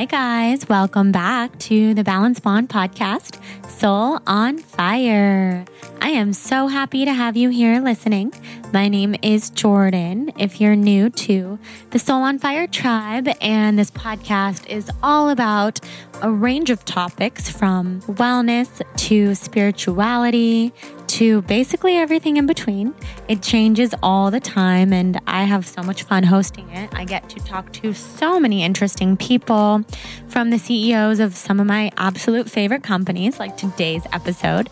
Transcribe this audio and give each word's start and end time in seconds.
Hi, 0.00 0.06
guys. 0.06 0.66
Welcome 0.66 1.12
back 1.12 1.58
to 1.58 1.92
the 1.92 2.02
Balanced 2.02 2.42
Blonde 2.42 2.70
podcast, 2.70 3.38
Soul 3.68 4.18
on 4.26 4.56
Fire. 4.56 5.66
I 6.00 6.08
am 6.08 6.32
so 6.32 6.68
happy 6.68 7.04
to 7.04 7.12
have 7.12 7.36
you 7.36 7.50
here 7.50 7.82
listening. 7.82 8.32
My 8.72 8.88
name 8.88 9.14
is 9.20 9.50
Jordan. 9.50 10.32
If 10.38 10.58
you're 10.58 10.74
new 10.74 11.10
to 11.10 11.58
the 11.90 11.98
Soul 11.98 12.22
on 12.22 12.38
Fire 12.38 12.66
tribe, 12.66 13.28
and 13.42 13.78
this 13.78 13.90
podcast 13.90 14.66
is 14.70 14.90
all 15.02 15.28
about 15.28 15.80
a 16.22 16.30
range 16.30 16.70
of 16.70 16.82
topics 16.86 17.50
from 17.50 18.00
wellness 18.02 18.80
to 18.96 19.34
spirituality 19.34 20.72
to 21.10 21.42
basically 21.42 21.96
everything 21.96 22.36
in 22.36 22.46
between. 22.46 22.94
It 23.26 23.42
changes 23.42 23.94
all 24.02 24.30
the 24.30 24.38
time, 24.40 24.92
and 24.92 25.20
I 25.26 25.44
have 25.44 25.66
so 25.66 25.82
much 25.82 26.04
fun 26.04 26.22
hosting 26.22 26.70
it. 26.70 26.88
I 26.94 27.04
get 27.04 27.28
to 27.30 27.40
talk 27.44 27.72
to 27.74 27.92
so 27.92 28.38
many 28.38 28.62
interesting 28.62 29.16
people 29.16 29.84
from 30.28 30.50
the 30.50 30.58
CEOs 30.58 31.18
of 31.18 31.36
some 31.36 31.58
of 31.58 31.66
my 31.66 31.90
absolute 31.96 32.48
favorite 32.48 32.82
companies, 32.84 33.40
like 33.40 33.56
today's 33.56 34.02
episode, 34.12 34.70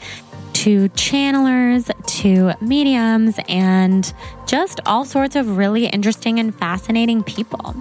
to 0.58 0.88
channelers, 0.88 1.88
to 2.04 2.52
mediums, 2.60 3.38
and 3.48 4.12
just 4.44 4.80
all 4.86 5.04
sorts 5.04 5.36
of 5.36 5.56
really 5.56 5.86
interesting 5.86 6.40
and 6.40 6.52
fascinating 6.52 7.22
people. 7.22 7.76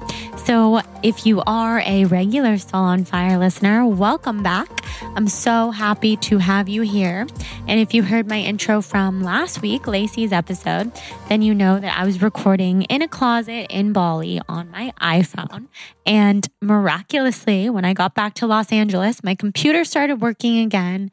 So, 0.45 0.81
if 1.01 1.25
you 1.25 1.41
are 1.47 1.79
a 1.87 2.05
regular 2.05 2.59
Soul 2.59 2.81
on 2.81 3.03
Fire 3.03 3.39
listener, 3.39 3.83
welcome 3.83 4.43
back. 4.43 4.69
I'm 5.15 5.27
so 5.27 5.71
happy 5.71 6.17
to 6.17 6.37
have 6.37 6.69
you 6.69 6.83
here. 6.83 7.25
And 7.67 7.79
if 7.79 7.95
you 7.95 8.03
heard 8.03 8.29
my 8.29 8.39
intro 8.41 8.83
from 8.83 9.23
last 9.23 9.63
week, 9.63 9.87
Lacey's 9.87 10.31
episode, 10.31 10.91
then 11.29 11.41
you 11.41 11.55
know 11.55 11.79
that 11.79 11.97
I 11.97 12.05
was 12.05 12.21
recording 12.21 12.83
in 12.83 13.01
a 13.01 13.07
closet 13.07 13.71
in 13.71 13.91
Bali 13.91 14.39
on 14.47 14.69
my 14.69 14.93
iPhone. 15.01 15.65
And 16.05 16.47
miraculously, 16.61 17.71
when 17.71 17.85
I 17.85 17.93
got 17.93 18.13
back 18.13 18.35
to 18.35 18.45
Los 18.45 18.71
Angeles, 18.71 19.23
my 19.23 19.33
computer 19.33 19.83
started 19.83 20.21
working 20.21 20.59
again 20.59 21.09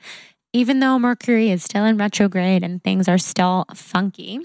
even 0.54 0.78
though 0.78 0.98
Mercury 1.00 1.50
is 1.50 1.64
still 1.64 1.84
in 1.84 1.98
retrograde 1.98 2.62
and 2.62 2.82
things 2.82 3.08
are 3.08 3.18
still 3.18 3.66
funky, 3.74 4.38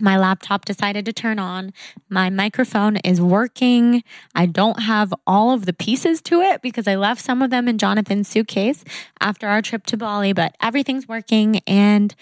my 0.00 0.16
laptop 0.16 0.64
decided 0.64 1.04
to 1.04 1.12
turn 1.12 1.38
on. 1.38 1.72
My 2.08 2.30
microphone 2.30 2.96
is 2.96 3.20
working. 3.20 4.02
I 4.34 4.46
don't 4.46 4.80
have 4.80 5.12
all 5.26 5.52
of 5.52 5.66
the 5.66 5.74
pieces 5.74 6.22
to 6.22 6.40
it 6.40 6.62
because 6.62 6.88
I 6.88 6.96
left 6.96 7.20
some 7.20 7.42
of 7.42 7.50
them 7.50 7.68
in 7.68 7.78
Jonathan's 7.78 8.26
suitcase 8.26 8.84
after 9.20 9.46
our 9.46 9.62
trip 9.62 9.84
to 9.86 9.98
Bali, 9.98 10.32
but 10.32 10.56
everything's 10.60 11.06
working 11.06 11.60
and 11.66 12.14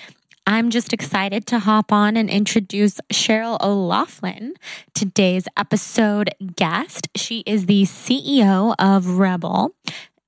I'm 0.44 0.71
just 0.71 0.93
excited 0.93 1.47
to 1.47 1.61
hop 1.61 1.93
on 1.93 2.16
and 2.16 2.28
introduce 2.28 3.00
Sheryl 3.12 3.62
O'Loughlin, 3.62 4.55
today's 4.93 5.44
episode 5.56 6.31
guest. 6.56 7.09
She 7.15 7.44
is 7.47 7.66
the 7.66 7.84
CEO 7.84 8.75
of 8.77 9.05
REBBL. 9.05 9.71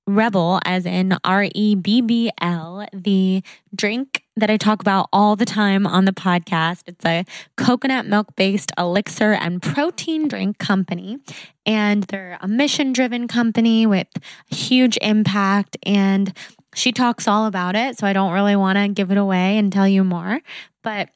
REBBL, 0.09 0.61
as 0.65 0.87
in 0.87 1.17
R 1.25 1.49
E 1.55 1.75
B 1.75 2.01
B 2.01 2.31
L, 2.41 2.87
the 2.93 3.43
drink 3.75 4.23
that 4.37 4.51
I 4.51 4.57
talk 4.57 4.81
about 4.81 5.09
all 5.13 5.37
the 5.37 5.45
time 5.45 5.87
on 5.87 6.05
the 6.05 6.13
podcast. 6.13 6.83
It's 6.87 7.05
a 7.05 7.25
coconut 7.57 8.07
milk 8.07 8.35
based 8.37 8.73
elixir 8.77 9.33
and 9.33 9.63
protein 9.63 10.29
drink 10.29 10.59
company. 10.59 11.19
And 11.65 12.03
they're 12.05 12.39
a 12.41 12.49
mission 12.49 12.93
driven 12.93 13.29
company 13.29 13.87
with 13.87 14.09
huge 14.51 14.99
impact. 15.01 15.77
And 15.85 16.37
she 16.75 16.93
talks 16.93 17.29
all 17.29 17.47
about 17.47 17.77
it. 17.77 17.97
So 17.97 18.07
I 18.07 18.13
don't 18.13 18.33
really 18.33 18.57
want 18.57 18.77
to 18.77 18.89
give 18.89 19.11
it 19.11 19.19
away 19.19 19.57
and 19.57 19.73
tell 19.73 19.89
you 19.89 20.05
more. 20.05 20.41
But 20.83 21.09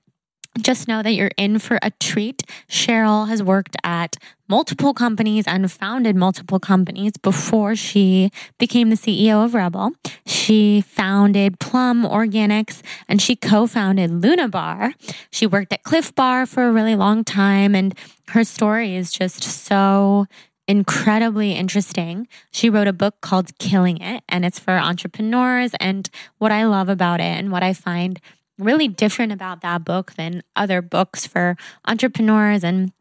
just 0.61 0.89
know 0.89 1.03
that 1.03 1.13
you're 1.13 1.31
in 1.37 1.59
for 1.59 1.79
a 1.83 1.91
treat. 2.01 2.43
Sheryl 2.69 3.29
has 3.29 3.43
worked 3.43 3.77
at 3.85 4.17
multiple 4.49 4.95
companies 4.95 5.47
and 5.47 5.71
founded 5.71 6.17
multiple 6.17 6.59
companies 6.59 7.13
before 7.17 7.77
she 7.77 8.31
became 8.59 8.91
the 8.91 8.97
CEO 8.97 9.45
of 9.45 9.53
REBBL. 9.53 9.93
She 10.27 10.81
founded 10.81 11.61
Plum 11.61 12.05
Organics 12.05 12.83
and 13.09 13.21
she 13.21 13.37
co 13.37 13.67
founded 13.67 14.11
Luna 14.23 14.49
Bar. 14.49 14.95
She 15.31 15.47
worked 15.47 15.73
at 15.73 15.83
Clif 15.83 16.15
Bar 16.15 16.47
for 16.47 16.67
a 16.67 16.73
really 16.73 16.97
long 16.97 17.25
time, 17.25 17.75
and 17.75 17.95
her 18.29 18.45
story 18.45 18.97
is 18.97 19.13
just 19.13 19.43
so 19.43 20.27
incredibly 20.67 21.53
interesting. 21.53 22.29
She 22.51 22.69
wrote 22.69 22.87
a 22.87 22.93
book 22.93 23.21
called 23.23 23.59
Killing 23.59 24.01
It, 24.01 24.23
and 24.29 24.45
it's 24.45 24.59
for 24.59 24.73
entrepreneurs. 24.73 25.73
And 25.81 26.09
what 26.37 26.53
I 26.53 26.65
love 26.67 26.89
about 26.89 27.21
it 27.21 27.25
and 27.25 27.51
what 27.51 27.63
I 27.63 27.73
find 27.73 28.21
really 28.59 28.89
different 28.89 29.33
about 29.33 29.61
that 29.63 29.85
book 29.85 30.15
than 30.15 30.43
other 30.57 30.83
books 30.83 31.27
for 31.27 31.57
entrepreneurs 31.87 32.65
and 32.65 32.93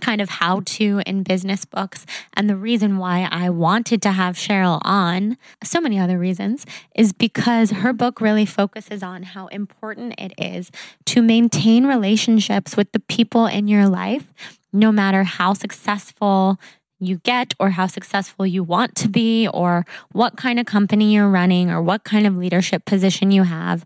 kind 0.00 0.20
of 0.20 0.28
how 0.28 0.60
to 0.64 1.00
in 1.06 1.22
business 1.22 1.64
books. 1.64 2.04
And 2.34 2.50
the 2.50 2.56
reason 2.56 2.98
why 2.98 3.28
I 3.30 3.50
wanted 3.50 4.02
to 4.02 4.12
have 4.12 4.36
Sheryl 4.36 4.80
on, 4.82 5.36
so 5.62 5.80
many 5.80 5.98
other 5.98 6.18
reasons, 6.18 6.66
is 6.94 7.12
because 7.12 7.70
her 7.70 7.92
book 7.92 8.20
really 8.20 8.46
focuses 8.46 9.02
on 9.02 9.22
how 9.22 9.46
important 9.48 10.14
it 10.18 10.32
is 10.36 10.70
to 11.06 11.22
maintain 11.22 11.86
relationships 11.86 12.76
with 12.76 12.90
the 12.92 13.00
people 13.00 13.46
in 13.46 13.68
your 13.68 13.88
life, 13.88 14.32
no 14.72 14.90
matter 14.90 15.22
how 15.22 15.54
successful 15.54 16.58
you 16.98 17.18
get 17.18 17.52
or 17.58 17.70
how 17.70 17.86
successful 17.86 18.46
you 18.46 18.62
want 18.62 18.94
to 18.94 19.08
be 19.08 19.48
or 19.48 19.84
what 20.12 20.36
kind 20.36 20.60
of 20.60 20.66
company 20.66 21.14
you're 21.14 21.28
running 21.28 21.68
or 21.68 21.82
what 21.82 22.04
kind 22.04 22.26
of 22.26 22.36
leadership 22.36 22.84
position 22.84 23.32
you 23.32 23.42
have 23.42 23.84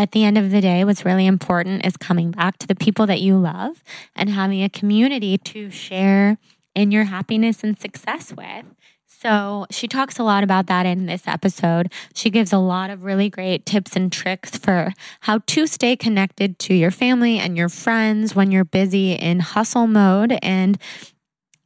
at 0.00 0.12
the 0.12 0.24
end 0.24 0.38
of 0.38 0.50
the 0.50 0.62
day, 0.62 0.82
what's 0.82 1.04
really 1.04 1.26
important 1.26 1.84
is 1.84 1.98
coming 1.98 2.30
back 2.30 2.56
to 2.56 2.66
the 2.66 2.74
people 2.74 3.06
that 3.06 3.20
you 3.20 3.36
love 3.36 3.84
and 4.16 4.30
having 4.30 4.62
a 4.62 4.70
community 4.70 5.36
to 5.36 5.70
share 5.70 6.38
in 6.74 6.90
your 6.90 7.04
happiness 7.04 7.62
and 7.62 7.78
success 7.78 8.32
with. 8.32 8.64
So, 9.06 9.66
she 9.70 9.86
talks 9.86 10.18
a 10.18 10.22
lot 10.22 10.42
about 10.42 10.68
that 10.68 10.86
in 10.86 11.04
this 11.04 11.28
episode. 11.28 11.92
She 12.14 12.30
gives 12.30 12.50
a 12.50 12.58
lot 12.58 12.88
of 12.88 13.04
really 13.04 13.28
great 13.28 13.66
tips 13.66 13.94
and 13.94 14.10
tricks 14.10 14.56
for 14.56 14.94
how 15.20 15.40
to 15.48 15.66
stay 15.66 15.96
connected 15.96 16.58
to 16.60 16.74
your 16.74 16.90
family 16.90 17.38
and 17.38 17.54
your 17.54 17.68
friends 17.68 18.34
when 18.34 18.50
you're 18.50 18.64
busy 18.64 19.12
in 19.12 19.40
hustle 19.40 19.86
mode 19.86 20.38
and 20.40 20.78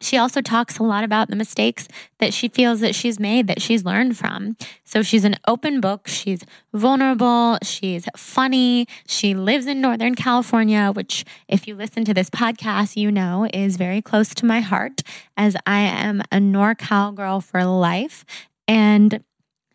she 0.04 0.18
also 0.18 0.40
talks 0.40 0.78
a 0.78 0.82
lot 0.82 1.02
about 1.02 1.28
the 1.28 1.36
mistakes 1.36 1.88
that 2.18 2.34
she 2.34 2.48
feels 2.48 2.80
that 2.80 2.94
she's 2.94 3.18
made, 3.18 3.46
that 3.46 3.62
she's 3.62 3.84
learned 3.84 4.16
from. 4.16 4.56
So 4.84 5.02
she's 5.02 5.24
an 5.24 5.36
open 5.48 5.80
book. 5.80 6.06
She's 6.06 6.42
vulnerable. 6.72 7.58
She's 7.62 8.06
funny. 8.16 8.86
She 9.06 9.34
lives 9.34 9.66
in 9.66 9.80
Northern 9.80 10.14
California, 10.14 10.92
which, 10.92 11.24
if 11.48 11.66
you 11.66 11.74
listen 11.74 12.04
to 12.04 12.14
this 12.14 12.28
podcast, 12.30 12.96
you 12.96 13.10
know 13.10 13.48
is 13.52 13.76
very 13.76 14.02
close 14.02 14.34
to 14.34 14.46
my 14.46 14.60
heart, 14.60 15.02
as 15.36 15.56
I 15.66 15.80
am 15.80 16.20
a 16.30 16.36
NorCal 16.36 17.14
girl 17.14 17.40
for 17.40 17.64
life. 17.64 18.24
And 18.68 19.22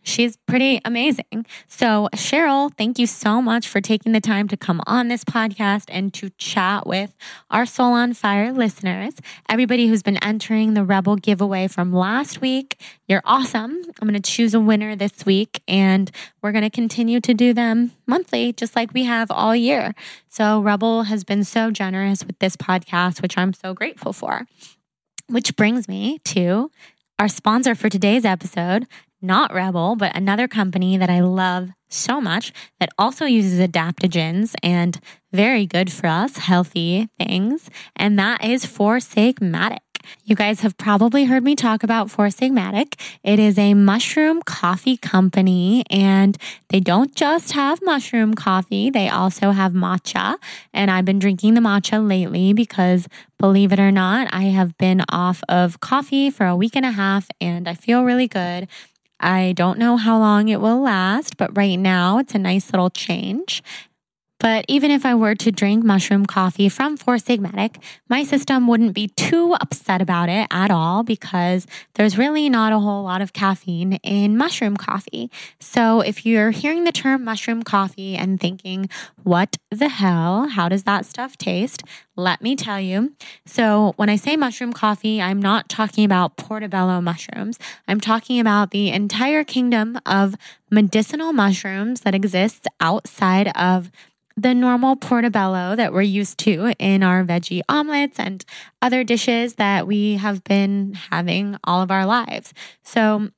she's 0.01 0.37
pretty 0.37 0.81
amazing. 0.85 1.45
So, 1.67 2.09
Sheryl, 2.15 2.73
thank 2.75 2.99
you 2.99 3.07
so 3.07 3.41
much 3.41 3.67
for 3.67 3.81
taking 3.81 4.11
the 4.11 4.21
time 4.21 4.47
to 4.47 4.57
come 4.57 4.81
on 4.87 5.07
this 5.07 5.23
podcast 5.23 5.85
and 5.89 6.13
to 6.15 6.29
chat 6.31 6.87
with 6.87 7.15
our 7.49 7.65
Soul 7.65 7.93
on 7.93 8.13
Fire 8.13 8.51
listeners. 8.51 9.13
Everybody 9.47 9.87
who's 9.87 10.03
been 10.03 10.17
entering 10.17 10.73
the 10.73 10.81
REBBL 10.81 11.21
giveaway 11.21 11.67
from 11.67 11.93
last 11.93 12.41
week, 12.41 12.79
you're 13.07 13.21
awesome. 13.25 13.81
I'm 14.01 14.07
going 14.07 14.19
to 14.19 14.31
choose 14.31 14.53
a 14.53 14.59
winner 14.59 14.95
this 14.95 15.25
week 15.25 15.61
and 15.67 16.11
we're 16.41 16.51
going 16.51 16.63
to 16.63 16.69
continue 16.69 17.19
to 17.21 17.33
do 17.33 17.53
them 17.53 17.91
monthly, 18.07 18.53
just 18.53 18.75
like 18.75 18.93
we 18.93 19.03
have 19.03 19.29
all 19.31 19.55
year. 19.55 19.93
So, 20.29 20.61
REBBL 20.61 21.05
has 21.05 21.23
been 21.23 21.43
so 21.43 21.71
generous 21.71 22.25
with 22.25 22.39
this 22.39 22.55
podcast, 22.55 23.21
which 23.21 23.37
I'm 23.37 23.53
so 23.53 23.73
grateful 23.73 24.13
for. 24.13 24.45
Which 25.27 25.55
brings 25.55 25.87
me 25.87 26.19
to 26.25 26.71
our 27.19 27.27
sponsor 27.27 27.75
for 27.75 27.89
today's 27.89 28.23
episode, 28.23 28.87
not 29.21 29.51
REBBL, 29.51 29.97
but 29.97 30.15
another 30.15 30.47
company 30.47 30.97
that 30.97 31.09
I 31.09 31.21
love 31.21 31.69
so 31.89 32.21
much 32.21 32.53
that 32.79 32.89
also 32.97 33.25
uses 33.25 33.59
adaptogens 33.59 34.53
and 34.61 34.99
very 35.31 35.65
good 35.65 35.91
for 35.91 36.07
us, 36.07 36.37
healthy 36.37 37.09
things. 37.17 37.69
And 37.95 38.17
that 38.19 38.43
is 38.43 38.65
Four 38.65 38.97
Sigmatic. 38.97 39.79
You 40.23 40.35
guys 40.35 40.61
have 40.61 40.77
probably 40.77 41.25
heard 41.25 41.43
me 41.43 41.55
talk 41.55 41.83
about 41.83 42.09
Four 42.09 42.27
Sigmatic. 42.27 42.99
It 43.23 43.39
is 43.39 43.57
a 43.57 43.73
mushroom 43.73 44.41
coffee 44.41 44.97
company, 44.97 45.83
and 45.89 46.37
they 46.69 46.79
don't 46.79 47.13
just 47.15 47.51
have 47.51 47.79
mushroom 47.83 48.33
coffee, 48.33 48.89
they 48.89 49.09
also 49.09 49.51
have 49.51 49.73
matcha. 49.73 50.35
And 50.73 50.89
I've 50.89 51.05
been 51.05 51.19
drinking 51.19 51.55
the 51.55 51.61
matcha 51.61 52.07
lately 52.07 52.53
because, 52.53 53.07
believe 53.37 53.71
it 53.71 53.79
or 53.79 53.91
not, 53.91 54.33
I 54.33 54.43
have 54.43 54.77
been 54.77 55.03
off 55.09 55.43
of 55.49 55.79
coffee 55.79 56.29
for 56.29 56.45
a 56.45 56.55
week 56.55 56.75
and 56.75 56.85
a 56.85 56.91
half 56.91 57.27
and 57.39 57.67
I 57.67 57.73
feel 57.73 58.03
really 58.03 58.27
good. 58.27 58.67
I 59.19 59.53
don't 59.53 59.77
know 59.77 59.97
how 59.97 60.17
long 60.17 60.47
it 60.47 60.61
will 60.61 60.79
last, 60.79 61.37
but 61.37 61.55
right 61.57 61.77
now 61.77 62.19
it's 62.19 62.35
a 62.35 62.39
nice 62.39 62.71
little 62.71 62.89
change. 62.89 63.61
But 64.39 64.63
even 64.69 64.89
if 64.89 65.05
I 65.05 65.15
were 65.15 65.35
to 65.35 65.51
drink 65.51 65.83
mushroom 65.83 66.25
coffee 66.25 66.69
from 66.69 66.95
Four 66.95 67.15
Sigmatic, 67.15 67.75
my 68.07 68.23
system 68.23 68.67
wouldn't 68.67 68.93
be 68.93 69.09
too 69.09 69.53
upset 69.59 70.01
about 70.01 70.29
it 70.29 70.47
at 70.49 70.71
all 70.71 71.03
because 71.03 71.67
there's 71.95 72.17
really 72.17 72.49
not 72.49 72.71
a 72.71 72.79
whole 72.79 73.03
lot 73.03 73.21
of 73.21 73.33
caffeine 73.33 73.93
in 73.95 74.37
mushroom 74.37 74.77
coffee. 74.77 75.29
So 75.59 75.99
if 75.99 76.25
you're 76.25 76.51
hearing 76.51 76.85
the 76.85 76.93
term 76.93 77.25
mushroom 77.25 77.63
coffee 77.63 78.15
and 78.15 78.39
thinking, 78.39 78.89
what 79.23 79.57
the 79.71 79.89
hell? 79.89 80.47
How 80.47 80.69
does 80.69 80.83
that 80.83 81.05
stuff 81.05 81.37
taste? 81.37 81.83
Let 82.15 82.41
me 82.41 82.55
tell 82.55 82.79
you. 82.79 83.13
So, 83.45 83.93
when 83.95 84.09
I 84.09 84.17
say 84.17 84.35
mushroom 84.35 84.73
coffee, 84.73 85.21
I'm 85.21 85.41
not 85.41 85.69
talking 85.69 86.03
about 86.03 86.35
portobello 86.35 86.99
mushrooms. 86.99 87.57
I'm 87.87 88.01
talking 88.01 88.41
about 88.41 88.71
the 88.71 88.89
entire 88.89 89.45
kingdom 89.45 89.99
of 90.05 90.35
medicinal 90.69 91.31
mushrooms 91.31 92.01
that 92.01 92.13
exists 92.13 92.67
outside 92.81 93.49
of 93.55 93.89
the 94.39 94.53
normal 94.53 94.95
portobello 94.95 95.75
that 95.75 95.91
we're 95.91 96.01
used 96.01 96.37
to 96.37 96.73
in 96.79 97.03
our 97.03 97.25
veggie 97.25 97.61
omelets 97.67 98.17
and 98.19 98.45
other 98.81 99.03
dishes 99.03 99.55
that 99.55 99.85
we 99.85 100.15
have 100.15 100.43
been 100.45 100.93
having 101.11 101.57
all 101.65 101.81
of 101.81 101.91
our 101.91 102.05
lives. 102.05 102.53
So, 102.83 103.29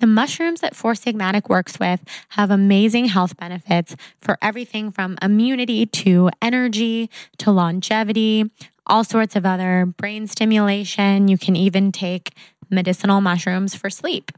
the 0.00 0.06
mushrooms 0.08 0.60
that 0.60 0.74
Four 0.74 0.94
Sigmatic 0.94 1.48
works 1.48 1.78
with 1.78 2.00
have 2.30 2.50
amazing 2.50 3.06
health 3.06 3.36
benefits 3.36 3.94
for 4.20 4.36
everything 4.42 4.90
from 4.90 5.16
immunity 5.22 5.86
to 5.86 6.30
energy 6.42 7.08
to 7.38 7.52
longevity, 7.52 8.50
all 8.86 9.04
sorts 9.04 9.36
of 9.36 9.46
other 9.46 9.86
brain 9.86 10.26
stimulation. 10.26 11.28
You 11.28 11.38
can 11.38 11.54
even 11.54 11.92
take 11.92 12.32
medicinal 12.68 13.20
mushrooms 13.20 13.76
for 13.76 13.88
sleep. 13.88 14.32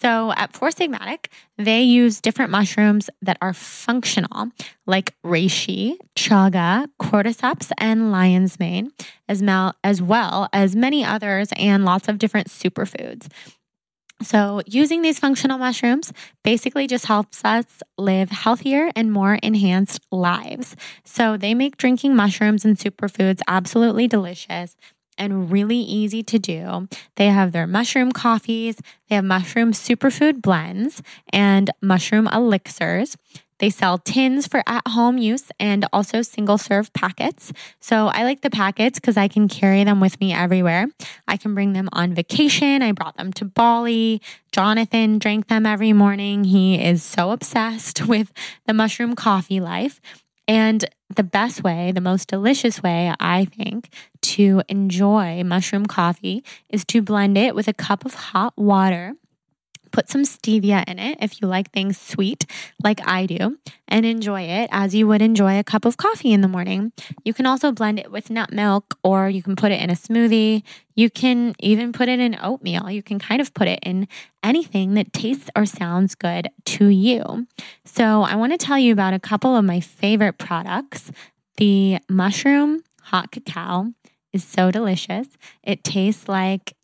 So 0.00 0.32
at 0.36 0.52
Four 0.54 0.68
Sigmatic, 0.70 1.26
they 1.56 1.82
use 1.82 2.20
different 2.20 2.50
mushrooms 2.50 3.10
that 3.22 3.36
are 3.42 3.52
functional, 3.52 4.50
like 4.86 5.14
reishi, 5.24 5.96
chaga, 6.16 6.86
cordyceps, 7.00 7.72
and 7.78 8.12
lion's 8.12 8.60
mane, 8.60 8.92
as, 9.28 9.42
mal- 9.42 9.74
as 9.82 10.00
well 10.00 10.48
as 10.52 10.76
many 10.76 11.04
others 11.04 11.48
and 11.56 11.84
lots 11.84 12.08
of 12.08 12.18
different 12.18 12.48
superfoods. 12.48 13.28
So, 14.20 14.62
using 14.66 15.02
these 15.02 15.20
functional 15.20 15.58
mushrooms 15.58 16.12
basically 16.42 16.88
just 16.88 17.06
helps 17.06 17.44
us 17.44 17.64
live 17.96 18.30
healthier 18.30 18.90
and 18.96 19.12
more 19.12 19.34
enhanced 19.44 20.00
lives. 20.10 20.74
So, 21.04 21.36
they 21.36 21.54
make 21.54 21.76
drinking 21.76 22.16
mushrooms 22.16 22.64
and 22.64 22.76
superfoods 22.76 23.40
absolutely 23.46 24.08
delicious 24.08 24.74
and 25.18 25.50
really 25.50 25.78
easy 25.78 26.22
to 26.22 26.38
do. 26.38 26.88
They 27.16 27.26
have 27.26 27.52
their 27.52 27.66
mushroom 27.66 28.12
coffees, 28.12 28.76
they 29.08 29.16
have 29.16 29.24
mushroom 29.24 29.72
superfood 29.72 30.40
blends, 30.40 31.02
and 31.32 31.70
mushroom 31.82 32.28
elixirs. 32.28 33.16
They 33.58 33.70
sell 33.70 33.98
tins 33.98 34.46
for 34.46 34.62
at 34.66 34.86
home 34.86 35.18
use 35.18 35.50
and 35.58 35.84
also 35.92 36.22
single 36.22 36.58
serve 36.58 36.92
packets. 36.92 37.52
So 37.80 38.06
I 38.06 38.22
like 38.22 38.42
the 38.42 38.50
packets 38.50 39.00
because 39.00 39.16
I 39.16 39.28
can 39.28 39.48
carry 39.48 39.82
them 39.84 40.00
with 40.00 40.20
me 40.20 40.32
everywhere. 40.32 40.86
I 41.26 41.36
can 41.36 41.54
bring 41.54 41.72
them 41.72 41.88
on 41.92 42.14
vacation. 42.14 42.82
I 42.82 42.92
brought 42.92 43.16
them 43.16 43.32
to 43.34 43.44
Bali. 43.44 44.22
Jonathan 44.52 45.18
drank 45.18 45.48
them 45.48 45.66
every 45.66 45.92
morning. 45.92 46.44
He 46.44 46.80
is 46.80 47.02
so 47.02 47.32
obsessed 47.32 48.06
with 48.06 48.32
the 48.66 48.72
mushroom 48.72 49.14
coffee 49.16 49.60
life. 49.60 50.00
And 50.48 50.86
the 51.14 51.22
best 51.22 51.62
way, 51.62 51.92
the 51.92 52.00
most 52.00 52.28
delicious 52.28 52.82
way, 52.82 53.14
I 53.20 53.44
think, 53.44 53.90
to 54.22 54.62
enjoy 54.68 55.44
mushroom 55.44 55.84
coffee 55.84 56.42
is 56.70 56.84
to 56.86 57.02
blend 57.02 57.36
it 57.36 57.54
with 57.54 57.68
a 57.68 57.74
cup 57.74 58.06
of 58.06 58.14
hot 58.14 58.54
water 58.56 59.14
Put 59.90 60.08
some 60.08 60.22
stevia 60.22 60.84
in 60.88 60.98
it 60.98 61.18
if 61.20 61.40
you 61.40 61.48
like 61.48 61.70
things 61.72 61.98
sweet, 61.98 62.46
like 62.82 63.00
I 63.06 63.26
do, 63.26 63.58
and 63.86 64.04
enjoy 64.06 64.42
it 64.42 64.68
as 64.72 64.94
you 64.94 65.06
would 65.08 65.22
enjoy 65.22 65.58
a 65.58 65.64
cup 65.64 65.84
of 65.84 65.96
coffee 65.96 66.32
in 66.32 66.40
the 66.40 66.48
morning. 66.48 66.92
You 67.24 67.34
can 67.34 67.46
also 67.46 67.72
blend 67.72 67.98
it 67.98 68.10
with 68.10 68.30
nut 68.30 68.52
milk, 68.52 68.96
or 69.02 69.28
you 69.28 69.42
can 69.42 69.56
put 69.56 69.72
it 69.72 69.80
in 69.80 69.90
a 69.90 69.94
smoothie. 69.94 70.62
You 70.94 71.10
can 71.10 71.54
even 71.60 71.92
put 71.92 72.08
it 72.08 72.20
in 72.20 72.36
oatmeal. 72.40 72.90
You 72.90 73.02
can 73.02 73.18
kind 73.18 73.40
of 73.40 73.54
put 73.54 73.68
it 73.68 73.80
in 73.82 74.08
anything 74.42 74.94
that 74.94 75.12
tastes 75.12 75.50
or 75.56 75.66
sounds 75.66 76.14
good 76.14 76.48
to 76.66 76.86
you. 76.86 77.46
So, 77.84 78.22
I 78.22 78.36
want 78.36 78.52
to 78.52 78.58
tell 78.58 78.78
you 78.78 78.92
about 78.92 79.14
a 79.14 79.18
couple 79.20 79.56
of 79.56 79.64
my 79.64 79.80
favorite 79.80 80.38
products. 80.38 81.10
The 81.56 81.98
mushroom 82.08 82.82
hot 83.02 83.30
cacao 83.30 83.92
is 84.32 84.44
so 84.44 84.70
delicious. 84.70 85.28
It 85.62 85.82
tastes 85.82 86.28
like 86.28 86.74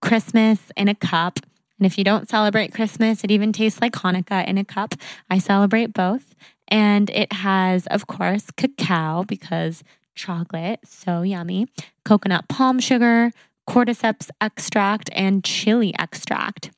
Christmas 0.00 0.58
in 0.76 0.88
a 0.88 0.94
cup. 0.94 1.40
And 1.78 1.86
if 1.86 1.96
you 1.96 2.04
don't 2.04 2.28
celebrate 2.28 2.74
Christmas, 2.74 3.22
it 3.22 3.30
even 3.30 3.52
tastes 3.52 3.80
like 3.80 3.92
Hanukkah 3.92 4.46
in 4.46 4.58
a 4.58 4.64
cup. 4.64 4.94
I 5.30 5.38
celebrate 5.38 5.92
both. 5.92 6.34
And 6.68 7.08
it 7.10 7.32
has, 7.32 7.86
of 7.86 8.06
course, 8.06 8.50
cacao 8.56 9.24
because 9.24 9.84
chocolate, 10.14 10.80
so 10.84 11.22
yummy, 11.22 11.68
coconut 12.04 12.48
palm 12.48 12.80
sugar, 12.80 13.30
cordyceps 13.68 14.30
extract, 14.40 15.08
and 15.12 15.44
chili 15.44 15.94
extract. 15.98 16.70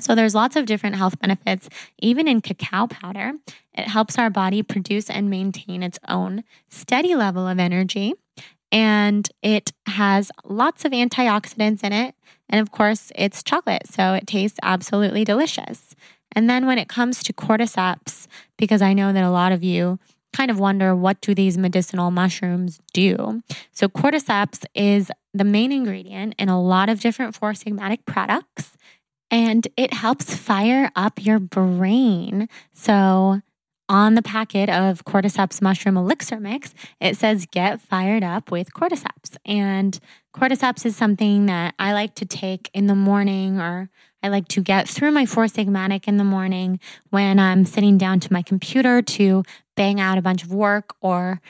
So 0.00 0.14
there's 0.14 0.34
lots 0.34 0.56
of 0.56 0.64
different 0.64 0.96
health 0.96 1.20
benefits 1.20 1.68
even 1.98 2.26
in 2.26 2.40
cacao 2.40 2.86
powder. 2.86 3.32
It 3.74 3.86
helps 3.86 4.18
our 4.18 4.30
body 4.30 4.62
produce 4.62 5.10
and 5.10 5.28
maintain 5.28 5.82
its 5.82 5.98
own 6.08 6.42
steady 6.70 7.14
level 7.14 7.46
of 7.46 7.58
energy 7.58 8.14
and 8.72 9.28
it 9.42 9.72
has 9.86 10.30
lots 10.44 10.84
of 10.84 10.92
antioxidants 10.92 11.82
in 11.82 11.92
it 11.92 12.14
and 12.50 12.60
of 12.60 12.72
course, 12.72 13.12
it's 13.14 13.42
chocolate, 13.42 13.86
so 13.86 14.12
it 14.12 14.26
tastes 14.26 14.58
absolutely 14.62 15.24
delicious. 15.24 15.94
And 16.32 16.50
then 16.50 16.66
when 16.66 16.78
it 16.78 16.88
comes 16.88 17.22
to 17.22 17.32
cordyceps, 17.32 18.26
because 18.58 18.82
I 18.82 18.92
know 18.92 19.12
that 19.12 19.24
a 19.24 19.30
lot 19.30 19.52
of 19.52 19.62
you 19.62 19.98
kind 20.32 20.50
of 20.50 20.58
wonder 20.58 20.94
what 20.94 21.20
do 21.20 21.34
these 21.34 21.56
medicinal 21.56 22.10
mushrooms 22.10 22.80
do? 22.92 23.42
So 23.72 23.88
cordyceps 23.88 24.64
is 24.74 25.10
the 25.32 25.44
main 25.44 25.72
ingredient 25.72 26.34
in 26.38 26.48
a 26.48 26.60
lot 26.60 26.88
of 26.88 27.00
different 27.00 27.34
four 27.34 27.52
sigmatic 27.52 28.04
products 28.04 28.76
and 29.30 29.66
it 29.76 29.92
helps 29.92 30.34
fire 30.34 30.90
up 30.96 31.24
your 31.24 31.38
brain. 31.38 32.48
So 32.74 33.42
on 33.90 34.14
the 34.14 34.22
packet 34.22 34.70
of 34.70 35.04
cordyceps 35.04 35.60
mushroom 35.60 35.96
elixir 35.96 36.38
mix, 36.38 36.72
it 37.00 37.16
says 37.16 37.44
get 37.50 37.80
fired 37.80 38.22
up 38.22 38.52
with 38.52 38.72
cordyceps. 38.72 39.36
And 39.44 39.98
cordyceps 40.32 40.86
is 40.86 40.94
something 40.94 41.46
that 41.46 41.74
I 41.76 41.92
like 41.92 42.14
to 42.14 42.24
take 42.24 42.70
in 42.72 42.86
the 42.86 42.94
morning 42.94 43.60
or 43.60 43.90
I 44.22 44.28
like 44.28 44.46
to 44.48 44.62
get 44.62 44.88
through 44.88 45.10
my 45.10 45.26
four 45.26 45.46
sigmatic 45.46 46.06
in 46.06 46.18
the 46.18 46.24
morning 46.24 46.78
when 47.08 47.40
I'm 47.40 47.64
sitting 47.64 47.98
down 47.98 48.20
to 48.20 48.32
my 48.32 48.42
computer 48.42 49.02
to 49.02 49.42
bang 49.74 50.00
out 50.00 50.18
a 50.18 50.22
bunch 50.22 50.44
of 50.44 50.52
work 50.52 50.94
or 51.00 51.40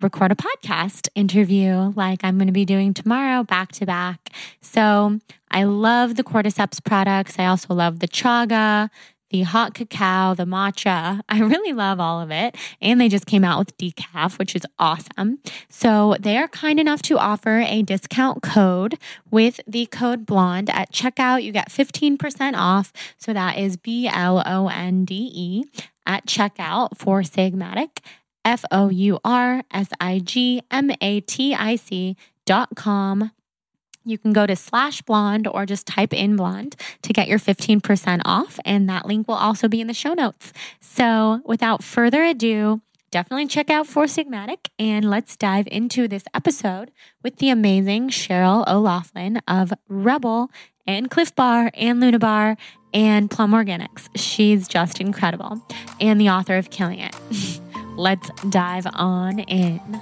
record 0.00 0.32
a 0.32 0.34
podcast 0.34 1.10
interview 1.14 1.92
like 1.96 2.24
I'm 2.24 2.38
going 2.38 2.46
to 2.46 2.52
be 2.52 2.64
doing 2.64 2.94
tomorrow 2.94 3.42
back 3.42 3.72
to 3.72 3.84
back. 3.84 4.30
So 4.62 5.18
I 5.50 5.64
love 5.64 6.14
the 6.14 6.24
cordyceps 6.24 6.82
products. 6.82 7.38
I 7.38 7.44
also 7.44 7.74
love 7.74 7.98
the 7.98 8.08
chaga, 8.08 8.88
the 9.30 9.42
hot 9.42 9.74
cacao, 9.74 10.34
the 10.34 10.44
matcha. 10.44 11.20
I 11.28 11.40
really 11.40 11.72
love 11.72 12.00
all 12.00 12.20
of 12.20 12.30
it. 12.30 12.56
And 12.80 13.00
they 13.00 13.08
just 13.08 13.26
came 13.26 13.44
out 13.44 13.58
with 13.58 13.76
decaf, 13.78 14.38
which 14.38 14.54
is 14.54 14.62
awesome. 14.78 15.38
So 15.68 16.16
they 16.20 16.36
are 16.36 16.48
kind 16.48 16.78
enough 16.78 17.02
to 17.02 17.18
offer 17.18 17.60
a 17.60 17.82
discount 17.82 18.42
code 18.42 18.98
with 19.30 19.60
the 19.66 19.86
code 19.86 20.26
blonde 20.26 20.70
at 20.70 20.92
checkout. 20.92 21.42
You 21.42 21.52
get 21.52 21.70
15% 21.70 22.54
off. 22.54 22.92
So 23.16 23.32
that 23.32 23.58
is 23.58 23.76
B 23.76 24.08
L 24.08 24.42
O 24.44 24.68
N 24.68 25.04
D 25.04 25.30
E 25.34 25.64
at 26.06 26.26
checkout 26.26 26.96
Four 26.96 27.22
Sigmatic. 27.22 27.98
F 28.44 28.64
O 28.70 28.88
U 28.88 29.18
R 29.24 29.62
S 29.70 29.88
I 30.00 30.18
G 30.18 30.62
M 30.70 30.90
A 31.00 31.20
T 31.20 31.54
I 31.54 31.76
C 31.76 32.16
dot 32.46 32.70
com 32.74 33.32
you 34.04 34.18
can 34.18 34.32
go 34.32 34.46
to 34.46 34.56
slash 34.56 35.02
blonde 35.02 35.46
or 35.46 35.66
just 35.66 35.86
type 35.86 36.12
in 36.12 36.36
blonde 36.36 36.76
to 37.02 37.12
get 37.12 37.28
your 37.28 37.38
15% 37.38 38.22
off. 38.24 38.58
And 38.64 38.88
that 38.88 39.06
link 39.06 39.28
will 39.28 39.34
also 39.34 39.68
be 39.68 39.80
in 39.80 39.86
the 39.86 39.94
show 39.94 40.14
notes. 40.14 40.52
So 40.80 41.40
without 41.44 41.82
further 41.82 42.24
ado, 42.24 42.80
definitely 43.10 43.46
check 43.46 43.70
out 43.70 43.86
Four 43.86 44.04
Sigmatic 44.04 44.68
and 44.78 45.08
let's 45.08 45.36
dive 45.36 45.68
into 45.70 46.08
this 46.08 46.24
episode 46.32 46.90
with 47.22 47.36
the 47.36 47.50
amazing 47.50 48.08
Sheryl 48.08 48.66
O'Loughlin 48.66 49.40
of 49.48 49.72
REBBL 49.90 50.48
and 50.86 51.10
Clif 51.10 51.34
Bar 51.34 51.70
and 51.74 52.00
Luna 52.00 52.18
Bar 52.18 52.56
and 52.92 53.30
Plum 53.30 53.52
Organics. 53.52 54.08
She's 54.16 54.66
just 54.66 55.00
incredible 55.00 55.60
and 56.00 56.20
the 56.20 56.30
author 56.30 56.56
of 56.56 56.70
Killing 56.70 57.00
It. 57.00 57.14
let's 57.96 58.30
dive 58.48 58.86
on 58.94 59.40
in. 59.40 60.00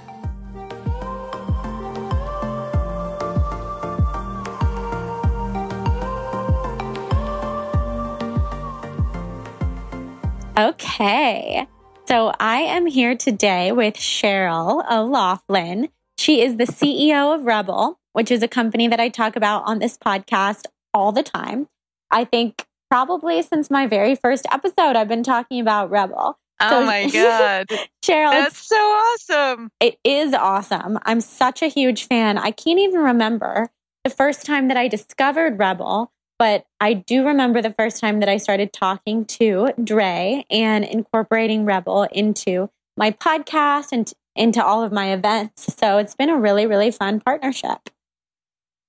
Okay. 10.59 11.65
So 12.05 12.33
I 12.37 12.57
am 12.57 12.85
here 12.85 13.15
today 13.15 13.71
with 13.71 13.93
Sheryl 13.93 14.83
O'Loughlin. 14.91 15.87
She 16.17 16.41
is 16.41 16.57
the 16.57 16.65
CEO 16.65 17.33
of 17.33 17.45
REBBL, 17.45 17.95
which 18.11 18.29
is 18.29 18.43
a 18.43 18.47
company 18.49 18.89
that 18.89 18.99
I 18.99 19.07
talk 19.07 19.37
about 19.37 19.63
on 19.67 19.79
this 19.79 19.97
podcast 19.97 20.65
all 20.93 21.13
the 21.13 21.23
time. 21.23 21.69
I 22.11 22.25
think 22.25 22.65
probably 22.91 23.41
since 23.41 23.69
my 23.69 23.87
very 23.87 24.15
first 24.15 24.45
episode, 24.51 24.97
I've 24.97 25.07
been 25.07 25.23
talking 25.23 25.61
about 25.61 25.91
REBBL. 25.91 26.33
Oh 26.59 26.69
so, 26.69 26.85
my 26.85 27.09
God. 27.13 27.67
Cheryl. 28.03 28.31
That's 28.31 28.67
so 28.67 28.75
awesome. 28.75 29.71
It 29.79 29.97
is 30.03 30.33
awesome. 30.33 30.99
I'm 31.03 31.21
such 31.21 31.61
a 31.61 31.67
huge 31.67 32.05
fan. 32.05 32.37
I 32.37 32.51
can't 32.51 32.79
even 32.79 32.99
remember 32.99 33.69
the 34.03 34.09
first 34.09 34.45
time 34.45 34.67
that 34.67 34.75
I 34.75 34.89
discovered 34.89 35.57
REBBL. 35.57 36.09
But 36.39 36.65
I 36.79 36.93
do 36.93 37.27
remember 37.27 37.61
the 37.61 37.73
first 37.73 37.99
time 37.99 38.21
that 38.21 38.29
I 38.29 38.37
started 38.37 38.71
talking 38.71 39.25
to 39.25 39.73
Dre 39.83 40.45
and 40.49 40.85
incorporating 40.85 41.65
REBBL 41.65 42.07
into 42.13 42.69
my 42.95 43.11
podcast 43.11 43.89
and 43.91 44.11
into 44.35 44.63
all 44.63 44.81
of 44.81 44.93
my 44.93 45.11
events. 45.11 45.75
So 45.77 45.97
it's 45.97 46.15
been 46.15 46.29
a 46.29 46.37
really, 46.37 46.65
really 46.65 46.91
fun 46.91 47.19
partnership. 47.19 47.89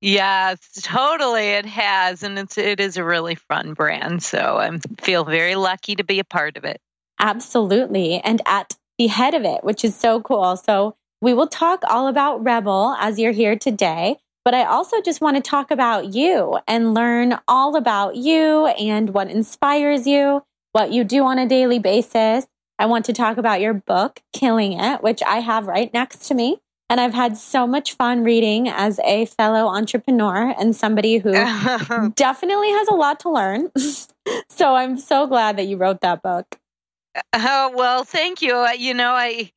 Yes, 0.00 0.58
totally. 0.80 1.48
It 1.48 1.66
has, 1.66 2.22
and 2.22 2.38
it's 2.38 2.56
it 2.56 2.80
is 2.80 2.96
a 2.96 3.04
really 3.04 3.34
fun 3.34 3.74
brand. 3.74 4.22
So 4.22 4.38
I 4.38 4.70
feel 5.02 5.24
very 5.24 5.56
lucky 5.56 5.96
to 5.96 6.04
be 6.04 6.20
a 6.20 6.24
part 6.24 6.56
of 6.56 6.64
it. 6.64 6.80
Absolutely, 7.18 8.20
and 8.20 8.40
at 8.46 8.78
the 8.98 9.08
head 9.08 9.34
of 9.34 9.44
it, 9.44 9.62
which 9.62 9.84
is 9.84 9.94
so 9.94 10.22
cool. 10.22 10.56
So 10.56 10.96
we 11.20 11.34
will 11.34 11.48
talk 11.48 11.82
all 11.86 12.08
about 12.08 12.42
REBBL 12.42 12.96
as 12.98 13.18
you're 13.18 13.32
here 13.32 13.56
today. 13.56 14.16
But 14.50 14.56
I 14.56 14.64
also 14.64 15.00
just 15.00 15.20
want 15.20 15.36
to 15.36 15.40
talk 15.48 15.70
about 15.70 16.12
you 16.12 16.58
and 16.66 16.92
learn 16.92 17.38
all 17.46 17.76
about 17.76 18.16
you 18.16 18.66
and 18.66 19.10
what 19.10 19.30
inspires 19.30 20.08
you, 20.08 20.42
what 20.72 20.90
you 20.90 21.04
do 21.04 21.24
on 21.24 21.38
a 21.38 21.46
daily 21.46 21.78
basis. 21.78 22.48
I 22.76 22.86
want 22.86 23.04
to 23.04 23.12
talk 23.12 23.36
about 23.36 23.60
your 23.60 23.74
book, 23.74 24.20
Killing 24.32 24.72
It, 24.72 25.04
which 25.04 25.22
I 25.22 25.36
have 25.36 25.68
right 25.68 25.94
next 25.94 26.26
to 26.26 26.34
me. 26.34 26.58
And 26.88 27.00
I've 27.00 27.14
had 27.14 27.36
so 27.36 27.64
much 27.64 27.94
fun 27.94 28.24
reading 28.24 28.68
as 28.68 28.98
a 29.04 29.26
fellow 29.26 29.68
entrepreneur 29.68 30.52
and 30.58 30.74
somebody 30.74 31.18
who 31.18 31.30
definitely 32.16 32.70
has 32.70 32.88
a 32.88 32.94
lot 32.94 33.20
to 33.20 33.30
learn. 33.30 33.70
so 34.48 34.74
I'm 34.74 34.98
so 34.98 35.28
glad 35.28 35.58
that 35.58 35.68
you 35.68 35.76
wrote 35.76 36.00
that 36.00 36.24
book. 36.24 36.58
Oh, 37.32 37.72
well, 37.76 38.02
thank 38.02 38.42
you. 38.42 38.56
Uh, 38.56 38.72
you 38.72 38.94
know, 38.94 39.12
I 39.12 39.52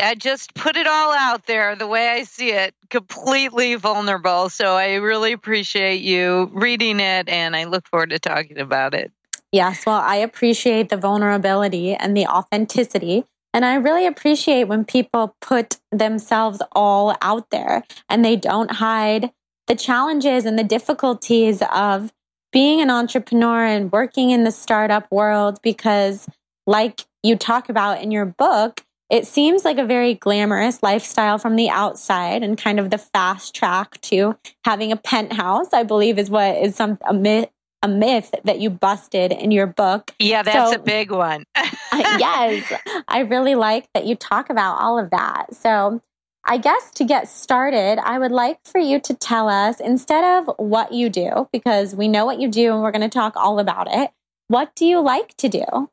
I 0.00 0.14
just 0.14 0.54
put 0.54 0.76
it 0.76 0.86
all 0.86 1.12
out 1.12 1.46
there 1.46 1.74
the 1.76 1.86
way 1.86 2.08
I 2.08 2.24
see 2.24 2.52
it, 2.52 2.74
completely 2.90 3.74
vulnerable. 3.74 4.48
So 4.48 4.76
I 4.76 4.94
really 4.94 5.32
appreciate 5.32 6.02
you 6.02 6.50
reading 6.52 7.00
it 7.00 7.28
and 7.28 7.56
I 7.56 7.64
look 7.64 7.86
forward 7.88 8.10
to 8.10 8.18
talking 8.18 8.58
about 8.58 8.94
it. 8.94 9.12
Yes, 9.52 9.84
well, 9.84 10.00
I 10.00 10.16
appreciate 10.16 10.88
the 10.88 10.96
vulnerability 10.96 11.94
and 11.94 12.16
the 12.16 12.26
authenticity. 12.26 13.24
And 13.54 13.66
I 13.66 13.74
really 13.74 14.06
appreciate 14.06 14.64
when 14.64 14.84
people 14.84 15.36
put 15.42 15.76
themselves 15.90 16.62
all 16.72 17.14
out 17.20 17.50
there 17.50 17.84
and 18.08 18.24
they 18.24 18.36
don't 18.36 18.70
hide 18.70 19.30
the 19.66 19.74
challenges 19.74 20.46
and 20.46 20.58
the 20.58 20.64
difficulties 20.64 21.62
of 21.72 22.12
being 22.50 22.80
an 22.80 22.90
entrepreneur 22.90 23.64
and 23.64 23.92
working 23.92 24.30
in 24.30 24.44
the 24.44 24.50
startup 24.50 25.10
world 25.10 25.58
because, 25.62 26.28
like 26.66 27.04
you 27.22 27.36
talk 27.36 27.68
about 27.68 28.02
in 28.02 28.10
your 28.10 28.26
book, 28.26 28.84
it 29.12 29.26
seems 29.26 29.62
like 29.62 29.76
a 29.76 29.84
very 29.84 30.14
glamorous 30.14 30.82
lifestyle 30.82 31.36
from 31.36 31.54
the 31.56 31.68
outside 31.68 32.42
and 32.42 32.56
kind 32.56 32.80
of 32.80 32.88
the 32.88 32.96
fast 32.96 33.54
track 33.54 34.00
to 34.00 34.34
having 34.64 34.90
a 34.90 34.96
penthouse, 34.96 35.74
I 35.74 35.82
believe 35.82 36.18
is 36.18 36.30
what 36.30 36.56
is 36.56 36.74
some 36.74 36.98
a 37.06 37.12
myth 37.12 37.50
a 37.84 37.88
myth 37.88 38.32
that 38.44 38.60
you 38.60 38.70
busted 38.70 39.32
in 39.32 39.50
your 39.50 39.66
book. 39.66 40.14
Yeah, 40.18 40.42
that's 40.42 40.70
so, 40.70 40.76
a 40.76 40.78
big 40.78 41.10
one. 41.10 41.44
yes, 41.92 42.72
I 43.08 43.20
really 43.20 43.56
like 43.56 43.88
that 43.92 44.06
you 44.06 44.14
talk 44.14 44.50
about 44.50 44.80
all 44.80 44.98
of 44.98 45.10
that. 45.10 45.54
So, 45.54 46.00
I 46.44 46.58
guess 46.58 46.92
to 46.92 47.04
get 47.04 47.28
started, 47.28 47.98
I 47.98 48.18
would 48.18 48.32
like 48.32 48.60
for 48.64 48.78
you 48.78 49.00
to 49.00 49.14
tell 49.14 49.48
us 49.48 49.80
instead 49.80 50.24
of 50.24 50.54
what 50.58 50.92
you 50.92 51.10
do, 51.10 51.48
because 51.52 51.94
we 51.94 52.08
know 52.08 52.24
what 52.24 52.40
you 52.40 52.48
do 52.48 52.72
and 52.72 52.82
we're 52.82 52.92
going 52.92 53.02
to 53.02 53.08
talk 53.08 53.36
all 53.36 53.58
about 53.58 53.88
it, 53.90 54.10
what 54.48 54.74
do 54.74 54.86
you 54.86 55.00
like 55.00 55.36
to 55.38 55.48
do? 55.48 55.90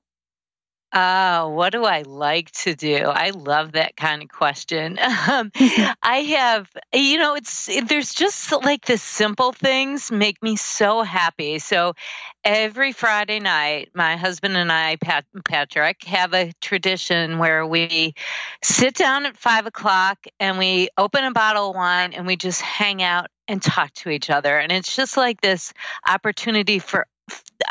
Oh, 0.91 1.49
what 1.49 1.71
do 1.71 1.85
I 1.85 2.01
like 2.01 2.51
to 2.63 2.73
do? 2.73 2.97
I 2.97 3.29
love 3.29 3.73
that 3.73 3.95
kind 3.95 4.23
of 4.23 4.29
question. 4.29 4.97
Um, 5.29 5.51
I 6.01 6.21
have, 6.37 6.67
you 6.93 7.19
know, 7.19 7.35
it's 7.35 7.69
there's 7.87 8.13
just 8.13 8.51
like 8.63 8.85
the 8.85 8.97
simple 8.97 9.51
things 9.51 10.11
make 10.11 10.41
me 10.41 10.55
so 10.55 11.03
happy. 11.03 11.59
So 11.59 11.93
every 12.43 12.93
Friday 12.93 13.39
night, 13.39 13.89
my 13.93 14.15
husband 14.15 14.57
and 14.57 14.71
I, 14.71 14.95
Pat, 14.95 15.25
Patrick, 15.45 16.03
have 16.05 16.33
a 16.33 16.51
tradition 16.61 17.37
where 17.37 17.65
we 17.65 18.15
sit 18.63 18.95
down 18.95 19.25
at 19.25 19.37
five 19.37 19.65
o'clock 19.67 20.25
and 20.39 20.57
we 20.57 20.89
open 20.97 21.23
a 21.25 21.31
bottle 21.31 21.71
of 21.71 21.75
wine 21.75 22.13
and 22.13 22.25
we 22.25 22.35
just 22.35 22.61
hang 22.61 23.03
out 23.03 23.27
and 23.47 23.61
talk 23.61 23.93
to 23.95 24.09
each 24.09 24.29
other. 24.29 24.57
And 24.57 24.71
it's 24.71 24.95
just 24.95 25.17
like 25.17 25.41
this 25.41 25.73
opportunity 26.07 26.79
for 26.79 27.07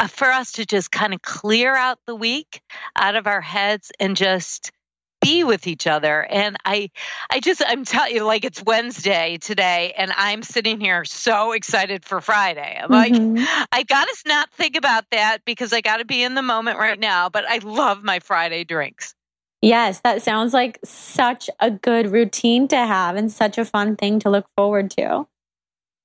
for 0.08 0.28
us 0.28 0.52
to 0.52 0.66
just 0.66 0.90
kind 0.90 1.14
of 1.14 1.22
clear 1.22 1.74
out 1.74 1.98
the 2.06 2.14
week 2.14 2.60
out 2.96 3.16
of 3.16 3.26
our 3.26 3.40
heads 3.40 3.90
and 3.98 4.16
just 4.16 4.72
be 5.20 5.44
with 5.44 5.66
each 5.66 5.86
other. 5.86 6.24
And 6.24 6.56
i 6.64 6.90
i 7.30 7.40
just 7.40 7.62
i'm 7.66 7.84
telling 7.84 8.14
you 8.14 8.24
like 8.24 8.44
it's 8.44 8.62
wednesday 8.62 9.38
today 9.40 9.92
and 9.96 10.12
i'm 10.16 10.42
sitting 10.42 10.80
here 10.80 11.04
so 11.04 11.52
excited 11.52 12.04
for 12.04 12.20
friday. 12.20 12.78
I'm 12.80 12.90
mm-hmm. 12.90 13.36
like 13.36 13.68
i 13.72 13.82
gotta 13.82 14.14
not 14.26 14.50
think 14.52 14.76
about 14.76 15.04
that 15.10 15.38
because 15.44 15.72
i 15.72 15.80
gotta 15.80 16.04
be 16.04 16.22
in 16.22 16.34
the 16.34 16.42
moment 16.42 16.78
right 16.78 16.98
now 16.98 17.28
but 17.28 17.44
i 17.48 17.58
love 17.58 18.02
my 18.02 18.20
friday 18.20 18.64
drinks. 18.64 19.14
Yes 19.60 20.00
that 20.04 20.22
sounds 20.22 20.54
like 20.54 20.78
such 20.84 21.50
a 21.60 21.70
good 21.70 22.12
routine 22.12 22.68
to 22.68 22.76
have 22.76 23.16
and 23.16 23.30
such 23.30 23.58
a 23.58 23.64
fun 23.64 23.96
thing 23.96 24.20
to 24.20 24.30
look 24.30 24.46
forward 24.56 24.90
to. 24.92 25.26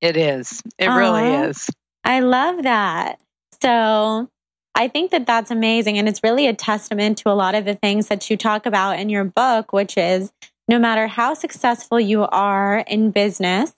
It 0.02 0.18
is. 0.18 0.62
It 0.78 0.88
Aww. 0.88 0.98
really 0.98 1.50
is. 1.50 1.70
I 2.04 2.20
love 2.20 2.64
that 2.64 3.20
so 3.64 4.30
I 4.76 4.88
think 4.88 5.12
that 5.12 5.26
that's 5.26 5.52
amazing. 5.52 5.98
And 5.98 6.10
it's 6.10 6.24
really 6.24 6.48
a 6.48 6.54
testament 6.54 7.18
to 7.20 7.30
a 7.30 7.34
lot 7.34 7.56
of 7.56 7.66
the 7.66 7.76
things 7.76 8.08
that 8.08 8.30
you 8.30 8.38
talk 8.38 8.66
about 8.66 9.00
in 9.00 9.10
your 9.10 9.24
book, 9.24 9.72
which 9.72 9.98
is 9.98 10.32
no 10.68 10.80
matter 10.80 11.08
how 11.08 11.34
successful 11.34 12.00
you 12.00 12.24
are 12.24 12.80
in 12.88 13.12
business, 13.12 13.74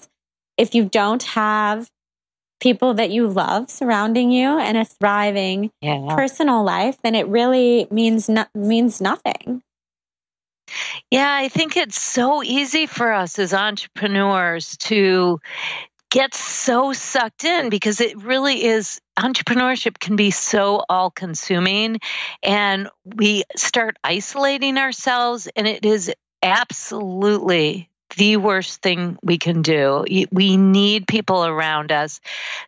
if 0.58 0.74
you 0.74 0.86
don't 0.86 1.24
have 1.24 1.90
people 2.62 2.94
that 2.94 3.12
you 3.12 3.28
love 3.28 3.70
surrounding 3.70 4.32
you 4.32 4.58
and 4.58 4.78
a 4.78 4.86
thriving 4.86 5.72
yeah. 5.82 6.16
personal 6.16 6.64
life, 6.64 6.98
then 7.04 7.14
it 7.14 7.28
really 7.28 7.88
means 7.92 8.30
no- 8.30 8.46
means 8.56 9.02
nothing. 9.02 9.62
Yeah, 11.12 11.32
I 11.32 11.50
think 11.50 11.78
it's 11.78 12.02
so 12.02 12.42
easy 12.42 12.88
for 12.88 13.12
us 13.14 13.38
as 13.38 13.54
entrepreneurs 13.54 14.78
to 14.78 15.40
get 16.10 16.34
so 16.34 16.94
sucked 16.94 17.44
in 17.44 17.70
because 17.70 18.00
it 18.00 18.18
really 18.22 18.64
is 18.64 19.02
entrepreneurship 19.20 20.00
can 20.00 20.16
be 20.16 20.32
so 20.32 20.84
all 20.88 21.10
consuming 21.10 22.00
and 22.44 22.90
we 23.04 23.44
start 23.56 23.98
isolating 24.04 24.78
ourselves 24.78 25.48
and 25.56 25.68
it 25.68 25.86
is 25.86 26.14
absolutely 26.42 27.90
the 28.18 28.38
worst 28.38 28.82
thing 28.82 29.18
we 29.24 29.38
can 29.38 29.62
do. 29.62 30.06
We 30.32 30.58
need 30.58 31.08
people 31.08 31.46
around 31.46 31.92
us 31.92 32.22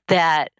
that 0.08 0.51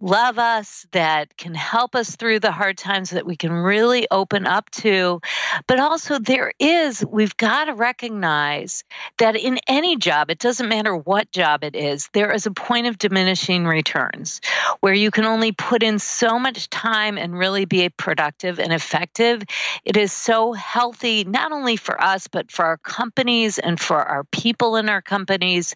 love 0.00 0.38
us, 0.38 0.86
that 0.92 1.36
can 1.36 1.54
help 1.54 1.94
us 1.94 2.16
through 2.16 2.40
the 2.40 2.50
hard 2.50 2.76
times 2.76 3.10
that 3.10 3.26
we 3.26 3.36
can 3.36 3.52
really 3.52 4.06
open 4.10 4.46
up 4.46 4.68
to. 4.70 5.20
But 5.66 5.80
also, 5.80 6.18
there 6.18 6.52
is, 6.58 7.04
we've 7.06 7.36
got 7.36 7.66
to 7.66 7.74
recognize 7.74 8.84
that 9.18 9.36
in 9.36 9.58
any 9.68 9.96
job, 9.96 10.30
it 10.30 10.38
doesn't 10.38 10.68
matter 10.68 10.96
what 10.96 11.30
job 11.30 11.64
it 11.64 11.76
is, 11.76 12.08
there 12.12 12.32
is 12.32 12.46
a 12.46 12.50
point 12.50 12.86
of 12.86 12.98
diminishing 12.98 13.64
returns 13.66 14.40
where 14.80 14.94
you 14.94 15.10
can 15.10 15.24
only 15.24 15.52
put 15.52 15.82
in 15.82 15.98
so 15.98 16.38
much 16.38 16.68
time 16.68 17.16
and 17.16 17.38
really 17.38 17.64
be 17.64 17.88
productive 17.88 18.58
and 18.58 18.72
effective. 18.72 19.42
It 19.84 19.96
is 19.96 20.12
so 20.12 20.52
healthy, 20.52 21.24
not 21.24 21.52
only 21.52 21.76
for 21.76 22.00
us, 22.02 22.26
but 22.26 22.50
for 22.50 22.64
our 22.64 22.78
companies 22.78 23.58
and 23.58 23.78
for 23.78 24.02
our 24.02 24.24
people 24.24 24.76
in 24.76 24.88
our 24.88 25.02
companies, 25.02 25.74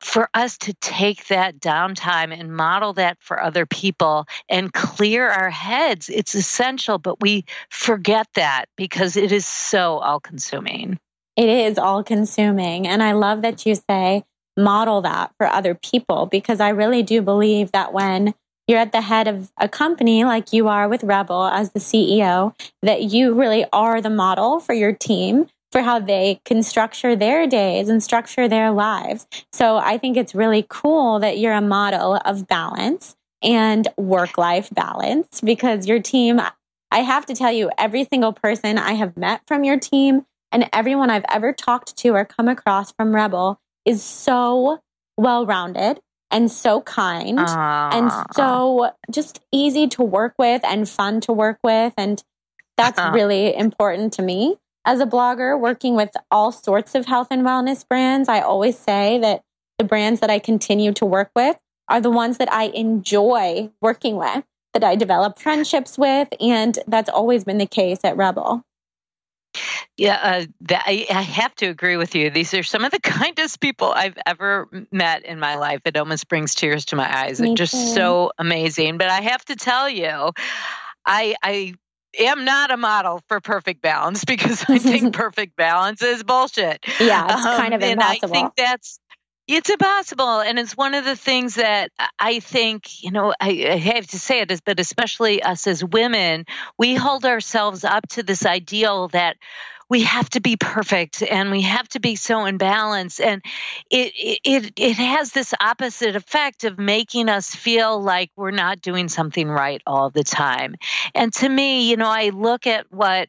for 0.00 0.28
us 0.34 0.58
to 0.58 0.74
take 0.74 1.28
that 1.28 1.60
downtime 1.60 2.38
and 2.38 2.54
model 2.54 2.94
that 2.94 3.18
for 3.20 3.43
other 3.44 3.66
people 3.66 4.26
and 4.48 4.72
clear 4.72 5.28
our 5.28 5.50
heads. 5.50 6.08
It's 6.08 6.34
essential, 6.34 6.98
but 6.98 7.20
we 7.20 7.44
forget 7.70 8.26
that 8.34 8.66
because 8.76 9.16
it 9.16 9.32
is 9.32 9.46
so 9.46 9.98
all 9.98 10.20
consuming. 10.20 10.98
It 11.36 11.48
is 11.48 11.78
all 11.78 12.02
consuming. 12.02 12.86
And 12.86 13.02
I 13.02 13.12
love 13.12 13.42
that 13.42 13.66
you 13.66 13.74
say 13.74 14.24
model 14.56 15.02
that 15.02 15.32
for 15.36 15.46
other 15.46 15.74
people 15.74 16.26
because 16.26 16.60
I 16.60 16.70
really 16.70 17.02
do 17.02 17.22
believe 17.22 17.72
that 17.72 17.92
when 17.92 18.34
you're 18.66 18.78
at 18.78 18.92
the 18.92 19.00
head 19.00 19.28
of 19.28 19.50
a 19.58 19.68
company 19.68 20.24
like 20.24 20.52
you 20.52 20.68
are 20.68 20.88
with 20.88 21.02
REBBL 21.02 21.52
as 21.52 21.70
the 21.72 21.80
CEO, 21.80 22.54
that 22.82 23.02
you 23.02 23.34
really 23.34 23.66
are 23.72 24.00
the 24.00 24.10
model 24.10 24.60
for 24.60 24.72
your 24.72 24.92
team 24.92 25.46
for 25.74 25.82
how 25.82 25.98
they 25.98 26.40
can 26.44 26.62
structure 26.62 27.16
their 27.16 27.48
days 27.48 27.88
and 27.88 28.00
structure 28.00 28.46
their 28.46 28.70
lives. 28.70 29.26
So 29.52 29.76
I 29.76 29.98
think 29.98 30.16
it's 30.16 30.32
really 30.34 30.64
cool 30.68 31.18
that 31.18 31.38
you're 31.38 31.52
a 31.52 31.60
model 31.60 32.14
of 32.24 32.46
balance 32.46 33.16
and 33.44 33.86
work 33.96 34.38
life 34.38 34.70
balance 34.70 35.40
because 35.40 35.86
your 35.86 36.00
team, 36.00 36.40
I 36.90 36.98
have 37.00 37.26
to 37.26 37.34
tell 37.34 37.52
you, 37.52 37.70
every 37.78 38.04
single 38.04 38.32
person 38.32 38.78
I 38.78 38.94
have 38.94 39.16
met 39.16 39.42
from 39.46 39.62
your 39.62 39.78
team 39.78 40.24
and 40.50 40.68
everyone 40.72 41.10
I've 41.10 41.26
ever 41.28 41.52
talked 41.52 41.96
to 41.98 42.10
or 42.10 42.24
come 42.24 42.48
across 42.48 42.92
from 42.92 43.12
REBBL 43.12 43.58
is 43.84 44.02
so 44.02 44.80
well 45.16 45.46
rounded 45.46 46.00
and 46.30 46.50
so 46.50 46.80
kind 46.80 47.38
uh, 47.38 47.90
and 47.92 48.10
so 48.34 48.90
just 49.10 49.40
easy 49.52 49.86
to 49.88 50.02
work 50.02 50.34
with 50.38 50.62
and 50.64 50.88
fun 50.88 51.20
to 51.22 51.32
work 51.32 51.58
with. 51.62 51.92
And 51.96 52.22
that's 52.76 52.98
uh, 52.98 53.12
really 53.14 53.54
important 53.54 54.14
to 54.14 54.22
me 54.22 54.56
as 54.84 55.00
a 55.00 55.06
blogger 55.06 55.58
working 55.58 55.94
with 55.94 56.10
all 56.30 56.50
sorts 56.50 56.94
of 56.94 57.06
health 57.06 57.28
and 57.30 57.42
wellness 57.42 57.86
brands. 57.86 58.28
I 58.28 58.40
always 58.40 58.78
say 58.78 59.18
that 59.20 59.42
the 59.78 59.84
brands 59.84 60.20
that 60.20 60.30
I 60.30 60.38
continue 60.38 60.92
to 60.94 61.04
work 61.04 61.30
with 61.36 61.56
are 61.88 62.00
the 62.00 62.10
ones 62.10 62.38
that 62.38 62.52
I 62.52 62.64
enjoy 62.64 63.70
working 63.80 64.16
with, 64.16 64.44
that 64.72 64.84
I 64.84 64.96
develop 64.96 65.38
friendships 65.38 65.98
with. 65.98 66.28
And 66.40 66.78
that's 66.86 67.10
always 67.10 67.44
been 67.44 67.58
the 67.58 67.66
case 67.66 68.00
at 68.04 68.16
REBBL. 68.16 68.62
Yeah, 69.96 70.18
uh, 70.20 70.46
that, 70.62 70.82
I, 70.86 71.06
I, 71.08 71.22
have 71.22 71.54
to 71.56 71.66
agree 71.66 71.96
with 71.96 72.16
you. 72.16 72.28
These 72.28 72.52
are 72.54 72.64
some 72.64 72.84
of 72.84 72.90
the 72.90 72.98
kindest 73.02 73.60
people 73.60 73.92
I've 73.94 74.18
ever 74.26 74.68
met 74.90 75.24
in 75.24 75.38
my 75.38 75.54
life. 75.54 75.82
It 75.84 75.96
almost 75.96 76.28
brings 76.28 76.56
tears 76.56 76.86
to 76.86 76.96
my 76.96 77.24
eyes. 77.24 77.40
It's 77.40 77.54
just 77.54 77.94
so 77.94 78.32
amazing. 78.36 78.98
But 78.98 79.10
I 79.10 79.20
have 79.20 79.44
to 79.46 79.56
tell 79.56 79.88
you, 79.88 80.32
I, 81.06 81.36
I 81.42 81.74
am 82.18 82.44
not 82.44 82.70
a 82.70 82.76
model 82.76 83.20
for 83.28 83.40
perfect 83.40 83.82
balance 83.82 84.24
because 84.26 84.64
I 84.68 84.78
think 84.78 85.14
perfect 85.14 85.56
balance 85.56 86.02
is 86.02 86.22
bullshit. 86.22 86.84
Yeah, 87.00 87.24
it's 87.24 87.46
um, 87.46 87.56
kind 87.56 87.74
of 87.74 87.82
impossible. 87.82 88.28
And 88.28 88.36
I 88.36 88.40
think 88.40 88.52
that's 88.56 88.98
it's 89.46 89.70
impossible. 89.70 90.40
And 90.40 90.58
it's 90.58 90.76
one 90.76 90.94
of 90.94 91.04
the 91.04 91.16
things 91.16 91.56
that 91.56 91.90
I 92.18 92.40
think, 92.40 93.02
you 93.02 93.10
know, 93.10 93.34
I, 93.40 93.66
I, 93.70 93.76
have 93.76 94.06
to 94.08 94.18
say 94.18 94.40
it, 94.40 94.60
but 94.64 94.80
especially 94.80 95.42
us 95.42 95.66
as 95.66 95.84
women, 95.84 96.46
we 96.78 96.94
hold 96.94 97.24
ourselves 97.24 97.84
up 97.84 98.08
to 98.10 98.22
this 98.22 98.46
ideal 98.46 99.08
that 99.08 99.36
we 99.90 100.02
have 100.02 100.30
to 100.30 100.40
be 100.40 100.56
perfect 100.56 101.22
and 101.22 101.50
we 101.50 101.62
have 101.62 101.88
to 101.90 102.00
be 102.00 102.16
so 102.16 102.46
in 102.46 102.56
balance. 102.56 103.20
And 103.20 103.42
it, 103.90 104.12
it, 104.44 104.72
it 104.76 104.96
has 104.96 105.32
this 105.32 105.52
opposite 105.60 106.16
effect 106.16 106.64
of 106.64 106.78
making 106.78 107.28
us 107.28 107.54
feel 107.54 108.00
like 108.00 108.30
we're 108.36 108.50
not 108.50 108.80
doing 108.80 109.08
something 109.08 109.48
right 109.48 109.82
all 109.86 110.10
the 110.10 110.24
time. 110.24 110.76
And 111.14 111.32
to 111.34 111.48
me, 111.48 111.88
you 111.90 111.96
know, 111.96 112.08
I 112.08 112.30
look 112.30 112.66
at 112.66 112.86
what 112.90 113.28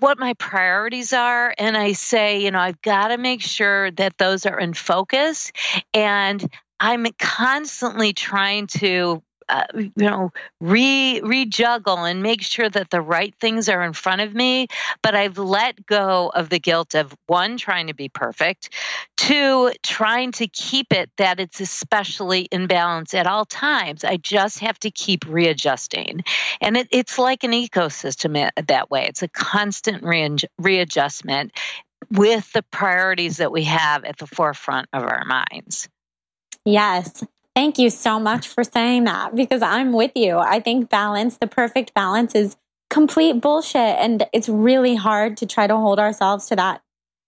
what 0.00 0.18
my 0.18 0.34
priorities 0.34 1.12
are 1.12 1.54
and 1.58 1.76
I 1.76 1.92
say, 1.92 2.42
you 2.42 2.50
know, 2.50 2.58
I've 2.58 2.80
got 2.82 3.08
to 3.08 3.18
make 3.18 3.42
sure 3.42 3.90
that 3.92 4.18
those 4.18 4.46
are 4.46 4.58
in 4.58 4.74
focus 4.74 5.52
and 5.94 6.48
I'm 6.78 7.06
constantly 7.18 8.12
trying 8.12 8.66
to 8.78 9.22
uh, 9.48 9.64
you 9.74 9.92
know 9.96 10.32
re 10.60 11.20
rejuggle 11.22 12.10
and 12.10 12.22
make 12.22 12.42
sure 12.42 12.68
that 12.68 12.90
the 12.90 13.00
right 13.00 13.34
things 13.40 13.68
are 13.68 13.82
in 13.82 13.92
front 13.92 14.20
of 14.20 14.34
me. 14.34 14.66
But 15.02 15.14
i've 15.14 15.38
let 15.38 15.86
go 15.86 16.30
of 16.34 16.48
the 16.48 16.58
guilt 16.58 16.94
of 16.94 17.14
one 17.26 17.56
trying 17.56 17.86
to 17.88 17.94
be 17.94 18.08
perfect 18.08 18.70
two 19.16 19.72
trying 19.82 20.32
to 20.32 20.46
keep 20.46 20.92
it 20.92 21.10
that 21.16 21.40
it's 21.40 21.60
especially 21.60 22.42
in 22.42 22.66
balance 22.66 23.14
at 23.14 23.26
all 23.26 23.44
times. 23.44 24.04
I 24.04 24.16
just 24.16 24.60
have 24.60 24.78
to 24.80 24.90
keep 24.90 25.24
readjusting. 25.26 26.22
And 26.60 26.76
it, 26.76 26.88
it's 26.90 27.18
like 27.18 27.44
an 27.44 27.52
ecosystem 27.52 28.48
that 28.66 28.90
way. 28.90 29.06
It's 29.06 29.22
a 29.22 29.28
constant 29.28 30.02
re- 30.02 30.36
readjustment 30.58 31.52
with 32.10 32.52
the 32.52 32.62
priorities 32.62 33.38
that 33.38 33.50
we 33.50 33.64
have 33.64 34.04
at 34.04 34.18
the 34.18 34.26
forefront 34.26 34.88
of 34.92 35.02
our 35.02 35.24
minds. 35.24 35.88
Yes. 36.64 37.24
Thank 37.56 37.78
you 37.78 37.88
so 37.88 38.20
much 38.20 38.46
for 38.46 38.62
saying 38.62 39.04
that 39.04 39.34
because 39.34 39.62
I'm 39.62 39.94
with 39.94 40.12
you. 40.14 40.36
I 40.36 40.60
think 40.60 40.90
balance, 40.90 41.38
the 41.38 41.46
perfect 41.46 41.94
balance 41.94 42.34
is 42.34 42.54
complete 42.90 43.40
bullshit. 43.40 43.96
And 43.98 44.26
it's 44.34 44.46
really 44.46 44.94
hard 44.94 45.38
to 45.38 45.46
try 45.46 45.66
to 45.66 45.74
hold 45.74 45.98
ourselves 45.98 46.48
to 46.48 46.56
that 46.56 46.82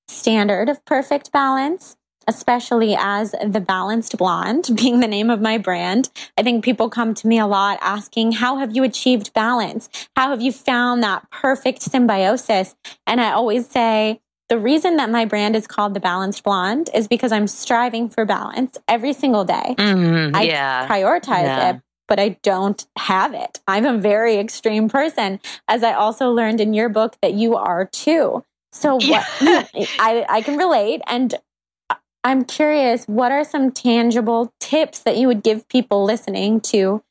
standard 0.06 0.68
of 0.68 0.84
perfect 0.84 1.32
balance, 1.32 1.96
especially 2.26 2.94
as 2.94 3.34
the 3.42 3.60
balanced 3.66 4.18
blonde 4.18 4.68
being 4.76 5.00
the 5.00 5.08
name 5.08 5.30
of 5.30 5.40
my 5.40 5.56
brand. 5.56 6.10
I 6.36 6.42
think 6.42 6.62
people 6.62 6.90
come 6.90 7.14
to 7.14 7.26
me 7.26 7.38
a 7.38 7.46
lot 7.46 7.78
asking, 7.80 8.32
how 8.32 8.58
have 8.58 8.76
you 8.76 8.84
achieved 8.84 9.32
balance? 9.32 9.88
How 10.14 10.28
have 10.28 10.42
you 10.42 10.52
found 10.52 11.02
that 11.04 11.30
perfect 11.30 11.80
symbiosis? 11.80 12.76
And 13.06 13.18
I 13.18 13.32
always 13.32 13.66
say, 13.66 14.20
the 14.48 14.58
reason 14.58 14.96
that 14.96 15.10
my 15.10 15.24
brand 15.24 15.54
is 15.54 15.66
called 15.66 15.94
the 15.94 16.00
Balanced 16.00 16.42
Blonde 16.42 16.88
is 16.94 17.06
because 17.06 17.32
I'm 17.32 17.46
striving 17.46 18.08
for 18.08 18.24
balance 18.24 18.78
every 18.88 19.12
single 19.12 19.44
day. 19.44 19.74
Mm-hmm, 19.76 20.34
I 20.34 20.42
yeah. 20.42 20.88
prioritize 20.88 21.42
yeah. 21.42 21.70
it, 21.70 21.82
but 22.06 22.18
I 22.18 22.30
don't 22.42 22.86
have 22.96 23.34
it. 23.34 23.60
I'm 23.68 23.84
a 23.84 23.98
very 23.98 24.36
extreme 24.36 24.88
person, 24.88 25.40
as 25.68 25.82
I 25.82 25.92
also 25.92 26.30
learned 26.30 26.60
in 26.60 26.72
your 26.72 26.88
book 26.88 27.16
that 27.20 27.34
you 27.34 27.56
are 27.56 27.84
too. 27.84 28.42
So 28.72 28.94
what, 28.94 29.26
yeah. 29.40 29.66
I, 29.98 30.24
I 30.28 30.40
can 30.40 30.56
relate. 30.56 31.02
And 31.06 31.34
I'm 32.24 32.44
curious, 32.44 33.04
what 33.04 33.30
are 33.30 33.44
some 33.44 33.70
tangible 33.70 34.52
tips 34.60 35.00
that 35.00 35.18
you 35.18 35.26
would 35.26 35.42
give 35.42 35.68
people 35.68 36.04
listening 36.04 36.60
to 36.62 37.02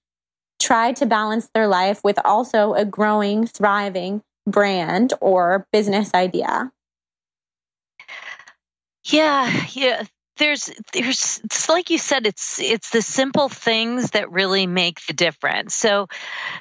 try 0.60 0.92
to 0.94 1.06
balance 1.06 1.50
their 1.54 1.68
life 1.68 2.04
with 2.04 2.18
also 2.26 2.74
a 2.74 2.84
growing, 2.84 3.46
thriving 3.46 4.24
brand 4.48 5.14
or 5.22 5.68
business 5.72 6.12
idea? 6.16 6.72
Yeah, 9.08 9.66
yeah. 9.72 10.04
There's 10.38 10.70
there's 10.94 11.42
it's 11.46 11.68
like 11.68 11.90
you 11.90 11.98
said 11.98 12.28
it's 12.28 12.60
it's 12.60 12.92
the 12.92 13.02
simple 13.02 13.50
things 13.50 14.12
that 14.12 14.32
really 14.32 14.68
make 14.68 15.04
the 15.08 15.14
difference. 15.14 15.74
So 15.74 16.08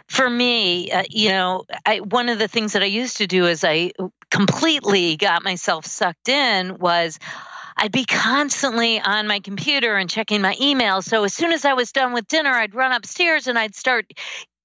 for 0.09 0.28
me, 0.28 0.90
uh, 0.90 1.04
you 1.11 1.28
know, 1.28 1.64
I 1.85 1.98
one 1.98 2.30
of 2.30 2.38
the 2.38 2.48
things 2.48 2.72
that 2.72 2.82
I 2.82 2.87
used 2.87 3.18
to 3.18 3.26
do 3.26 3.46
is 3.46 3.64
I 3.64 3.92
completely 4.30 5.16
got 5.16 5.44
myself 5.44 5.85
sucked 5.85 6.30
in 6.30 6.78
was 6.78 7.18
I'd 7.76 7.92
be 7.92 8.06
constantly 8.06 8.98
on 9.00 9.26
my 9.26 9.40
computer 9.40 9.96
and 9.96 10.09
checking 10.09 10.40
my 10.40 10.56
email. 10.61 11.02
So 11.02 11.24
as 11.24 11.35
soon 11.35 11.52
as 11.52 11.66
I 11.66 11.74
was 11.74 11.92
done 11.92 12.14
with 12.14 12.26
dinner, 12.28 12.50
I'd 12.50 12.74
run 12.74 12.92
upstairs 12.92 13.46
and 13.46 13.59
I'd 13.59 13.74
start 13.74 14.11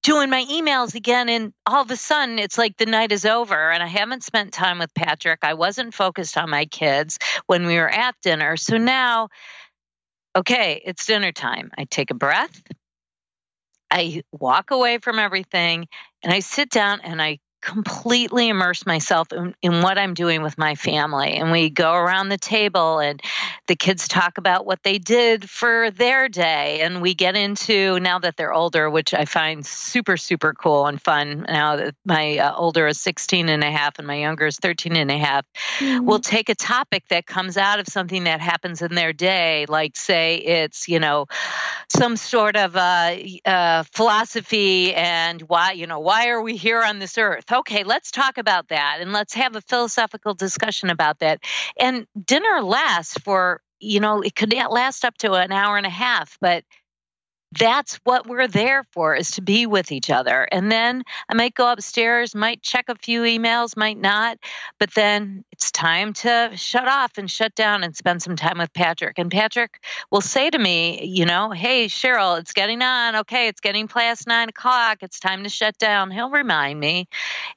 doing 0.02 0.30
my 0.30 0.44
emails 0.44 0.94
again 0.94 1.28
and 1.28 1.52
all 1.66 1.82
of 1.82 1.90
a 1.90 1.96
sudden 1.96 2.38
it's 2.38 2.58
like 2.58 2.76
the 2.76 2.86
night 2.86 3.12
is 3.12 3.24
over 3.24 3.70
and 3.70 3.82
I 3.82 3.86
haven't 3.86 4.24
spent 4.24 4.52
time 4.52 4.78
with 4.78 4.92
Patrick. 4.94 5.40
I 5.42 5.54
wasn't 5.54 5.94
focused 5.94 6.36
on 6.36 6.50
my 6.50 6.64
kids 6.64 7.18
when 7.46 7.66
we 7.66 7.76
were 7.76 7.88
at 7.88 8.14
dinner. 8.22 8.56
So 8.56 8.78
now 8.78 9.28
okay, 10.34 10.82
it's 10.84 11.06
dinner 11.06 11.32
time. 11.32 11.70
I 11.76 11.84
take 11.84 12.10
a 12.10 12.14
breath. 12.14 12.62
I 13.90 14.22
walk 14.32 14.70
away 14.70 14.98
from 14.98 15.18
everything 15.18 15.86
and 16.22 16.32
I 16.32 16.40
sit 16.40 16.70
down 16.70 17.00
and 17.02 17.20
I 17.20 17.38
completely 17.62 18.48
immerse 18.48 18.84
myself 18.84 19.32
in, 19.32 19.54
in, 19.62 19.82
what 19.82 19.96
I'm 19.96 20.14
doing 20.14 20.42
with 20.42 20.58
my 20.58 20.74
family. 20.74 21.34
And 21.36 21.52
we 21.52 21.70
go 21.70 21.94
around 21.94 22.28
the 22.28 22.36
table 22.36 22.98
and 22.98 23.22
the 23.68 23.76
kids 23.76 24.08
talk 24.08 24.36
about 24.36 24.66
what 24.66 24.82
they 24.82 24.98
did 24.98 25.48
for 25.48 25.90
their 25.92 26.28
day. 26.28 26.80
And 26.80 27.00
we 27.00 27.14
get 27.14 27.36
into, 27.36 28.00
now 28.00 28.18
that 28.18 28.36
they're 28.36 28.52
older, 28.52 28.90
which 28.90 29.14
I 29.14 29.24
find 29.24 29.64
super, 29.64 30.16
super 30.16 30.52
cool 30.52 30.86
and 30.86 31.00
fun. 31.00 31.46
Now 31.48 31.76
that 31.76 31.94
my 32.04 32.38
uh, 32.38 32.54
older 32.54 32.88
is 32.88 33.00
16 33.00 33.48
and 33.48 33.62
a 33.62 33.70
half 33.70 33.98
and 33.98 34.06
my 34.06 34.16
younger 34.16 34.46
is 34.46 34.58
13 34.58 34.96
and 34.96 35.10
a 35.10 35.18
half, 35.18 35.46
mm-hmm. 35.78 36.04
we'll 36.04 36.18
take 36.18 36.48
a 36.48 36.56
topic 36.56 37.04
that 37.08 37.26
comes 37.26 37.56
out 37.56 37.78
of 37.78 37.86
something 37.86 38.24
that 38.24 38.40
happens 38.40 38.82
in 38.82 38.94
their 38.94 39.12
day, 39.12 39.66
like 39.68 39.96
say 39.96 40.36
it's, 40.36 40.88
you 40.88 40.98
know, 40.98 41.26
some 41.88 42.16
sort 42.16 42.56
of 42.56 42.74
uh, 42.74 43.16
uh, 43.44 43.84
philosophy 43.92 44.92
and 44.94 45.42
why, 45.42 45.72
you 45.72 45.86
know, 45.86 46.00
why 46.00 46.28
are 46.28 46.42
we 46.42 46.56
here 46.56 46.82
on 46.82 46.98
this 46.98 47.16
earth? 47.18 47.44
Okay, 47.52 47.84
let's 47.84 48.10
talk 48.10 48.38
about 48.38 48.68
that 48.68 48.98
and 49.00 49.12
let's 49.12 49.34
have 49.34 49.56
a 49.56 49.60
philosophical 49.60 50.32
discussion 50.34 50.88
about 50.88 51.18
that. 51.18 51.40
And 51.78 52.06
dinner 52.24 52.62
lasts 52.62 53.18
for, 53.18 53.60
you 53.78 54.00
know, 54.00 54.22
it 54.22 54.34
could 54.34 54.54
last 54.54 55.04
up 55.04 55.18
to 55.18 55.34
an 55.34 55.52
hour 55.52 55.76
and 55.76 55.84
a 55.84 55.90
half, 55.90 56.38
but 56.40 56.64
that's 57.58 57.96
what 58.04 58.26
we're 58.26 58.48
there 58.48 58.84
for 58.92 59.14
is 59.14 59.32
to 59.32 59.42
be 59.42 59.66
with 59.66 59.92
each 59.92 60.10
other. 60.10 60.48
And 60.50 60.70
then 60.70 61.02
i 61.28 61.34
might 61.34 61.54
go 61.54 61.70
upstairs 61.70 62.34
might 62.34 62.62
check 62.62 62.86
a 62.88 62.94
few 62.94 63.22
emails 63.22 63.76
might 63.76 63.98
not 63.98 64.38
but 64.78 64.92
then 64.94 65.44
it's 65.52 65.70
time 65.70 66.12
to 66.12 66.50
shut 66.54 66.88
off 66.88 67.18
and 67.18 67.30
shut 67.30 67.54
down 67.54 67.84
and 67.84 67.94
spend 67.94 68.22
some 68.22 68.36
time 68.36 68.58
with 68.58 68.72
patrick. 68.72 69.18
And 69.18 69.30
patrick 69.30 69.82
will 70.10 70.20
say 70.20 70.50
to 70.50 70.58
me 70.58 71.04
you 71.04 71.26
know 71.26 71.50
hey 71.50 71.86
sheryl 71.86 72.38
it's 72.38 72.52
getting 72.52 72.82
on. 72.82 73.16
Okay 73.16 73.48
it's 73.48 73.60
getting 73.60 73.88
past 73.88 74.26
nine 74.26 74.48
o'clock. 74.48 74.98
It's 75.02 75.20
time 75.20 75.42
to 75.44 75.48
shut 75.48 75.76
down. 75.78 76.10
He'll 76.10 76.30
remind 76.30 76.80
me 76.80 77.08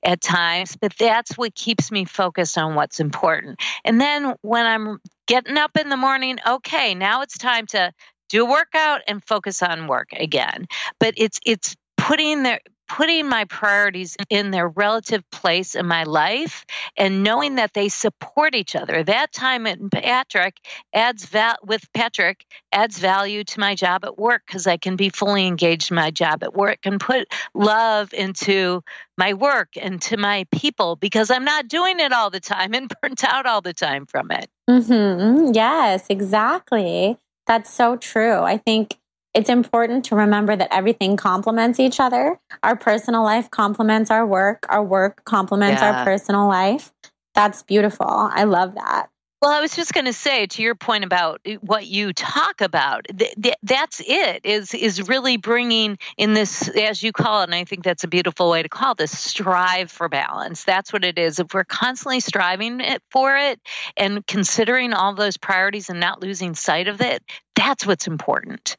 at 0.04 0.22
times 0.22 0.76
but 0.76 0.94
that's 0.98 1.38
what 1.38 1.56
keeps 1.56 1.92
me 1.92 2.06
focused 2.06 2.58
on 2.58 2.76
what's 2.76 3.00
important. 3.00 3.60
And 3.84 4.00
then 4.02 4.36
when 4.42 4.66
i'm 4.66 5.00
getting 5.28 5.58
up 5.58 5.76
in 5.76 5.90
the 5.90 5.98
morning 5.98 6.38
okay 6.46 6.94
now 6.94 7.22
it's 7.22 7.38
time 7.38 7.66
to 7.66 7.92
do 8.30 8.46
a 8.46 8.50
workout 8.50 9.02
and 9.08 9.24
focus 9.24 9.62
on 9.62 9.88
work 9.88 10.10
again. 10.14 10.68
But 11.00 11.16
it's 11.18 11.40
it's 11.46 11.76
putting 11.98 12.44
their 12.44 12.60
putting 12.88 13.28
my 13.28 13.46
priorities 13.46 14.16
in 14.30 14.52
their 14.52 14.68
relative 14.68 15.24
place 15.32 15.76
in 15.76 15.88
my 15.88 16.04
life 16.04 16.66
and 16.98 17.24
knowing 17.24 17.56
that 17.56 17.74
they 17.74 17.90
support 17.90 18.56
each 18.56 18.76
other. 18.76 19.04
That 19.04 19.32
time 19.32 19.66
at 19.68 19.80
Patrick 19.92 20.58
adds 20.94 21.26
val- 21.26 21.58
with 21.64 21.84
Patrick 21.94 22.46
adds 22.72 23.00
value 23.00 23.44
to 23.44 23.60
my 23.60 23.76
job 23.76 24.06
at 24.06 24.18
work 24.18 24.44
because 24.46 24.68
I 24.68 24.78
can 24.78 24.96
be 24.96 25.10
fully 25.10 25.48
engaged 25.48 25.92
in 25.92 25.96
my 25.96 26.12
job 26.12 26.44
at 26.44 26.54
work 26.54 26.80
and 26.86 27.00
put 27.00 27.28
love 27.54 28.14
into 28.14 28.84
my 29.18 29.34
work 29.34 29.70
and 29.82 30.02
to 30.04 30.18
my 30.18 30.46
people 30.52 30.96
because 30.96 31.32
I'm 31.32 31.46
not 31.46 31.68
doing 31.68 32.00
it 32.00 32.12
all 32.12 32.30
the 32.30 32.40
time 32.40 32.74
and 32.74 32.92
burnt 33.02 33.24
out 33.24 33.46
all 33.46 33.62
the 33.62 33.74
time 33.74 34.06
from 34.06 34.32
it. 34.32 34.50
Mm-hmm. 34.70 35.54
Yes, 35.54 36.06
exactly. 36.10 37.18
That's 37.48 37.72
so 37.72 37.96
true. 37.96 38.40
I 38.40 38.58
think 38.58 38.98
it's 39.34 39.50
important 39.50 40.06
to 40.06 40.16
remember 40.16 40.56
that 40.56 40.74
everything 40.74 41.18
complements 41.18 41.80
each 41.80 42.00
other. 42.00 42.40
Our 42.64 42.76
personal 42.76 43.24
life 43.24 43.52
complements 43.52 44.10
our 44.10 44.26
work, 44.26 44.66
our 44.70 44.84
work 44.84 45.26
complements 45.26 45.82
yeah. 45.82 46.00
our 46.00 46.06
personal 46.06 46.48
life. 46.48 46.94
That's 47.34 47.62
beautiful. 47.64 48.08
I 48.08 48.46
love 48.46 48.76
that. 48.76 49.10
Well, 49.46 49.54
I 49.54 49.62
was 49.62 49.76
just 49.76 49.94
going 49.94 50.06
to 50.06 50.14
say 50.14 50.48
to 50.48 50.64
your 50.64 50.74
point 50.74 51.04
about 51.04 51.40
eh, 51.46 51.58
what 51.62 51.86
you 51.86 52.14
talk 52.14 52.62
about, 52.62 53.06
th- 53.16 53.36
th- 53.40 53.56
that's 53.62 54.02
it. 54.04 54.44
Is 54.44 54.74
is 54.74 55.08
really 55.08 55.38
bringing 55.38 56.00
in 56.18 56.34
this, 56.34 56.68
as 56.70 57.04
you 57.04 57.12
call 57.12 57.42
it, 57.42 57.44
and 57.44 57.54
I 57.54 57.64
think 57.64 57.84
that's 57.84 58.04
a 58.04 58.08
beautiful 58.08 58.50
way 58.50 58.64
to 58.64 58.70
call 58.70 58.96
this, 58.96 59.16
strive 59.16 59.92
for 59.92 60.10
balance. 60.10 60.64
That's 60.64 60.92
what 60.92 61.06
it 61.06 61.20
is. 61.20 61.38
If 61.38 61.54
we're 61.54 61.64
constantly 61.64 62.22
striving 62.22 62.82
for 63.12 63.38
it 63.38 63.60
and 63.96 64.26
considering 64.26 64.94
all 64.94 65.14
those 65.14 65.38
priorities 65.38 65.92
and 65.92 66.00
not 66.00 66.24
losing 66.24 66.56
sight 66.56 66.88
of 66.88 67.00
it, 67.00 67.22
that's 67.54 67.86
what's 67.86 68.08
important. 68.08 68.78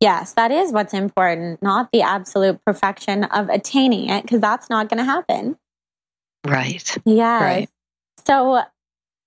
Yes, 0.00 0.32
that 0.32 0.50
is 0.50 0.72
what's 0.72 0.94
important, 0.94 1.62
not 1.62 1.92
the 1.92 2.00
absolute 2.00 2.58
perfection 2.64 3.24
of 3.24 3.50
attaining 3.50 4.08
it, 4.08 4.22
because 4.22 4.40
that's 4.40 4.70
not 4.70 4.88
going 4.88 4.96
to 4.96 5.04
happen. 5.04 5.58
Right. 6.42 6.96
Yes. 7.04 7.42
Right. 7.42 7.68
So 8.26 8.62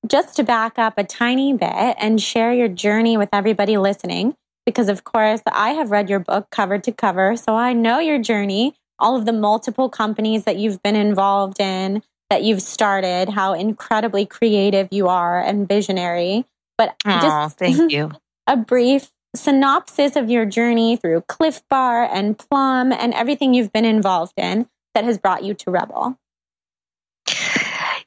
just 0.07 0.35
to 0.35 0.43
back 0.43 0.79
up 0.79 0.97
a 0.97 1.03
tiny 1.03 1.53
bit 1.53 1.95
and 1.99 2.21
share 2.21 2.53
your 2.53 2.67
journey 2.67 3.17
with 3.17 3.29
everybody 3.33 3.77
listening, 3.77 4.35
because 4.65 4.89
of 4.89 5.03
course 5.03 5.41
I 5.51 5.71
have 5.71 5.91
read 5.91 6.09
your 6.09 6.19
book 6.19 6.47
cover 6.51 6.79
to 6.79 6.91
cover, 6.91 7.35
so 7.35 7.55
I 7.55 7.73
know 7.73 7.99
your 7.99 8.19
journey, 8.19 8.75
all 8.97 9.15
of 9.15 9.25
the 9.25 9.33
multiple 9.33 9.89
companies 9.89 10.45
that 10.45 10.57
you've 10.57 10.81
been 10.83 10.95
involved 10.95 11.59
in, 11.59 12.03
that 12.29 12.43
you've 12.43 12.61
started, 12.61 13.29
how 13.29 13.53
incredibly 13.53 14.25
creative 14.25 14.87
you 14.91 15.07
are 15.07 15.41
and 15.41 15.67
visionary. 15.67 16.45
But 16.77 16.95
Aww, 17.05 17.21
just 17.21 17.57
thank 17.57 17.91
you. 17.91 18.11
a 18.47 18.55
brief 18.55 19.11
synopsis 19.35 20.15
of 20.15 20.29
your 20.29 20.45
journey 20.45 20.95
through 20.95 21.21
Clif 21.21 21.61
Bar 21.69 22.03
and 22.03 22.37
Plum 22.37 22.91
and 22.91 23.13
everything 23.13 23.53
you've 23.53 23.73
been 23.73 23.85
involved 23.85 24.33
in 24.37 24.67
that 24.95 25.03
has 25.03 25.17
brought 25.17 25.43
you 25.43 25.53
to 25.53 25.65
REBBL. 25.69 26.17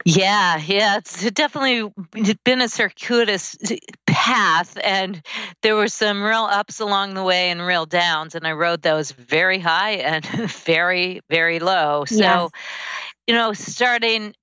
Yeah, 0.05 0.57
yeah, 0.57 0.97
it's 0.97 1.29
definitely 1.31 1.91
been 2.43 2.61
a 2.61 2.67
circuitous 2.67 3.57
path, 4.05 4.77
and 4.83 5.21
there 5.61 5.75
were 5.75 5.87
some 5.87 6.21
real 6.21 6.43
ups 6.43 6.81
along 6.81 7.13
the 7.13 7.23
way 7.23 7.49
and 7.51 7.65
real 7.65 7.85
downs, 7.85 8.35
and 8.35 8.45
I 8.45 8.51
rode 8.51 8.81
those 8.81 9.11
very 9.11 9.59
high 9.59 9.91
and 9.91 10.25
very, 10.65 11.21
very 11.29 11.59
low. 11.59 12.03
So, 12.05 12.17
yes. 12.17 12.49
you 13.27 13.33
know, 13.33 13.53
starting 13.53 14.33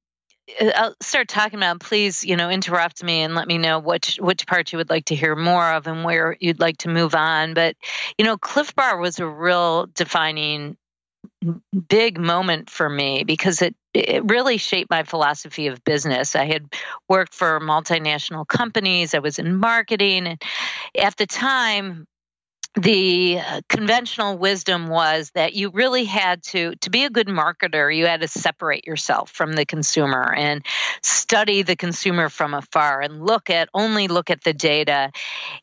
uh, 0.60 0.72
I'll 0.74 0.94
start 1.02 1.28
talking 1.28 1.58
about. 1.58 1.80
Please, 1.80 2.24
you 2.24 2.36
know, 2.36 2.50
interrupt 2.50 3.02
me 3.02 3.22
and 3.22 3.34
let 3.34 3.46
me 3.46 3.58
know 3.58 3.78
which 3.78 4.16
which 4.16 4.46
part 4.46 4.72
you 4.72 4.78
would 4.78 4.90
like 4.90 5.06
to 5.06 5.14
hear 5.14 5.36
more 5.36 5.72
of 5.72 5.86
and 5.86 6.04
where 6.04 6.36
you'd 6.40 6.60
like 6.60 6.78
to 6.78 6.88
move 6.88 7.14
on. 7.14 7.54
But 7.54 7.76
you 8.18 8.24
know, 8.24 8.38
Clif 8.38 8.74
Bar 8.74 8.98
was 8.98 9.18
a 9.18 9.26
real 9.26 9.86
defining 9.86 10.76
big 11.88 12.18
moment 12.18 12.70
for 12.70 12.88
me 12.88 13.24
because 13.24 13.62
it 13.62 13.74
it 13.92 14.22
really 14.30 14.56
shaped 14.56 14.90
my 14.90 15.02
philosophy 15.02 15.66
of 15.66 15.82
business. 15.84 16.36
I 16.36 16.44
had 16.44 16.72
worked 17.08 17.34
for 17.34 17.60
multinational 17.60 18.46
companies, 18.46 19.14
I 19.14 19.18
was 19.18 19.38
in 19.38 19.56
marketing, 19.56 20.26
and 20.26 20.42
at 20.96 21.16
the 21.16 21.26
time, 21.26 22.06
the 22.76 23.40
uh, 23.40 23.60
conventional 23.68 24.38
wisdom 24.38 24.86
was 24.88 25.32
that 25.34 25.54
you 25.54 25.70
really 25.70 26.04
had 26.04 26.40
to 26.42 26.74
to 26.76 26.88
be 26.90 27.04
a 27.04 27.10
good 27.10 27.26
marketer 27.26 27.94
you 27.94 28.06
had 28.06 28.20
to 28.20 28.28
separate 28.28 28.86
yourself 28.86 29.28
from 29.28 29.54
the 29.54 29.66
consumer 29.66 30.32
and 30.36 30.64
study 31.02 31.62
the 31.62 31.74
consumer 31.74 32.28
from 32.28 32.54
afar 32.54 33.00
and 33.00 33.26
look 33.26 33.50
at 33.50 33.68
only 33.74 34.06
look 34.06 34.30
at 34.30 34.44
the 34.44 34.52
data. 34.52 35.10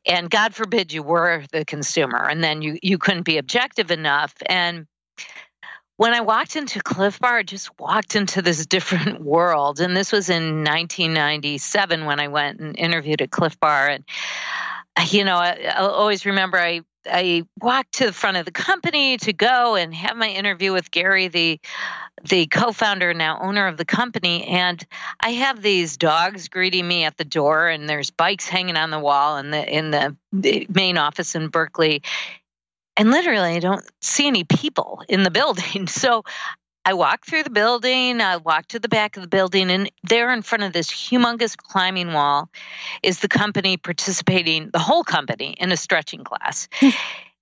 And 0.05 0.29
god 0.29 0.53
forbid 0.53 0.91
you 0.91 1.01
were 1.01 1.45
the 1.53 1.63
consumer 1.63 2.27
and 2.27 2.43
then 2.43 2.61
you 2.61 2.77
you 2.83 2.97
couldn't 2.97 3.23
be 3.23 3.37
objective 3.37 3.89
enough. 3.89 4.33
And 4.45 4.85
when 5.97 6.13
I 6.13 6.21
walked 6.21 6.55
into 6.55 6.79
Clif 6.79 7.19
Bar, 7.19 7.39
I 7.39 7.43
just 7.43 7.77
walked 7.79 8.15
into 8.15 8.41
this 8.41 8.65
different 8.65 9.21
world. 9.23 9.79
And 9.79 9.97
this 9.97 10.11
was 10.11 10.29
in 10.29 10.63
1997 10.63 12.05
when 12.05 12.19
I 12.19 12.27
went 12.29 12.59
and 12.59 12.77
interviewed 12.77 13.21
at 13.21 13.31
Clif 13.31 13.59
Bar. 13.59 13.89
And, 13.89 14.03
uh, 14.95 15.05
you 15.09 15.25
know, 15.25 15.35
I, 15.35 15.73
I'll 15.75 15.89
always 15.89 16.25
remember 16.25 16.59
I, 16.59 16.81
I 17.05 17.43
walked 17.59 17.95
to 17.95 18.05
the 18.05 18.13
front 18.13 18.37
of 18.37 18.45
the 18.45 18.51
company 18.51 19.17
to 19.17 19.33
go 19.33 19.75
and 19.75 19.93
have 19.93 20.15
my 20.15 20.29
interview 20.29 20.71
with 20.71 20.91
Gary, 20.91 21.27
the 21.27 21.59
the 22.23 22.47
co-founder 22.47 23.13
now 23.13 23.39
owner 23.39 23.67
of 23.67 23.77
the 23.77 23.85
company 23.85 24.43
and 24.45 24.83
i 25.19 25.29
have 25.29 25.61
these 25.61 25.97
dogs 25.97 26.49
greeting 26.49 26.87
me 26.87 27.03
at 27.03 27.15
the 27.15 27.23
door 27.23 27.67
and 27.67 27.87
there's 27.87 28.09
bikes 28.09 28.47
hanging 28.47 28.75
on 28.75 28.89
the 28.89 28.99
wall 28.99 29.37
in 29.37 29.51
the 29.51 29.77
in 29.77 29.91
the 29.91 30.15
main 30.67 30.97
office 30.97 31.35
in 31.35 31.49
berkeley 31.49 32.01
and 32.97 33.11
literally 33.11 33.55
I 33.55 33.59
don't 33.59 33.85
see 34.01 34.27
any 34.27 34.43
people 34.43 35.03
in 35.07 35.23
the 35.23 35.31
building. 35.31 35.87
So 35.97 36.23
I 36.85 36.93
walk 36.93 37.25
through 37.25 37.43
the 37.43 37.49
building, 37.49 38.21
I 38.21 38.37
walk 38.37 38.67
to 38.67 38.79
the 38.79 38.87
back 38.87 39.17
of 39.17 39.21
the 39.21 39.27
building, 39.27 39.69
and 39.69 39.91
there 40.03 40.31
in 40.31 40.41
front 40.41 40.63
of 40.63 40.71
this 40.71 40.89
humongous 40.89 41.57
climbing 41.57 42.13
wall 42.13 42.49
is 43.03 43.19
the 43.19 43.27
company 43.27 43.75
participating, 43.75 44.69
the 44.71 44.79
whole 44.79 45.03
company, 45.03 45.55
in 45.59 45.71
a 45.71 45.77
stretching 45.77 46.23
class. 46.23 46.67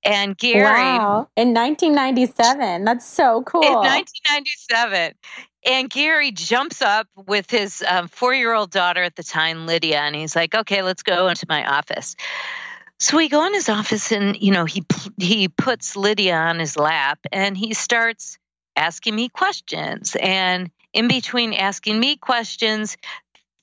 And 0.06 0.38
Gary. 0.38 0.64
Wow. 0.64 1.28
In 1.36 1.56
1997. 1.56 2.86
That's 2.86 3.06
so 3.06 3.42
cool. 3.42 3.64
In 3.64 3.74
1997. 3.74 5.16
And 5.66 5.90
Gary 5.90 6.32
jumps 6.32 6.84
up 6.84 7.08
with 7.16 7.50
his 7.50 7.84
um, 7.88 8.08
four 8.08 8.34
year 8.36 8.54
old 8.54 8.70
daughter 8.70 9.02
at 9.02 9.16
the 9.16 9.24
time, 9.24 9.66
Lydia, 9.66 10.00
and 10.02 10.16
he's 10.16 10.36
like, 10.36 10.54
okay, 10.54 10.84
let's 10.84 11.02
go 11.02 11.28
into 11.28 11.48
my 11.50 11.66
office. 11.66 12.16
So 13.00 13.18
we 13.18 13.28
go 13.28 13.46
in 13.46 13.54
his 13.54 13.70
office 13.70 14.12
and 14.12 14.38
you 14.38 14.52
know 14.52 14.66
he 14.66 14.84
he 15.18 15.48
puts 15.48 15.96
Lydia 15.96 16.36
on 16.36 16.60
his 16.60 16.78
lap 16.78 17.20
and 17.32 17.58
he 17.58 17.74
starts 17.74 18.38
asking 18.76 19.16
me 19.16 19.30
questions 19.30 20.16
and 20.20 20.72
in 20.94 21.08
between 21.08 21.54
asking 21.54 22.00
me 22.00 22.16
questions 22.16 22.98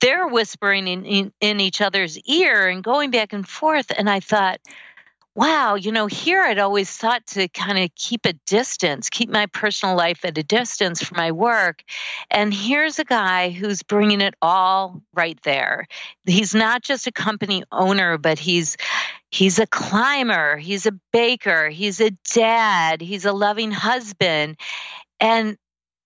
they're 0.01 0.27
whispering 0.27 0.88
in, 0.88 1.05
in, 1.05 1.33
in 1.40 1.61
each 1.61 1.81
other's 1.81 2.18
ear 2.21 2.68
and 2.68 2.83
going 2.83 3.11
back 3.11 3.33
and 3.33 3.47
forth 3.49 3.90
and 3.97 4.09
I 4.09 4.21
thought 4.21 4.61
wow, 5.35 5.77
you 5.77 5.92
know, 5.92 6.07
here 6.07 6.42
I'd 6.42 6.59
always 6.59 6.90
thought 6.90 7.27
to 7.29 7.49
kind 7.49 7.79
of 7.79 7.95
keep 7.95 8.27
a 8.27 8.35
distance, 8.47 9.09
keep 9.09 9.31
my 9.31 9.47
personal 9.47 9.97
life 9.97 10.25
at 10.25 10.37
a 10.37 10.42
distance 10.42 11.03
from 11.03 11.16
my 11.16 11.33
work. 11.33 11.83
And 12.31 12.53
here's 12.53 12.99
a 12.99 13.05
guy 13.05 13.51
who's 13.51 13.83
bringing 13.83 14.21
it 14.21 14.35
all 14.42 15.01
right 15.14 15.38
there. 15.42 15.87
He's 16.27 16.55
not 16.55 16.83
just 16.83 17.07
a 17.07 17.12
company 17.12 17.64
owner, 17.73 18.18
but 18.18 18.38
he's 18.38 18.77
he's 19.33 19.59
a 19.59 19.66
climber, 19.66 20.57
he's 20.57 20.87
a 20.87 20.92
baker, 21.12 21.68
he's 21.68 22.01
a 22.01 22.11
dad, 22.33 23.01
he's 23.01 23.25
a 23.25 23.33
loving 23.33 23.73
husband. 23.73 24.57
And 25.18 25.57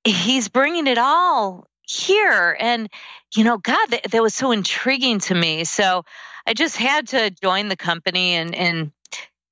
he's 0.05 0.49
bringing 0.49 0.87
it 0.87 0.99
all 0.99 1.67
here. 1.83 2.57
And 2.59 2.89
you 3.35 3.45
know 3.45 3.59
god 3.59 3.91
that, 3.91 4.05
that 4.11 4.23
was 4.23 4.35
so 4.35 4.53
intriguing 4.53 5.19
to 5.21 5.35
me. 5.35 5.65
So 5.65 6.05
i 6.47 6.55
just 6.55 6.77
had 6.77 7.09
to 7.09 7.31
join 7.31 7.69
the 7.69 7.77
company 7.77 8.35
and 8.35 8.55
and 8.55 8.93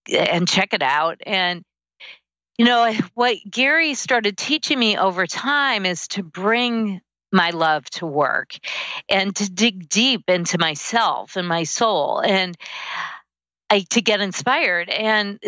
and 0.09 0.49
check 0.49 0.75
it 0.75 0.83
out. 0.83 1.21
And, 1.27 1.65
you 2.59 2.65
know, 2.65 2.93
what 3.15 3.37
Gary 3.49 3.95
started 3.95 4.37
teaching 4.37 4.79
me 4.79 4.97
over 4.97 5.27
time 5.27 5.87
is 5.87 6.09
to 6.09 6.23
bring 6.23 7.01
my 7.33 7.51
love 7.51 7.85
to 7.91 8.07
work 8.07 8.55
and 9.09 9.35
to 9.35 9.51
dig 9.51 9.89
deep 9.89 10.23
into 10.29 10.57
myself 10.59 11.37
and 11.37 11.49
my 11.49 11.65
soul. 11.65 12.21
And 12.21 12.57
I, 13.71 13.81
to 13.91 14.03
get 14.03 14.21
inspired. 14.21 14.89
And 14.89 15.41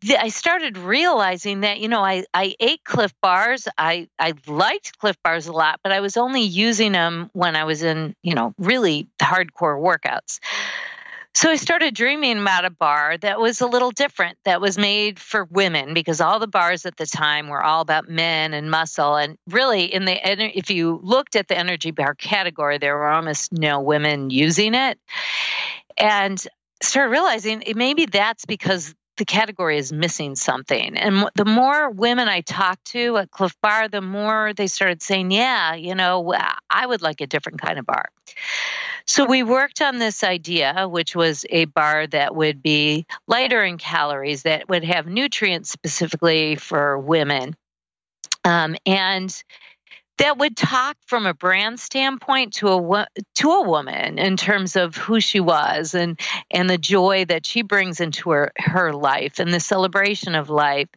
th- 0.00 0.18
I 0.20 0.28
started 0.28 0.76
realizing 0.76 1.60
that, 1.60 1.80
you 1.80 1.88
know, 1.88 2.04
I, 2.04 2.24
I 2.32 2.54
ate 2.60 2.84
Clif 2.84 3.12
Bars. 3.20 3.66
I, 3.76 4.08
I 4.18 4.34
liked 4.46 4.98
Clif 4.98 5.16
Bars 5.24 5.46
a 5.46 5.52
lot, 5.52 5.80
but 5.82 5.90
I 5.90 6.00
was 6.00 6.16
only 6.16 6.42
using 6.42 6.92
them 6.92 7.30
when 7.32 7.56
I 7.56 7.64
was 7.64 7.82
in, 7.82 8.14
you 8.22 8.34
know, 8.34 8.54
really 8.58 9.08
hardcore 9.20 9.80
workouts. 9.80 10.40
So 11.36 11.50
I 11.50 11.56
started 11.56 11.96
dreaming 11.96 12.38
about 12.38 12.64
a 12.64 12.70
bar 12.70 13.18
that 13.18 13.40
was 13.40 13.60
a 13.60 13.66
little 13.66 13.90
different, 13.90 14.38
that 14.44 14.60
was 14.60 14.78
made 14.78 15.18
for 15.18 15.44
women, 15.46 15.92
because 15.92 16.20
all 16.20 16.38
the 16.38 16.46
bars 16.46 16.86
at 16.86 16.96
the 16.96 17.06
time 17.06 17.48
were 17.48 17.60
all 17.60 17.80
about 17.80 18.08
men 18.08 18.54
and 18.54 18.70
muscle. 18.70 19.16
And 19.16 19.36
really, 19.48 19.92
in 19.92 20.04
the 20.04 20.16
if 20.56 20.70
you 20.70 21.00
looked 21.02 21.34
at 21.34 21.48
the 21.48 21.58
energy 21.58 21.90
bar 21.90 22.14
category, 22.14 22.78
there 22.78 22.94
were 22.94 23.08
almost 23.08 23.52
no 23.52 23.80
women 23.80 24.30
using 24.30 24.74
it. 24.74 24.96
And 25.98 26.46
started 26.84 27.10
realizing 27.10 27.62
maybe 27.74 28.06
that's 28.06 28.44
because 28.46 28.94
the 29.16 29.24
category 29.24 29.78
is 29.78 29.92
missing 29.92 30.34
something. 30.34 30.96
And 30.96 31.28
the 31.36 31.44
more 31.44 31.90
women 31.90 32.28
I 32.28 32.40
talked 32.40 32.86
to 32.86 33.18
at 33.18 33.30
Clif 33.30 33.54
Bar, 33.60 33.88
the 33.88 34.00
more 34.00 34.52
they 34.52 34.66
started 34.66 35.02
saying, 35.02 35.30
yeah, 35.30 35.74
you 35.74 35.94
know, 35.94 36.34
I 36.68 36.86
would 36.86 37.02
like 37.02 37.20
a 37.20 37.26
different 37.26 37.60
kind 37.60 37.78
of 37.78 37.86
bar. 37.86 38.08
So 39.06 39.24
we 39.26 39.42
worked 39.42 39.82
on 39.82 39.98
this 39.98 40.24
idea, 40.24 40.88
which 40.88 41.14
was 41.14 41.44
a 41.50 41.66
bar 41.66 42.06
that 42.08 42.34
would 42.34 42.62
be 42.62 43.06
lighter 43.28 43.62
in 43.62 43.78
calories, 43.78 44.42
that 44.42 44.68
would 44.68 44.82
have 44.84 45.06
nutrients 45.06 45.70
specifically 45.70 46.56
for 46.56 46.98
women. 46.98 47.54
Um, 48.44 48.76
and 48.84 49.42
that 50.18 50.38
would 50.38 50.56
talk 50.56 50.96
from 51.06 51.26
a 51.26 51.34
brand 51.34 51.80
standpoint 51.80 52.54
to 52.54 52.68
a 52.68 53.06
to 53.36 53.50
a 53.50 53.62
woman 53.68 54.18
in 54.18 54.36
terms 54.36 54.76
of 54.76 54.96
who 54.96 55.20
she 55.20 55.40
was 55.40 55.94
and 55.94 56.20
and 56.50 56.70
the 56.70 56.78
joy 56.78 57.24
that 57.24 57.44
she 57.46 57.62
brings 57.62 58.00
into 58.00 58.30
her 58.30 58.52
her 58.56 58.92
life 58.92 59.38
and 59.38 59.52
the 59.52 59.60
celebration 59.60 60.34
of 60.34 60.50
life 60.50 60.88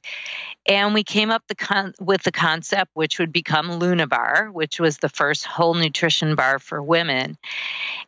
and 0.68 0.94
we 0.94 1.04
came 1.04 1.30
up 1.30 1.44
the 1.48 1.56
con- 1.56 1.94
with 2.00 2.24
the 2.24 2.32
concept 2.32 2.92
which 2.94 3.20
would 3.20 3.32
become 3.32 3.72
Luna 3.74 4.08
Bar 4.08 4.50
which 4.52 4.80
was 4.80 4.98
the 4.98 5.10
first 5.10 5.46
whole 5.46 5.74
nutrition 5.74 6.36
bar 6.36 6.60
for 6.60 6.82
women 6.82 7.38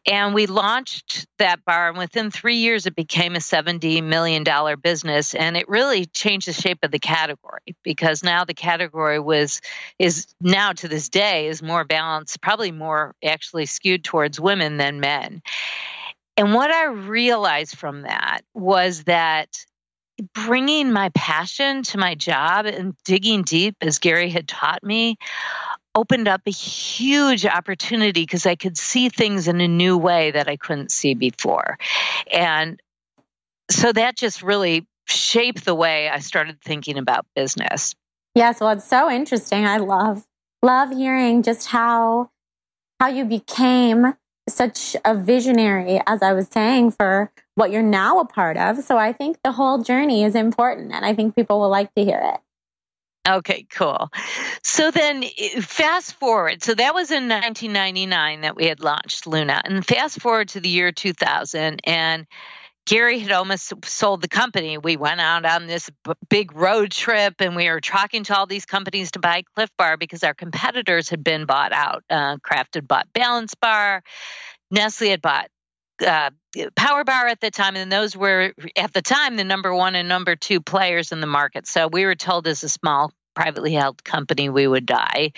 and 0.05 0.33
we 0.33 0.45
launched 0.45 1.27
that 1.37 1.63
bar 1.65 1.89
and 1.89 1.97
within 1.97 2.31
3 2.31 2.55
years 2.55 2.85
it 2.85 2.95
became 2.95 3.35
a 3.35 3.41
70 3.41 4.01
million 4.01 4.43
dollar 4.43 4.77
business 4.77 5.35
and 5.35 5.57
it 5.57 5.67
really 5.69 6.05
changed 6.05 6.47
the 6.47 6.53
shape 6.53 6.79
of 6.83 6.91
the 6.91 6.99
category 6.99 7.75
because 7.83 8.23
now 8.23 8.43
the 8.45 8.53
category 8.53 9.19
was 9.19 9.61
is 9.97 10.27
now 10.41 10.73
to 10.73 10.87
this 10.87 11.09
day 11.09 11.47
is 11.47 11.61
more 11.61 11.83
balanced, 11.83 12.41
probably 12.41 12.71
more 12.71 13.15
actually 13.23 13.65
skewed 13.65 14.03
towards 14.03 14.39
women 14.39 14.77
than 14.77 14.99
men. 14.99 15.41
And 16.37 16.53
what 16.53 16.71
I 16.71 16.85
realized 16.85 17.77
from 17.77 18.03
that 18.03 18.41
was 18.53 19.03
that 19.03 19.65
bringing 20.33 20.91
my 20.91 21.09
passion 21.09 21.83
to 21.83 21.97
my 21.97 22.15
job 22.15 22.65
and 22.65 22.93
digging 23.05 23.43
deep, 23.43 23.75
as 23.81 23.99
Gary 23.99 24.29
had 24.29 24.47
taught 24.47 24.83
me, 24.83 25.17
opened 25.95 26.27
up 26.27 26.41
a 26.45 26.51
huge 26.51 27.45
opportunity 27.45 28.21
because 28.21 28.45
I 28.45 28.55
could 28.55 28.77
see 28.77 29.09
things 29.09 29.47
in 29.47 29.61
a 29.61 29.67
new 29.67 29.97
way 29.97 30.31
that 30.31 30.47
I 30.47 30.55
couldn't 30.55 30.91
see 30.91 31.13
before. 31.13 31.77
And 32.31 32.79
so 33.69 33.91
that 33.91 34.15
just 34.15 34.41
really 34.41 34.87
shaped 35.05 35.65
the 35.65 35.75
way 35.75 36.09
I 36.09 36.19
started 36.19 36.61
thinking 36.61 36.97
about 36.97 37.25
business. 37.35 37.95
Yes, 38.35 38.61
well, 38.61 38.69
it's 38.69 38.87
so 38.87 39.09
interesting. 39.09 39.65
I 39.65 39.77
love 39.77 40.25
love 40.61 40.91
hearing 40.91 41.41
just 41.41 41.67
how 41.67 42.29
how 42.99 43.07
you 43.07 43.25
became 43.25 44.13
such 44.53 44.95
a 45.05 45.15
visionary 45.15 46.01
as 46.07 46.21
I 46.21 46.33
was 46.33 46.47
saying 46.47 46.91
for 46.91 47.31
what 47.55 47.71
you're 47.71 47.81
now 47.81 48.19
a 48.19 48.25
part 48.25 48.57
of. 48.57 48.83
So 48.83 48.97
I 48.97 49.13
think 49.13 49.37
the 49.43 49.51
whole 49.51 49.79
journey 49.79 50.23
is 50.23 50.35
important 50.35 50.93
and 50.93 51.05
I 51.05 51.13
think 51.13 51.35
people 51.35 51.59
will 51.59 51.69
like 51.69 51.93
to 51.95 52.03
hear 52.03 52.21
it. 52.23 52.39
Okay, 53.27 53.67
cool. 53.69 54.09
So 54.63 54.91
then 54.91 55.23
fast 55.61 56.13
forward. 56.13 56.63
So 56.63 56.73
that 56.73 56.93
was 56.93 57.11
in 57.11 57.27
1999 57.27 58.41
that 58.41 58.55
we 58.55 58.65
had 58.65 58.79
launched 58.79 59.27
Luna. 59.27 59.61
And 59.63 59.85
fast 59.85 60.19
forward 60.19 60.49
to 60.49 60.59
the 60.59 60.69
year 60.69 60.91
2000 60.91 61.81
and 61.83 62.25
Gary 62.89 63.19
had 63.19 63.31
almost 63.31 63.71
sold 63.85 64.23
the 64.23 64.27
company. 64.27 64.79
We 64.79 64.97
went 64.97 65.21
out 65.21 65.45
on 65.45 65.67
this 65.67 65.91
b- 66.03 66.13
big 66.27 66.55
road 66.55 66.89
trip 66.89 67.35
and 67.37 67.55
we 67.55 67.69
were 67.69 67.81
talking 67.81 68.23
to 68.23 68.35
all 68.35 68.47
these 68.47 68.65
companies 68.65 69.11
to 69.11 69.19
buy 69.19 69.43
Clif 69.53 69.69
Bar 69.77 69.95
because 69.97 70.23
our 70.23 70.33
competitors 70.33 71.07
had 71.07 71.23
been 71.23 71.45
bought 71.45 71.71
out. 71.71 72.03
Uh, 72.09 72.37
Kraft 72.41 72.73
had 72.73 72.87
bought 72.87 73.05
Balance 73.13 73.53
Bar, 73.53 74.01
Nestle 74.71 75.09
had 75.09 75.21
bought 75.21 75.49
uh, 76.03 76.31
Power 76.75 77.03
Bar 77.03 77.27
at 77.27 77.39
the 77.41 77.51
time, 77.51 77.75
and 77.75 77.91
those 77.91 78.17
were 78.17 78.53
at 78.75 78.91
the 78.91 79.03
time 79.03 79.35
the 79.35 79.43
number 79.43 79.71
one 79.71 79.93
and 79.93 80.09
number 80.09 80.35
two 80.35 80.59
players 80.59 81.11
in 81.11 81.21
the 81.21 81.27
market. 81.27 81.67
So 81.67 81.87
we 81.87 82.05
were 82.05 82.15
told 82.15 82.47
as 82.47 82.63
a 82.63 82.69
small 82.69 83.13
privately 83.35 83.73
held 83.73 84.03
company 84.03 84.49
we 84.49 84.65
would 84.65 84.87
die. 84.87 85.33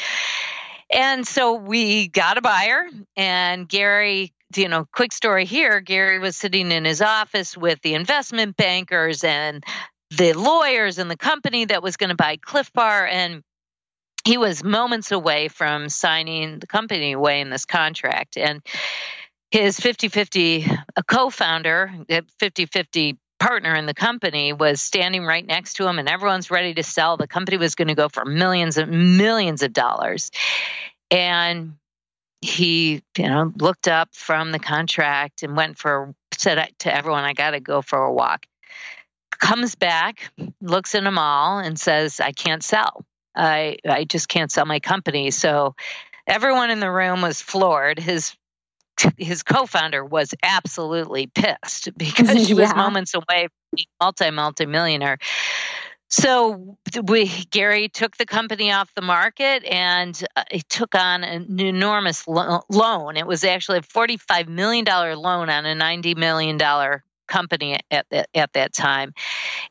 And 0.90 1.28
so 1.28 1.56
we 1.56 2.08
got 2.08 2.38
a 2.38 2.42
buyer, 2.42 2.88
and 3.18 3.68
Gary 3.68 4.32
you 4.58 4.68
know, 4.68 4.86
quick 4.94 5.14
story 5.14 5.46
here 5.46 5.80
Gary 5.80 6.20
was 6.20 6.38
sitting 6.38 6.72
in 6.72 6.86
his 6.86 7.02
office 7.02 7.58
with 7.58 7.82
the 7.82 7.94
investment 7.94 8.58
bankers 8.58 9.24
and 9.24 9.64
the 10.12 10.34
lawyers 10.34 10.98
and 10.98 11.10
the 11.10 11.18
company 11.18 11.66
that 11.66 11.84
was 11.84 11.98
going 11.98 12.10
to 12.10 12.16
buy 12.16 12.38
Clif 12.38 12.72
Bar. 12.74 13.08
And 13.08 13.44
he 14.26 14.38
was 14.38 14.64
moments 14.64 15.12
away 15.12 15.48
from 15.48 15.90
signing 15.90 16.60
the 16.60 16.68
company 16.68 17.14
away 17.14 17.42
in 17.42 17.50
this 17.50 17.66
contract. 17.66 18.38
And 18.38 18.62
his 19.50 19.80
50 19.80 20.10
50 20.10 20.66
co 21.08 21.30
founder, 21.30 21.92
50 22.40 22.66
50 22.66 23.18
partner 23.40 23.74
in 23.74 23.88
the 23.88 23.94
company 23.94 24.54
was 24.54 24.82
standing 24.82 25.26
right 25.26 25.46
next 25.46 25.74
to 25.74 25.88
him 25.88 25.98
and 25.98 26.08
everyone's 26.08 26.52
ready 26.52 26.76
to 26.76 26.84
sell 26.84 27.18
the 27.18 27.28
company 27.28 27.58
was 27.58 27.74
going 27.74 27.88
to 27.88 27.96
go 27.96 28.08
for 28.08 28.24
millions 28.24 28.78
and 28.78 29.18
millions 29.18 29.64
of 29.64 29.74
dollars 29.74 30.30
and 31.10 31.74
he, 32.42 33.04
you 33.18 33.28
know, 33.28 33.54
looked 33.58 33.88
up 33.88 34.10
from 34.14 34.52
the 34.52 34.60
contract 34.60 35.44
and 35.44 35.56
went 35.56 35.78
for 35.78 36.14
said 36.34 36.68
to 36.80 36.96
everyone, 36.96 37.24
"I 37.24 37.34
got 37.34 37.52
to 37.52 37.60
go 37.60 37.82
for 37.82 38.04
a 38.04 38.12
walk." 38.12 38.46
Comes 39.40 39.76
back, 39.76 40.32
looks 40.60 40.96
in 40.96 41.04
them 41.04 41.16
mall 41.16 41.60
and 41.60 41.80
says, 41.80 42.20
"I 42.20 42.32
can't 42.32 42.64
sell. 42.64 43.06
I 43.36 43.78
I 43.88 44.06
just 44.06 44.28
can't 44.28 44.52
sell 44.52 44.66
my 44.66 44.80
company." 44.80 45.32
So 45.32 45.76
everyone 46.28 46.72
in 46.72 46.80
the 46.80 46.92
room 46.92 47.22
was 47.22 47.42
floored. 47.42 48.00
His 48.00 48.36
his 49.18 49.44
co-founder 49.44 50.04
was 50.04 50.34
absolutely 50.44 51.28
pissed 51.28 51.90
because 51.98 52.30
she 52.48 52.54
yeah. 52.54 52.62
was 52.62 52.76
moments 52.76 53.14
away 53.14 53.48
from 53.48 53.76
being 53.76 53.88
multi 54.02 54.32
multi 54.32 54.66
millionaire. 54.66 55.18
So 56.12 56.78
we 57.04 57.28
Gary 57.52 57.88
took 57.88 58.18
the 58.18 58.26
company 58.26 58.70
off 58.72 58.94
the 58.96 59.02
market 59.02 59.64
and 59.64 60.22
uh, 60.36 60.44
he 60.52 60.62
took 60.62 60.94
on 60.94 61.24
an 61.24 61.58
enormous 61.58 62.28
lo- 62.28 62.64
loan. 62.70 63.16
It 63.16 63.26
was 63.26 63.46
actually 63.46 63.78
a 63.78 63.82
$45 63.82 64.50
million 64.50 64.84
loan 64.86 65.50
on 65.50 65.66
a 65.66 65.74
$90 65.74 66.18
million 66.18 66.60
company 67.28 67.80
at, 67.90 68.06
at, 68.12 68.28
at 68.36 68.54
that 68.54 68.74
time. 68.74 69.14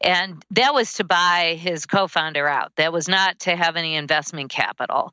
And 0.00 0.42
that 0.52 0.72
was 0.72 0.94
to 0.94 1.04
buy 1.04 1.58
his 1.60 1.84
co-founder 1.84 2.48
out. 2.48 2.72
That 2.76 2.90
was 2.90 3.06
not 3.06 3.40
to 3.40 3.54
have 3.54 3.76
any 3.76 3.96
investment 3.96 4.50
capital. 4.50 5.12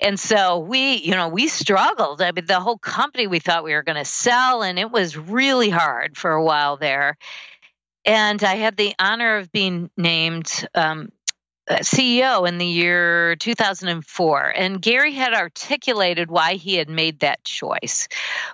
And 0.00 0.18
so 0.18 0.58
we, 0.58 0.96
you 0.96 1.12
know, 1.12 1.28
we 1.28 1.46
struggled. 1.46 2.20
I 2.20 2.32
mean, 2.32 2.46
the 2.46 2.58
whole 2.58 2.78
company 2.78 3.28
we 3.28 3.38
thought 3.38 3.62
we 3.62 3.74
were 3.74 3.84
going 3.84 3.96
to 3.96 4.04
sell 4.04 4.62
and 4.62 4.76
it 4.76 4.90
was 4.90 5.16
really 5.16 5.70
hard 5.70 6.16
for 6.16 6.32
a 6.32 6.42
while 6.42 6.76
there. 6.76 7.16
And 8.04 8.42
I 8.42 8.56
had 8.56 8.76
the 8.76 8.94
honor 8.98 9.38
of 9.38 9.50
being 9.50 9.90
named 9.96 10.66
um, 10.74 11.10
uh, 11.66 11.76
CEO 11.76 12.46
in 12.46 12.58
the 12.58 12.66
year 12.66 13.36
2004, 13.36 14.52
and 14.54 14.82
Gary 14.82 15.12
had 15.12 15.32
articulated 15.32 16.30
why 16.30 16.54
he 16.54 16.74
had 16.74 16.90
made 16.90 17.20
that 17.20 17.42
choice, 17.42 18.06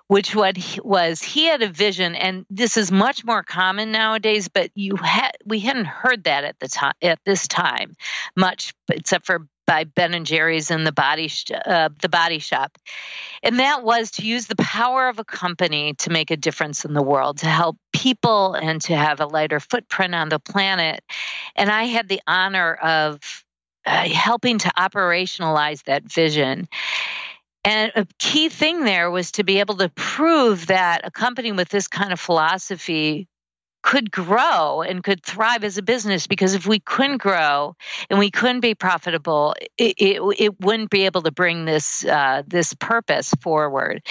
which 0.06 0.32
what 0.32 0.56
he, 0.56 0.80
was 0.80 1.20
he 1.20 1.46
had 1.46 1.60
a 1.60 1.68
vision, 1.68 2.14
and 2.14 2.46
this 2.50 2.76
is 2.76 2.92
much 2.92 3.24
more 3.24 3.42
common 3.42 3.90
nowadays, 3.90 4.46
but 4.46 4.70
you 4.76 4.94
had 4.94 5.32
we 5.44 5.58
hadn't 5.58 5.86
heard 5.86 6.22
that 6.24 6.44
at 6.44 6.60
the 6.60 6.68
time 6.68 6.94
at 7.02 7.18
this 7.24 7.48
time 7.48 7.96
much, 8.36 8.74
except 8.88 9.26
for 9.26 9.48
by 9.70 9.84
Ben 9.84 10.14
and 10.14 10.26
Jerry's 10.26 10.72
and 10.72 10.84
the 10.84 10.90
Body 10.90 11.28
sh- 11.28 11.52
uh, 11.64 11.90
the 12.02 12.08
Body 12.08 12.40
Shop, 12.40 12.76
and 13.44 13.60
that 13.60 13.84
was 13.84 14.10
to 14.12 14.26
use 14.26 14.48
the 14.48 14.56
power 14.56 15.08
of 15.08 15.20
a 15.20 15.24
company 15.24 15.94
to 15.98 16.10
make 16.10 16.32
a 16.32 16.36
difference 16.36 16.84
in 16.84 16.92
the 16.92 17.04
world, 17.04 17.38
to 17.38 17.46
help 17.46 17.76
people, 17.92 18.54
and 18.54 18.80
to 18.82 18.96
have 18.96 19.20
a 19.20 19.26
lighter 19.26 19.60
footprint 19.60 20.12
on 20.12 20.28
the 20.28 20.40
planet. 20.40 21.04
And 21.54 21.70
I 21.70 21.84
had 21.84 22.08
the 22.08 22.20
honor 22.26 22.74
of 22.74 23.44
uh, 23.86 24.08
helping 24.08 24.58
to 24.58 24.72
operationalize 24.76 25.84
that 25.84 26.02
vision. 26.02 26.68
And 27.62 27.92
a 27.94 28.08
key 28.18 28.48
thing 28.48 28.82
there 28.84 29.08
was 29.08 29.30
to 29.32 29.44
be 29.44 29.60
able 29.60 29.76
to 29.76 29.88
prove 29.90 30.66
that 30.66 31.02
a 31.04 31.12
company 31.12 31.52
with 31.52 31.68
this 31.68 31.86
kind 31.86 32.12
of 32.12 32.18
philosophy 32.18 33.28
could 33.82 34.10
grow 34.10 34.82
and 34.82 35.02
could 35.02 35.24
thrive 35.24 35.64
as 35.64 35.78
a 35.78 35.82
business 35.82 36.26
because 36.26 36.54
if 36.54 36.66
we 36.66 36.78
couldn't 36.80 37.18
grow 37.18 37.74
and 38.08 38.18
we 38.18 38.30
couldn't 38.30 38.60
be 38.60 38.74
profitable 38.74 39.54
it, 39.78 39.94
it, 39.98 40.22
it 40.38 40.60
wouldn't 40.60 40.90
be 40.90 41.06
able 41.06 41.22
to 41.22 41.32
bring 41.32 41.64
this 41.64 42.04
uh, 42.04 42.42
this 42.46 42.74
purpose 42.74 43.32
forward 43.40 44.02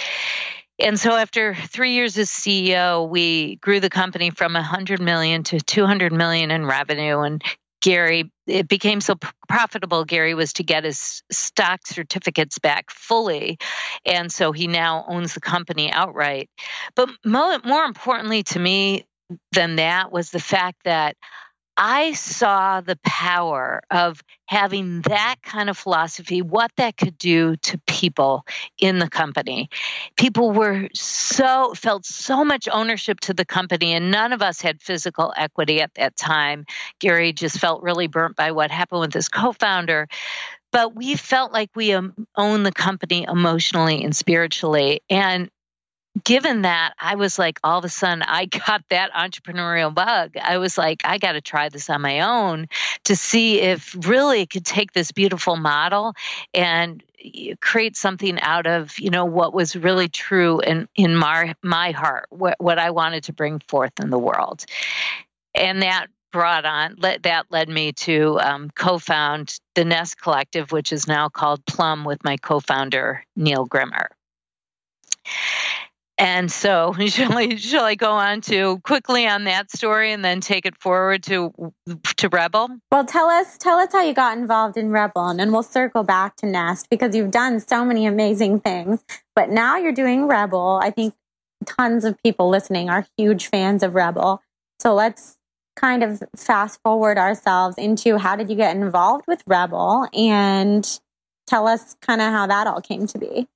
and 0.80 1.00
so 1.00 1.12
after 1.12 1.56
three 1.56 1.94
years 1.94 2.18
as 2.18 2.30
ceo 2.30 3.08
we 3.08 3.58
grew 3.58 3.80
the 3.80 3.90
company 3.90 4.30
from 4.30 4.54
100 4.54 5.02
million 5.02 5.44
to 5.44 5.60
200 5.60 6.12
million 6.12 6.52
in 6.52 6.66
revenue 6.66 7.20
and 7.20 7.44
Gary, 7.82 8.30
it 8.46 8.68
became 8.68 9.00
so 9.00 9.16
profitable. 9.48 10.04
Gary 10.04 10.34
was 10.34 10.54
to 10.54 10.64
get 10.64 10.84
his 10.84 11.24
stock 11.32 11.88
certificates 11.88 12.60
back 12.60 12.92
fully. 12.92 13.58
And 14.06 14.32
so 14.32 14.52
he 14.52 14.68
now 14.68 15.06
owns 15.08 15.34
the 15.34 15.40
company 15.40 15.92
outright. 15.92 16.50
But 16.96 17.10
more, 17.26 17.60
more 17.64 17.86
importantly 17.86 18.44
to 18.44 18.60
me 18.60 19.06
than 19.52 19.76
that 19.78 20.12
was 20.12 20.32
the 20.32 20.40
fact 20.40 20.84
that 20.86 21.16
I 21.82 22.12
saw 22.12 22.82
the 22.82 23.00
power 23.06 23.80
of 23.90 24.22
having 24.48 25.00
that 25.04 25.38
kind 25.42 25.70
of 25.70 25.78
philosophy, 25.78 26.42
what 26.42 26.72
that 26.76 26.98
could 26.98 27.18
do 27.18 27.56
to 27.56 27.80
people 27.88 28.46
in 28.78 29.00
the 29.00 29.10
company. 29.10 29.70
People 30.18 30.52
were 30.52 30.90
so, 30.94 31.74
felt 31.76 32.06
so 32.06 32.44
much 32.44 32.68
ownership 32.70 33.22
to 33.22 33.34
the 33.34 33.46
company, 33.46 33.94
and 33.94 34.12
none 34.12 34.34
of 34.34 34.42
us 34.42 34.60
had 34.60 34.82
physical 34.82 35.34
equity 35.38 35.80
at 35.80 35.94
that 35.94 36.18
time. 36.18 36.66
Gary 37.00 37.32
just 37.32 37.60
felt 37.60 37.82
really 37.82 38.08
burnt 38.08 38.36
by 38.36 38.52
what 38.52 38.72
happened 38.72 39.00
with 39.00 39.14
his 39.14 39.30
co 39.30 39.54
founder. 39.54 40.10
But 40.74 40.94
we 40.96 41.16
felt 41.16 41.54
like 41.54 41.70
we 41.76 41.94
um, 41.94 42.14
owned 42.36 42.66
the 42.66 42.74
company 42.74 43.24
emotionally 43.24 44.04
and 44.04 44.14
spiritually. 44.14 45.02
And 45.10 45.50
given 46.24 46.64
that, 46.64 46.94
I 47.00 47.16
was 47.16 47.38
like, 47.38 47.60
all 47.64 47.80
of 47.80 47.86
a 47.86 47.90
sudden, 47.90 48.24
I 48.24 48.46
got 48.68 48.84
that 48.90 49.12
entrepreneurial 49.14 49.94
bug. 49.94 50.36
I 50.42 50.58
was 50.58 50.78
like, 50.78 51.02
I 51.06 51.18
got 51.18 51.34
to 51.34 51.42
try 51.42 51.70
this 51.70 51.90
on 51.90 52.02
my 52.02 52.22
own 52.22 52.68
to 53.06 53.16
see 53.16 53.60
if 53.60 53.96
really 54.08 54.42
it 54.42 54.50
could 54.50 54.66
take 54.66 54.94
this 54.94 55.12
beautiful 55.12 55.56
model 55.56 56.14
and 56.54 57.04
create 57.60 57.98
something 57.98 58.40
out 58.40 58.66
of 58.66 58.98
you 58.98 59.10
know 59.10 59.26
what 59.26 59.54
was 59.54 59.76
really 59.76 60.08
true 60.08 60.62
in 60.62 60.88
in 60.96 61.14
my 61.14 61.54
my 61.62 61.92
heart 61.92 62.26
what, 62.30 62.56
what 62.60 62.80
i 62.80 62.92
wanted 62.92 63.26
to 63.26 63.34
bring 63.34 63.60
forth 63.68 63.92
in 64.02 64.10
the 64.10 64.18
world 64.18 64.64
and 65.54 65.82
that 65.82 66.08
brought 66.32 66.64
on 66.64 66.96
that 67.02 67.46
led 67.50 67.68
me 67.68 67.92
to 67.92 68.40
um, 68.40 68.70
co-found 68.70 69.60
the 69.76 69.84
nest 69.84 70.18
collective 70.22 70.72
which 70.72 70.94
is 70.94 71.08
now 71.08 71.28
called 71.28 71.66
plum 71.66 72.06
with 72.06 72.24
my 72.24 72.38
co-founder 72.38 73.22
neil 73.36 73.66
grimmer 73.66 74.10
and 76.20 76.52
so, 76.52 76.94
shall 77.08 77.38
I, 77.38 77.56
shall 77.56 77.86
I 77.86 77.96
go 77.96 78.12
on 78.12 78.42
to 78.42 78.80
quickly 78.80 79.26
on 79.26 79.46
that 79.46 79.72
story 79.72 80.12
and 80.12 80.24
then 80.24 80.42
take 80.42 80.66
it 80.66 80.78
forward 80.78 81.24
to 81.24 81.54
to 82.18 82.30
REBBL? 82.30 82.80
Well, 82.92 83.06
tell 83.06 83.28
us 83.30 83.58
tell 83.58 83.80
us 83.80 83.94
how 83.94 84.04
you 84.04 84.14
got 84.14 84.38
involved 84.38 84.78
in 84.78 84.90
REBBL, 84.90 85.32
and 85.32 85.40
then 85.40 85.52
we'll 85.52 85.64
circle 85.64 86.04
back 86.04 86.36
to 86.38 86.46
Nest 86.46 86.88
because 86.90 87.16
you've 87.16 87.32
done 87.32 87.60
so 87.62 87.86
many 87.86 88.06
amazing 88.06 88.60
things. 88.60 89.04
But 89.34 89.50
now 89.50 89.78
you're 89.78 89.94
doing 89.94 90.28
REBBL. 90.28 90.84
I 90.84 90.92
think 90.92 91.16
tons 91.66 92.04
of 92.04 92.22
people 92.22 92.50
listening 92.50 92.90
are 92.90 93.06
huge 93.18 93.48
fans 93.48 93.82
of 93.82 93.94
REBBL. 93.94 94.40
So 94.80 94.94
let's 94.94 95.38
kind 95.76 96.04
of 96.04 96.22
fast 96.36 96.82
forward 96.84 97.18
ourselves 97.18 97.78
into 97.78 98.18
how 98.18 98.36
did 98.36 98.50
you 98.50 98.56
get 98.56 98.76
involved 98.76 99.26
with 99.28 99.46
REBBL 99.46 100.10
and 100.14 101.00
tell 101.48 101.68
us 101.68 101.96
kind 102.02 102.22
of 102.22 102.32
how 102.32 102.48
that 102.48 102.68
all 102.68 102.82
came 102.82 103.08
to 103.08 103.18
be. 103.18 103.48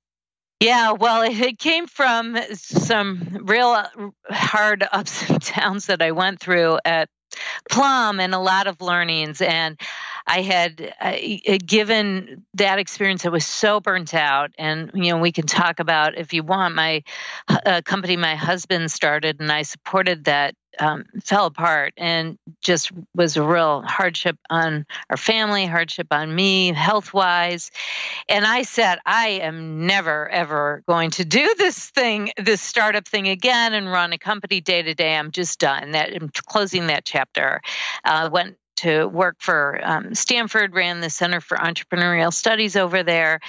Yeah, 0.64 0.92
well, 0.92 1.20
it 1.30 1.58
came 1.58 1.86
from 1.86 2.38
some 2.54 3.42
real 3.42 3.84
hard 4.30 4.82
ups 4.92 5.28
and 5.28 5.38
downs 5.40 5.86
that 5.86 6.00
I 6.00 6.12
went 6.12 6.40
through 6.40 6.78
at 6.86 7.10
Plum 7.70 8.18
and 8.18 8.34
a 8.34 8.38
lot 8.38 8.66
of 8.66 8.80
learnings. 8.80 9.42
And 9.42 9.78
I 10.26 10.40
had 10.40 10.94
uh, 10.98 11.58
given 11.66 12.46
that 12.54 12.78
experience, 12.78 13.26
I 13.26 13.28
was 13.28 13.44
so 13.44 13.80
burnt 13.80 14.14
out. 14.14 14.52
And, 14.56 14.90
you 14.94 15.12
know, 15.12 15.18
we 15.18 15.32
can 15.32 15.46
talk 15.46 15.80
about, 15.80 16.16
if 16.16 16.32
you 16.32 16.42
want, 16.42 16.74
my 16.74 17.02
uh, 17.46 17.82
company 17.84 18.16
my 18.16 18.34
husband 18.34 18.90
started, 18.90 19.40
and 19.40 19.52
I 19.52 19.62
supported 19.62 20.24
that 20.24 20.54
um, 20.78 21.04
fell 21.22 21.46
apart 21.46 21.94
and 21.96 22.38
just 22.60 22.90
was 23.14 23.36
a 23.36 23.42
real 23.42 23.82
hardship 23.82 24.36
on 24.50 24.86
our 25.10 25.16
family, 25.16 25.66
hardship 25.66 26.08
on 26.10 26.34
me, 26.34 26.72
health 26.72 27.12
wise. 27.12 27.70
And 28.28 28.44
I 28.44 28.62
said, 28.62 28.98
I 29.04 29.40
am 29.42 29.86
never, 29.86 30.28
ever 30.28 30.82
going 30.86 31.10
to 31.12 31.24
do 31.24 31.54
this 31.56 31.90
thing, 31.90 32.32
this 32.36 32.60
startup 32.60 33.06
thing 33.06 33.28
again 33.28 33.74
and 33.74 33.90
run 33.90 34.12
a 34.12 34.18
company 34.18 34.60
day 34.60 34.82
to 34.82 34.94
day. 34.94 35.16
I'm 35.16 35.30
just 35.30 35.58
done. 35.58 35.92
That 35.92 36.14
I'm 36.14 36.30
closing 36.46 36.88
that 36.88 37.04
chapter. 37.04 37.60
Uh, 38.04 38.28
went 38.32 38.56
to 38.76 39.06
work 39.06 39.36
for 39.38 39.80
um, 39.82 40.14
Stanford, 40.14 40.74
ran 40.74 41.00
the 41.00 41.10
Center 41.10 41.40
for 41.40 41.56
Entrepreneurial 41.56 42.32
Studies 42.32 42.76
over 42.76 43.02
there. 43.02 43.40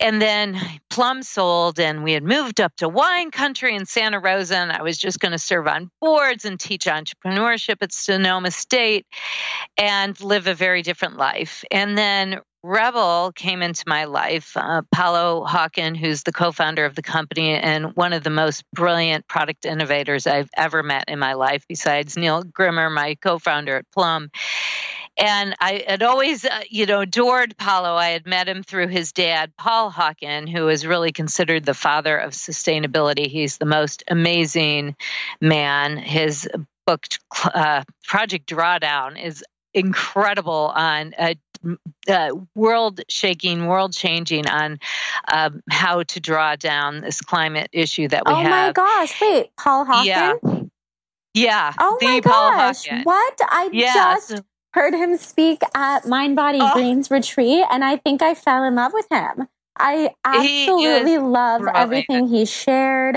And 0.00 0.22
then 0.22 0.60
Plum 0.90 1.22
sold, 1.22 1.80
and 1.80 2.04
we 2.04 2.12
had 2.12 2.22
moved 2.22 2.60
up 2.60 2.74
to 2.76 2.88
wine 2.88 3.30
country 3.30 3.74
in 3.74 3.84
Santa 3.84 4.20
Rosa. 4.20 4.56
And 4.56 4.72
I 4.72 4.82
was 4.82 4.96
just 4.96 5.18
going 5.18 5.32
to 5.32 5.38
serve 5.38 5.66
on 5.66 5.90
boards 6.00 6.44
and 6.44 6.58
teach 6.58 6.86
entrepreneurship 6.86 7.76
at 7.80 7.92
Sonoma 7.92 8.50
State 8.50 9.06
and 9.76 10.18
live 10.20 10.46
a 10.46 10.54
very 10.54 10.82
different 10.82 11.16
life. 11.16 11.64
And 11.70 11.98
then 11.98 12.40
REBBL 12.64 13.34
came 13.36 13.62
into 13.62 13.84
my 13.86 14.04
life. 14.04 14.56
Uh, 14.56 14.82
Palo 14.92 15.44
Hawken, 15.46 15.96
who's 15.96 16.24
the 16.24 16.32
co 16.32 16.50
founder 16.50 16.84
of 16.84 16.96
the 16.96 17.02
company 17.02 17.54
and 17.54 17.94
one 17.94 18.12
of 18.12 18.24
the 18.24 18.30
most 18.30 18.64
brilliant 18.74 19.28
product 19.28 19.64
innovators 19.64 20.26
I've 20.26 20.50
ever 20.56 20.82
met 20.82 21.04
in 21.08 21.18
my 21.18 21.34
life, 21.34 21.64
besides 21.68 22.16
Neil 22.16 22.42
Grimmer, 22.42 22.90
my 22.90 23.14
co 23.14 23.38
founder 23.38 23.76
at 23.76 23.90
Plum. 23.92 24.30
And 25.18 25.56
I 25.60 25.82
had 25.86 26.02
always, 26.02 26.44
uh, 26.44 26.60
you 26.70 26.86
know, 26.86 27.00
adored 27.00 27.56
Palo. 27.56 27.94
I 27.94 28.10
had 28.10 28.26
met 28.26 28.48
him 28.48 28.62
through 28.62 28.88
his 28.88 29.12
dad, 29.12 29.52
Paul 29.56 29.90
Hawken, 29.90 30.48
who 30.48 30.68
is 30.68 30.86
really 30.86 31.10
considered 31.10 31.64
the 31.64 31.74
father 31.74 32.16
of 32.16 32.32
sustainability. 32.32 33.26
He's 33.26 33.58
the 33.58 33.66
most 33.66 34.04
amazing 34.08 34.96
man. 35.40 35.96
His 35.96 36.48
book, 36.86 37.06
uh, 37.44 37.82
Project 38.04 38.48
Drawdown, 38.48 39.22
is 39.22 39.44
incredible 39.74 40.72
on 40.74 41.14
uh, 41.18 41.34
uh, 42.08 42.30
world 42.54 43.00
shaking, 43.08 43.66
world 43.66 43.92
changing 43.92 44.46
on 44.46 44.78
um, 45.32 45.62
how 45.68 46.04
to 46.04 46.20
draw 46.20 46.54
down 46.54 47.00
this 47.00 47.20
climate 47.20 47.68
issue 47.72 48.08
that 48.08 48.24
we 48.24 48.32
oh 48.32 48.36
have. 48.36 48.46
Oh 48.46 48.50
my 48.50 48.72
gosh! 48.72 49.20
Wait, 49.20 49.50
Paul 49.56 49.84
Hawken. 49.84 50.06
Yeah. 50.06 50.32
Yeah. 51.34 51.72
Oh 51.78 51.98
my 52.00 52.20
gosh! 52.20 52.88
What? 53.04 53.40
I 53.48 53.70
yeah, 53.72 53.92
just 53.94 54.42
heard 54.72 54.94
him 54.94 55.16
speak 55.16 55.60
at 55.74 56.06
Mind 56.06 56.36
Body 56.36 56.58
oh. 56.60 56.72
Greens 56.74 57.10
retreat, 57.10 57.64
and 57.70 57.84
I 57.84 57.96
think 57.96 58.22
I 58.22 58.34
fell 58.34 58.64
in 58.64 58.74
love 58.74 58.92
with 58.92 59.06
him. 59.10 59.48
I 59.78 60.10
absolutely 60.24 61.18
love 61.18 61.60
brilliant. 61.60 61.78
everything 61.78 62.28
he 62.28 62.44
shared. 62.44 63.16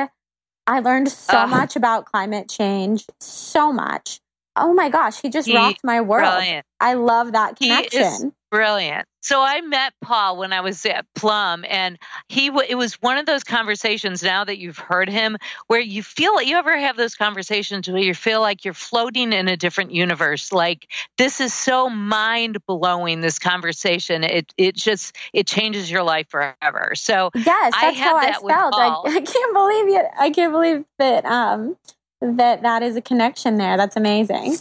I 0.68 0.80
learned 0.80 1.10
so 1.10 1.40
uh, 1.40 1.48
much 1.48 1.76
about 1.76 2.06
climate 2.06 2.48
change, 2.48 3.06
so 3.20 3.74
much. 3.74 4.20
Oh 4.56 4.74
my 4.74 4.90
gosh, 4.90 5.22
he 5.22 5.30
just 5.30 5.48
he, 5.48 5.56
rocked 5.56 5.84
my 5.84 6.02
world. 6.02 6.24
Brilliant. 6.24 6.66
I 6.80 6.94
love 6.94 7.32
that 7.32 7.56
connection. 7.56 8.34
Brilliant. 8.52 9.08
So 9.22 9.42
I 9.42 9.62
met 9.62 9.94
Paul 10.02 10.38
when 10.38 10.52
I 10.52 10.62
was 10.62 10.86
at 10.86 11.06
Plum, 11.16 11.64
and 11.68 11.98
he 12.28 12.48
it 12.68 12.76
was 12.76 12.96
one 12.96 13.18
of 13.18 13.26
those 13.26 13.44
conversations. 13.44 14.22
Now 14.22 14.44
that 14.44 14.58
you've 14.58 14.78
heard 14.78 15.10
him, 15.10 15.38
where 15.68 15.80
you 15.80 16.04
feel 16.04 16.36
like 16.36 16.48
you 16.48 16.58
ever 16.58 16.78
have 16.78 16.98
those 16.98 17.16
conversations 17.16 17.88
where 17.90 18.02
you 18.02 18.14
feel 18.14 18.42
like 18.42 18.66
you're 18.66 18.74
floating 18.74 19.32
in 19.32 19.48
a 19.48 19.56
different 19.56 19.92
universe. 19.92 20.52
Like 20.52 20.88
this 21.18 21.40
is 21.40 21.54
so 21.54 21.90
mind 21.90 22.66
blowing. 22.66 23.22
This 23.22 23.40
conversation, 23.40 24.24
it 24.24 24.54
it 24.58 24.76
just 24.76 25.16
it 25.34 25.48
changes 25.48 25.90
your 25.90 26.04
life 26.04 26.28
forever. 26.30 26.92
So 26.96 27.30
yes, 27.36 27.46
that's 27.46 27.76
I 27.76 27.92
how 27.94 28.20
that 28.20 28.38
I 28.44 28.48
felt. 28.48 28.74
I, 28.76 29.02
I, 29.06 29.22
can't 29.22 29.54
believe 29.54 29.96
it. 29.98 30.06
I 30.20 30.30
can't 30.32 30.52
believe 30.52 30.84
that 31.00 31.26
um 31.26 31.78
that 32.22 32.64
that 32.64 32.84
is 32.84 32.96
a 32.96 33.02
connection 33.02 33.58
there. 33.58 33.78
That's 33.78 33.96
amazing. 33.96 34.58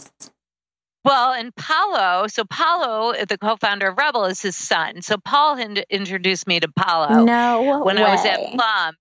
Well, 1.03 1.33
and 1.33 1.55
Palo, 1.55 2.27
so 2.27 2.43
Palo, 2.45 3.13
the 3.25 3.37
co-founder 3.37 3.87
of 3.87 3.95
REBBL, 3.95 4.29
is 4.29 4.41
his 4.41 4.55
son. 4.55 5.01
So 5.01 5.17
Paul 5.17 5.57
introduced 5.57 6.47
me 6.47 6.59
to 6.59 6.67
Palo 6.67 7.25
no 7.25 7.81
when 7.83 7.95
way. 7.95 8.03
I 8.03 8.11
was 8.11 8.25
at 8.25 8.53
Plum. 8.53 8.95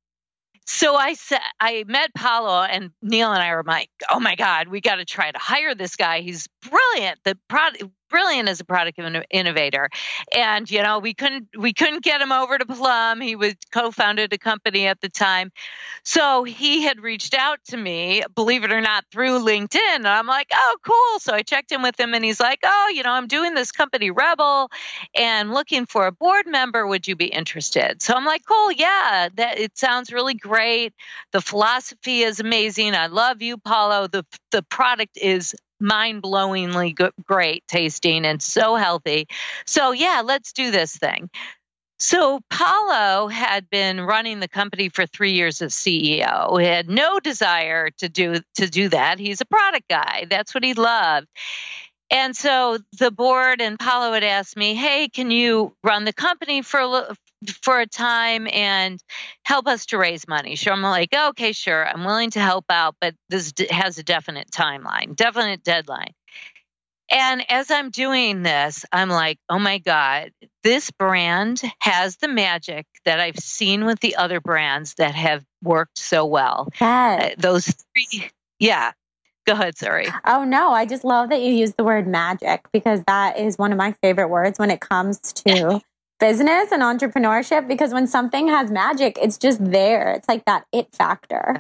So 0.67 0.95
I 0.95 1.15
said 1.15 1.41
I 1.59 1.85
met 1.87 2.15
Palo 2.15 2.63
and 2.63 2.91
Neil 3.03 3.33
and 3.33 3.43
I 3.43 3.55
were 3.55 3.65
like, 3.67 3.91
oh 4.09 4.21
my 4.21 4.37
God, 4.37 4.69
we 4.69 4.81
got 4.81 4.97
to 4.97 5.05
try 5.05 5.31
to 5.31 5.39
hire 5.39 5.75
this 5.75 5.97
guy. 5.97 6.21
He's 6.21 6.47
brilliant. 6.63 7.19
The 7.25 7.37
product 7.49 7.85
brilliant 8.11 8.49
as 8.49 8.61
a 8.61 8.65
product 8.65 9.01
innovator. 9.31 9.89
And 10.37 10.71
you 10.71 10.83
know, 10.83 10.99
we 10.99 11.15
couldn't 11.15 11.49
we 11.57 11.73
couldn't 11.73 12.03
get 12.03 12.21
him 12.21 12.33
over 12.33 12.59
to 12.59 12.67
Plum. 12.67 13.21
He 13.21 13.37
was 13.37 13.55
co-founded 13.73 14.33
a 14.33 14.39
company 14.39 14.87
at 14.87 15.01
the 15.01 15.09
time. 15.09 15.51
So 16.03 16.45
he 16.45 16.83
had 16.83 17.01
reached 17.01 17.35
out 17.35 17.59
to 17.67 17.77
me, 17.77 18.23
believe 18.35 18.65
it 18.65 18.73
or 18.73 18.81
not, 18.81 19.05
through 19.13 19.45
LinkedIn. 19.45 19.97
And 19.97 20.09
I'm 20.09 20.27
like, 20.27 20.49
oh, 20.53 20.77
cool. 20.85 21.21
So 21.21 21.35
I 21.35 21.43
checked 21.43 21.73
in 21.73 21.83
with 21.83 21.99
him 21.99 22.15
and 22.15 22.25
he's 22.25 22.41
like, 22.41 22.61
oh, 22.65 22.93
you 22.95 23.03
know, 23.03 23.13
I'm 23.13 23.27
doing 23.27 23.55
this 23.55 23.73
company 23.73 24.11
REBBL 24.11 24.69
and 25.15 25.53
looking 25.53 25.87
for 25.87 26.07
a 26.07 26.13
board 26.13 26.47
member. 26.47 26.87
Would 26.87 27.07
you 27.07 27.17
be 27.17 27.27
interested? 27.27 28.03
So 28.03 28.15
I'm 28.15 28.25
like, 28.25 28.43
cool, 28.47 28.73
yeah, 28.73 29.29
that 29.35 29.59
it 29.59 29.77
sounds 29.77 30.13
really 30.13 30.35
great. 30.35 30.95
The 31.33 31.41
philosophy 31.41 32.23
is 32.23 32.41
amazing. 32.41 32.95
I 32.95 33.07
love 33.07 33.43
you, 33.43 33.59
Palo. 33.59 34.07
The 34.07 34.25
the 34.51 34.63
product 34.63 35.17
is 35.17 35.55
mind 35.81 36.23
blowingly 36.23 36.95
great 37.27 37.65
tasting 37.67 38.25
and 38.25 38.43
so 38.43 38.77
healthy. 38.77 39.27
So, 39.67 39.93
yeah, 39.93 40.23
let's 40.25 40.53
do 40.53 40.71
this 40.71 40.97
thing. 40.97 41.31
So 42.01 42.41
Palo 42.49 43.29
had 43.29 43.69
been 43.69 44.01
running 44.01 44.41
the 44.41 44.49
company 44.49 44.89
for 44.89 45.05
three 45.05 45.33
years 45.33 45.61
as 45.61 45.75
CEO. 45.75 46.59
He 46.59 46.67
had 46.67 46.89
no 46.89 47.21
desire 47.21 47.91
to 47.99 48.09
do 48.09 48.41
to 48.55 48.67
do 48.69 48.89
that. 48.89 49.19
He's 49.19 49.43
a 49.43 49.45
product 49.45 49.87
guy. 49.89 50.27
That's 50.31 50.55
what 50.55 50.65
he 50.65 50.73
loved. 50.73 51.27
And 52.11 52.35
so 52.35 52.79
the 52.99 53.11
board 53.11 53.61
and 53.61 53.79
Palo 53.79 54.13
had 54.15 54.25
asked 54.25 54.57
me, 54.57 54.75
"Hey, 54.75 55.09
can 55.09 55.31
you 55.31 55.77
run 55.85 56.05
the 56.07 56.15
company 56.15 56.63
for 56.63 56.81
a 56.81 57.15
for 57.63 57.81
a 57.81 57.87
time 57.87 58.47
and 58.49 59.03
help 59.45 59.67
us 59.67 59.87
to 59.87 59.99
raise 59.99 60.29
money?" 60.29 60.57
So 60.57 60.71
I'm 60.71 60.83
like, 60.83 61.13
"Okay, 61.13 61.53
sure. 61.53 61.87
I'm 61.87 62.05
willing 62.05 62.31
to 62.31 62.41
help 62.41 62.67
out, 62.71 62.97
but 63.01 63.15
this 63.29 63.53
has 63.71 63.99
a 63.99 64.03
definite 64.03 64.51
timeline, 64.51 65.17
definite 65.17 65.63
deadline." 65.63 66.15
And 67.13 67.45
as 67.51 67.73
I'm 67.73 67.91
doing 67.91 68.43
this, 68.43 68.85
I'm 68.93 69.09
like, 69.09 69.39
"Oh 69.49 69.59
my 69.59 69.79
god, 69.79 70.33
this 70.63 70.91
brand 70.93 71.61
has 71.81 72.17
the 72.19 72.29
magic 72.29 72.87
that 73.05 73.21
I've 73.21 73.39
seen 73.39 73.85
with 73.85 74.01
the 74.01 74.17
other 74.17 74.41
brands 74.41 74.95
that 74.95 75.15
have 75.15 75.45
worked 75.63 75.99
so 75.99 76.27
well." 76.27 76.69
Yes. 76.81 77.33
Uh, 77.33 77.35
those 77.39 77.67
three 77.67 78.31
yeah, 78.59 78.93
Go 79.47 79.55
ahead, 79.55 79.77
sorry. 79.77 80.07
Oh, 80.25 80.45
no. 80.45 80.71
I 80.71 80.87
just 80.87 81.03
love 81.03 81.31
that 81.31 81.41
you 81.41 81.53
use 81.53 81.75
the 81.75 81.85
word 81.85 82.07
magic 82.07 82.67
because 82.73 83.03
that 83.07 83.39
is 83.39 83.57
one 83.59 83.73
of 83.73 83.79
my 83.79 83.93
favorite 84.03 84.29
words 84.29 84.59
when 84.59 84.71
it 84.71 84.81
comes 84.81 85.19
to 85.33 85.81
business 86.21 86.71
and 86.71 86.83
entrepreneurship. 86.83 87.67
Because 87.67 87.93
when 87.93 88.07
something 88.07 88.49
has 88.49 88.71
magic, 88.71 89.19
it's 89.21 89.39
just 89.39 89.65
there. 89.65 90.13
It's 90.13 90.29
like 90.29 90.45
that 90.45 90.67
it 90.73 90.95
factor. 90.95 91.57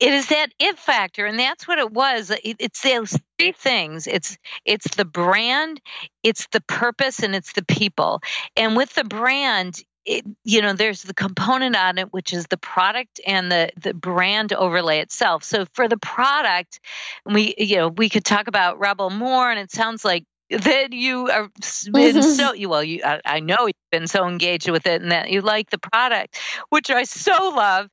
It 0.00 0.12
is 0.12 0.26
that 0.28 0.48
it 0.58 0.78
factor, 0.80 1.26
and 1.26 1.38
that's 1.38 1.68
what 1.68 1.78
it 1.78 1.92
was. 1.92 2.32
It's 2.42 2.82
those 2.82 3.16
three 3.38 3.52
things. 3.52 4.08
It's 4.08 4.36
it's 4.64 4.96
the 4.96 5.04
brand, 5.04 5.80
it's 6.24 6.48
the 6.50 6.60
purpose, 6.62 7.22
and 7.22 7.36
it's 7.36 7.52
the 7.52 7.64
people. 7.64 8.20
And 8.56 8.76
with 8.76 8.92
the 8.94 9.04
brand, 9.04 9.80
it, 10.04 10.24
you 10.44 10.60
know 10.60 10.72
there's 10.72 11.02
the 11.02 11.14
component 11.14 11.76
on 11.76 11.98
it 11.98 12.12
which 12.12 12.32
is 12.32 12.46
the 12.48 12.56
product 12.56 13.20
and 13.24 13.52
the 13.52 13.70
the 13.80 13.94
brand 13.94 14.52
overlay 14.52 14.98
itself 14.98 15.44
so 15.44 15.64
for 15.74 15.86
the 15.88 15.96
product 15.96 16.80
we 17.24 17.54
you 17.56 17.76
know 17.76 17.88
we 17.88 18.08
could 18.08 18.24
talk 18.24 18.48
about 18.48 18.80
REBBL 18.80 19.16
more 19.16 19.48
and 19.48 19.60
it 19.60 19.70
sounds 19.70 20.04
like 20.04 20.24
that 20.58 20.92
you 20.92 21.28
are 21.28 21.48
been 21.92 22.16
mm-hmm. 22.16 22.20
so 22.20 22.52
you 22.52 22.68
well 22.68 22.84
you 22.84 23.00
I, 23.04 23.20
I 23.24 23.40
know 23.40 23.66
you've 23.66 23.74
been 23.90 24.06
so 24.06 24.26
engaged 24.26 24.68
with 24.68 24.86
it 24.86 25.02
and 25.02 25.10
that 25.12 25.30
you 25.30 25.40
like 25.40 25.70
the 25.70 25.78
product 25.78 26.38
which 26.70 26.90
i 26.90 27.04
so 27.04 27.52
love 27.54 27.88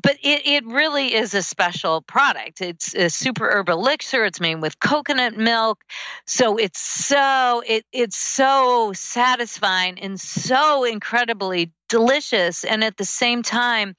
but 0.00 0.16
it, 0.22 0.46
it 0.46 0.66
really 0.66 1.14
is 1.14 1.34
a 1.34 1.42
special 1.42 2.02
product. 2.02 2.60
It's 2.60 2.94
a 2.94 3.08
super 3.08 3.48
herb 3.48 3.68
elixir. 3.68 4.24
It's 4.24 4.40
made 4.40 4.56
with 4.56 4.80
coconut 4.80 5.36
milk. 5.36 5.84
So 6.26 6.56
it's 6.56 6.80
so 6.80 7.62
it 7.64 7.84
it's 7.92 8.16
so 8.16 8.92
satisfying 8.92 10.00
and 10.00 10.18
so 10.18 10.84
incredibly 10.84 11.72
delicious. 11.88 12.64
And 12.64 12.82
at 12.82 12.96
the 12.96 13.04
same 13.04 13.42
time, 13.42 13.94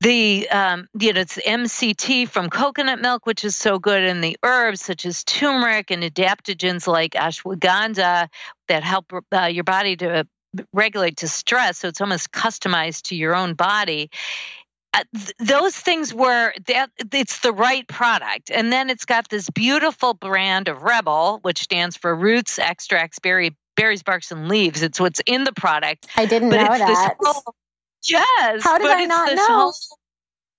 the 0.00 0.48
um, 0.50 0.88
you 0.98 1.12
know 1.12 1.20
it's 1.20 1.36
MCT 1.36 2.28
from 2.28 2.50
coconut 2.50 3.00
milk, 3.00 3.26
which 3.26 3.44
is 3.44 3.56
so 3.56 3.78
good, 3.78 4.02
and 4.02 4.22
the 4.22 4.36
herbs 4.42 4.80
such 4.80 5.04
as 5.06 5.24
turmeric 5.24 5.90
and 5.90 6.02
adaptogens 6.02 6.86
like 6.86 7.12
ashwagandha 7.12 8.28
that 8.68 8.82
help 8.82 9.12
uh, 9.32 9.44
your 9.44 9.64
body 9.64 9.96
to 9.96 10.26
regulate 10.72 11.18
to 11.18 11.28
stress. 11.28 11.78
So 11.78 11.88
it's 11.88 12.00
almost 12.00 12.32
customized 12.32 13.02
to 13.08 13.16
your 13.16 13.34
own 13.34 13.54
body. 13.54 14.10
Uh, 14.94 15.04
th- 15.14 15.32
those 15.38 15.76
things 15.76 16.14
were 16.14 16.52
that 16.66 16.90
it's 17.12 17.40
the 17.40 17.52
right 17.52 17.86
product 17.88 18.50
and 18.50 18.72
then 18.72 18.88
it's 18.88 19.04
got 19.04 19.28
this 19.28 19.50
beautiful 19.50 20.14
brand 20.14 20.66
of 20.66 20.78
REBBL 20.78 21.40
which 21.42 21.60
stands 21.60 21.94
for 21.94 22.16
roots 22.16 22.58
extracts 22.58 23.18
berry 23.18 23.54
berries 23.76 24.02
barks 24.02 24.32
and 24.32 24.48
leaves 24.48 24.82
it's 24.82 24.98
what's 24.98 25.20
in 25.26 25.44
the 25.44 25.52
product 25.52 26.06
i 26.16 26.24
didn't 26.24 26.48
know 26.48 26.56
that 26.56 27.16
whole, 27.20 27.54
yes 28.10 28.62
how 28.62 28.78
did 28.78 28.90
i 28.90 29.04
not 29.04 29.34
know 29.34 29.46
whole, 29.46 29.72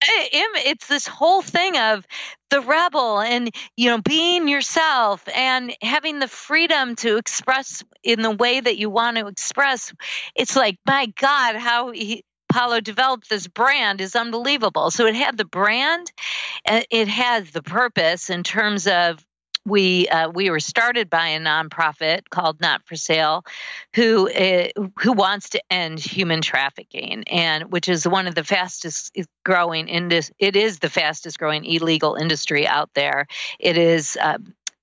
it's 0.01 0.87
this 0.87 1.07
whole 1.07 1.41
thing 1.41 1.77
of 1.77 2.05
the 2.49 2.61
rebel 2.61 3.19
and 3.19 3.53
you 3.75 3.89
know 3.89 4.01
being 4.01 4.47
yourself 4.47 5.23
and 5.35 5.75
having 5.81 6.19
the 6.19 6.27
freedom 6.27 6.95
to 6.95 7.17
express 7.17 7.83
in 8.03 8.21
the 8.21 8.31
way 8.31 8.59
that 8.59 8.77
you 8.77 8.89
want 8.89 9.17
to 9.17 9.27
express 9.27 9.93
it's 10.35 10.55
like 10.55 10.77
my 10.85 11.07
god 11.19 11.55
how 11.55 11.91
he, 11.91 12.23
Palo 12.51 12.79
developed 12.79 13.29
this 13.29 13.47
brand 13.47 14.01
is 14.01 14.15
unbelievable. 14.15 14.89
So 14.89 15.05
it 15.05 15.15
had 15.15 15.37
the 15.37 15.45
brand, 15.45 16.11
it 16.65 17.07
has 17.07 17.51
the 17.51 17.61
purpose 17.61 18.29
in 18.29 18.43
terms 18.43 18.87
of 18.87 19.23
we 19.69 20.07
uh, 20.07 20.29
we 20.29 20.49
were 20.49 20.59
started 20.59 21.09
by 21.09 21.27
a 21.29 21.39
nonprofit 21.39 22.29
called 22.29 22.59
Not 22.59 22.81
for 22.85 22.95
Sale, 22.95 23.45
who 23.95 24.29
uh, 24.29 24.67
who 24.99 25.13
wants 25.13 25.49
to 25.49 25.61
end 25.69 25.99
human 25.99 26.41
trafficking, 26.41 27.23
and 27.27 27.71
which 27.71 27.87
is 27.87 28.07
one 28.07 28.27
of 28.27 28.35
the 28.35 28.43
fastest 28.43 29.15
growing 29.45 29.87
indus- 29.87 30.31
It 30.39 30.55
is 30.55 30.79
the 30.79 30.89
fastest 30.89 31.39
growing 31.39 31.65
illegal 31.65 32.15
industry 32.15 32.67
out 32.67 32.89
there. 32.93 33.27
It 33.59 33.77
is. 33.77 34.17
Uh, 34.21 34.39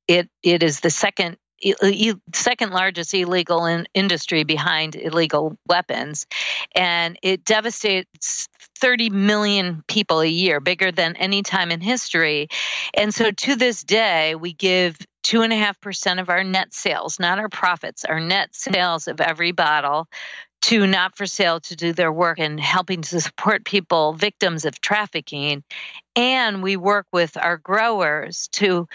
it 0.09 0.29
it 0.43 0.63
is 0.63 0.81
the 0.81 0.91
second 0.91 1.37
Uh, 1.65 2.15
second 2.35 2.71
largest 2.71 3.15
illegal 3.15 3.65
in 3.65 3.87
industry 3.95 4.45
behind 4.45 4.95
illegal 4.95 5.57
weapons. 5.67 6.27
And 6.75 7.19
it 7.23 7.45
devastates 7.45 8.49
30 8.79 9.11
million 9.11 9.83
people 9.89 10.21
a 10.21 10.27
year 10.27 10.61
bigger 10.61 10.93
than 10.93 11.17
any 11.17 11.43
time 11.43 11.71
in 11.71 11.81
history. 11.81 12.49
And 12.93 13.15
so 13.15 13.31
to 13.31 13.57
this 13.57 13.83
day 13.85 14.35
we 14.35 14.53
give 14.53 14.99
two 15.23 15.43
and 15.43 15.53
a 15.53 15.57
half 15.57 15.81
percent 15.81 16.21
of 16.21 16.29
our 16.29 16.45
net 16.45 16.73
sales 16.73 17.19
not 17.19 17.41
our 17.41 17.49
profits 17.49 18.05
our 18.05 18.21
net 18.21 18.55
sales 18.55 19.09
of 19.09 19.21
every 19.21 19.51
bottle 19.51 20.07
to 20.67 20.87
not 20.87 21.17
for 21.17 21.27
sale 21.27 21.61
to 21.61 21.77
do 21.77 21.93
their 21.93 22.13
work 22.13 22.41
and 22.41 22.59
helping 22.59 23.03
to 23.03 23.21
support 23.21 23.65
people 23.65 24.15
victims 24.15 24.65
of 24.65 24.81
trafficking. 24.81 25.63
And 26.17 26.61
we 26.61 26.77
work 26.77 27.07
with 27.13 27.37
our 27.37 27.57
growers 27.57 28.49
to 28.55 28.89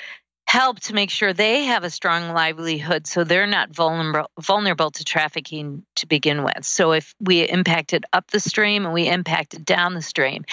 help 0.52 0.82
to 0.82 0.94
make 0.94 1.10
sure 1.10 1.32
they 1.32 1.64
have 1.64 1.86
a 1.86 1.90
strong 1.90 2.34
livelihood 2.34 3.08
so 3.08 3.24
they're 3.24 3.48
not 3.48 3.74
vulnerable 3.74 4.30
vulnerable 4.38 4.92
to 4.92 5.06
trafficking 5.06 5.86
to 5.96 6.06
begin 6.06 6.44
with. 6.44 6.66
So 6.66 6.92
if 6.92 7.16
we 7.22 7.48
impact 7.48 7.94
it 7.94 8.04
up 8.12 8.30
the 8.32 8.40
stream 8.42 8.84
and 8.84 8.94
we 8.94 9.08
impact 9.08 9.54
it 9.54 9.64
down 9.64 9.94
the 9.94 10.02
stream, 10.02 10.44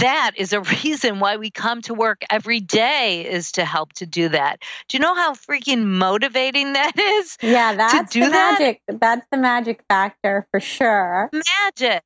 that 0.00 0.30
is 0.38 0.54
a 0.54 0.60
reason 0.82 1.20
why 1.20 1.36
we 1.36 1.50
come 1.50 1.82
to 1.82 1.92
work 1.92 2.24
every 2.30 2.60
day 2.60 3.26
is 3.30 3.52
to 3.52 3.66
help 3.66 3.92
to 3.94 4.06
do 4.06 4.30
that. 4.30 4.62
Do 4.88 4.96
you 4.96 5.02
know 5.02 5.14
how 5.14 5.34
freaking 5.34 5.84
motivating 5.84 6.72
that 6.80 6.98
is? 6.98 7.36
Yeah, 7.42 7.74
that's 7.74 8.14
the 8.14 8.20
that? 8.20 8.30
magic. 8.30 8.80
That's 8.88 9.26
the 9.30 9.36
magic 9.36 9.84
factor 9.90 10.46
for 10.52 10.60
sure. 10.60 11.28
Magic 11.34 12.02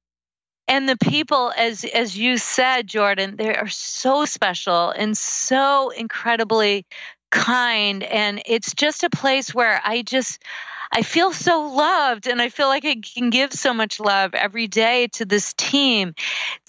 and 0.68 0.88
the 0.88 0.96
people 0.96 1.52
as 1.56 1.84
as 1.84 2.16
you 2.16 2.36
said 2.36 2.86
jordan 2.86 3.36
they 3.36 3.54
are 3.56 3.68
so 3.68 4.24
special 4.26 4.90
and 4.90 5.16
so 5.16 5.88
incredibly 5.90 6.86
kind 7.30 8.02
and 8.02 8.42
it's 8.46 8.74
just 8.74 9.04
a 9.04 9.10
place 9.10 9.54
where 9.54 9.80
I 9.84 10.02
just 10.02 10.42
I 10.90 11.02
feel 11.02 11.32
so 11.32 11.60
loved 11.68 12.26
and 12.26 12.40
I 12.40 12.48
feel 12.48 12.68
like 12.68 12.84
I 12.84 12.96
can 12.96 13.30
give 13.30 13.52
so 13.52 13.74
much 13.74 14.00
love 14.00 14.34
every 14.34 14.68
day 14.68 15.08
to 15.14 15.26
this 15.26 15.52
team. 15.52 16.14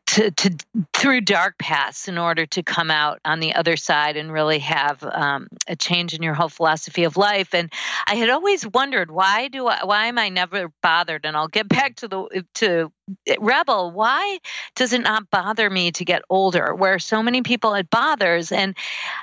to, 0.06 0.30
to 0.30 0.56
through 0.94 1.20
dark 1.20 1.58
paths 1.58 2.08
in 2.08 2.16
order 2.16 2.46
to 2.46 2.62
come 2.62 2.90
out 2.90 3.20
on 3.24 3.40
the 3.40 3.54
other 3.54 3.76
side 3.76 4.16
and 4.16 4.32
really 4.32 4.60
have 4.60 5.02
um, 5.02 5.48
a 5.66 5.76
change 5.76 6.14
in 6.14 6.22
your 6.22 6.34
whole 6.34 6.48
philosophy 6.48 7.04
of 7.04 7.16
life. 7.16 7.54
And 7.54 7.72
I 8.06 8.14
had 8.14 8.30
always 8.30 8.66
wondered 8.66 9.10
why 9.10 9.48
do 9.48 9.66
I, 9.66 9.84
why 9.84 10.06
am 10.06 10.18
I 10.18 10.28
never 10.28 10.72
bothered? 10.82 11.26
And 11.26 11.36
I'll 11.36 11.48
get 11.48 11.68
back 11.68 11.96
to 11.96 12.08
the 12.08 12.44
to 12.54 12.92
Eh, 13.26 13.36
REBBL 13.36 13.92
why 13.92 14.38
does 14.74 14.92
it 14.92 15.00
not 15.00 15.30
bother 15.30 15.70
me 15.70 15.92
to 15.92 16.04
get 16.04 16.22
older 16.28 16.74
where 16.74 16.98
so 16.98 17.22
many 17.22 17.42
people 17.42 17.74
it 17.74 17.88
bothers 17.88 18.50
and 18.50 18.76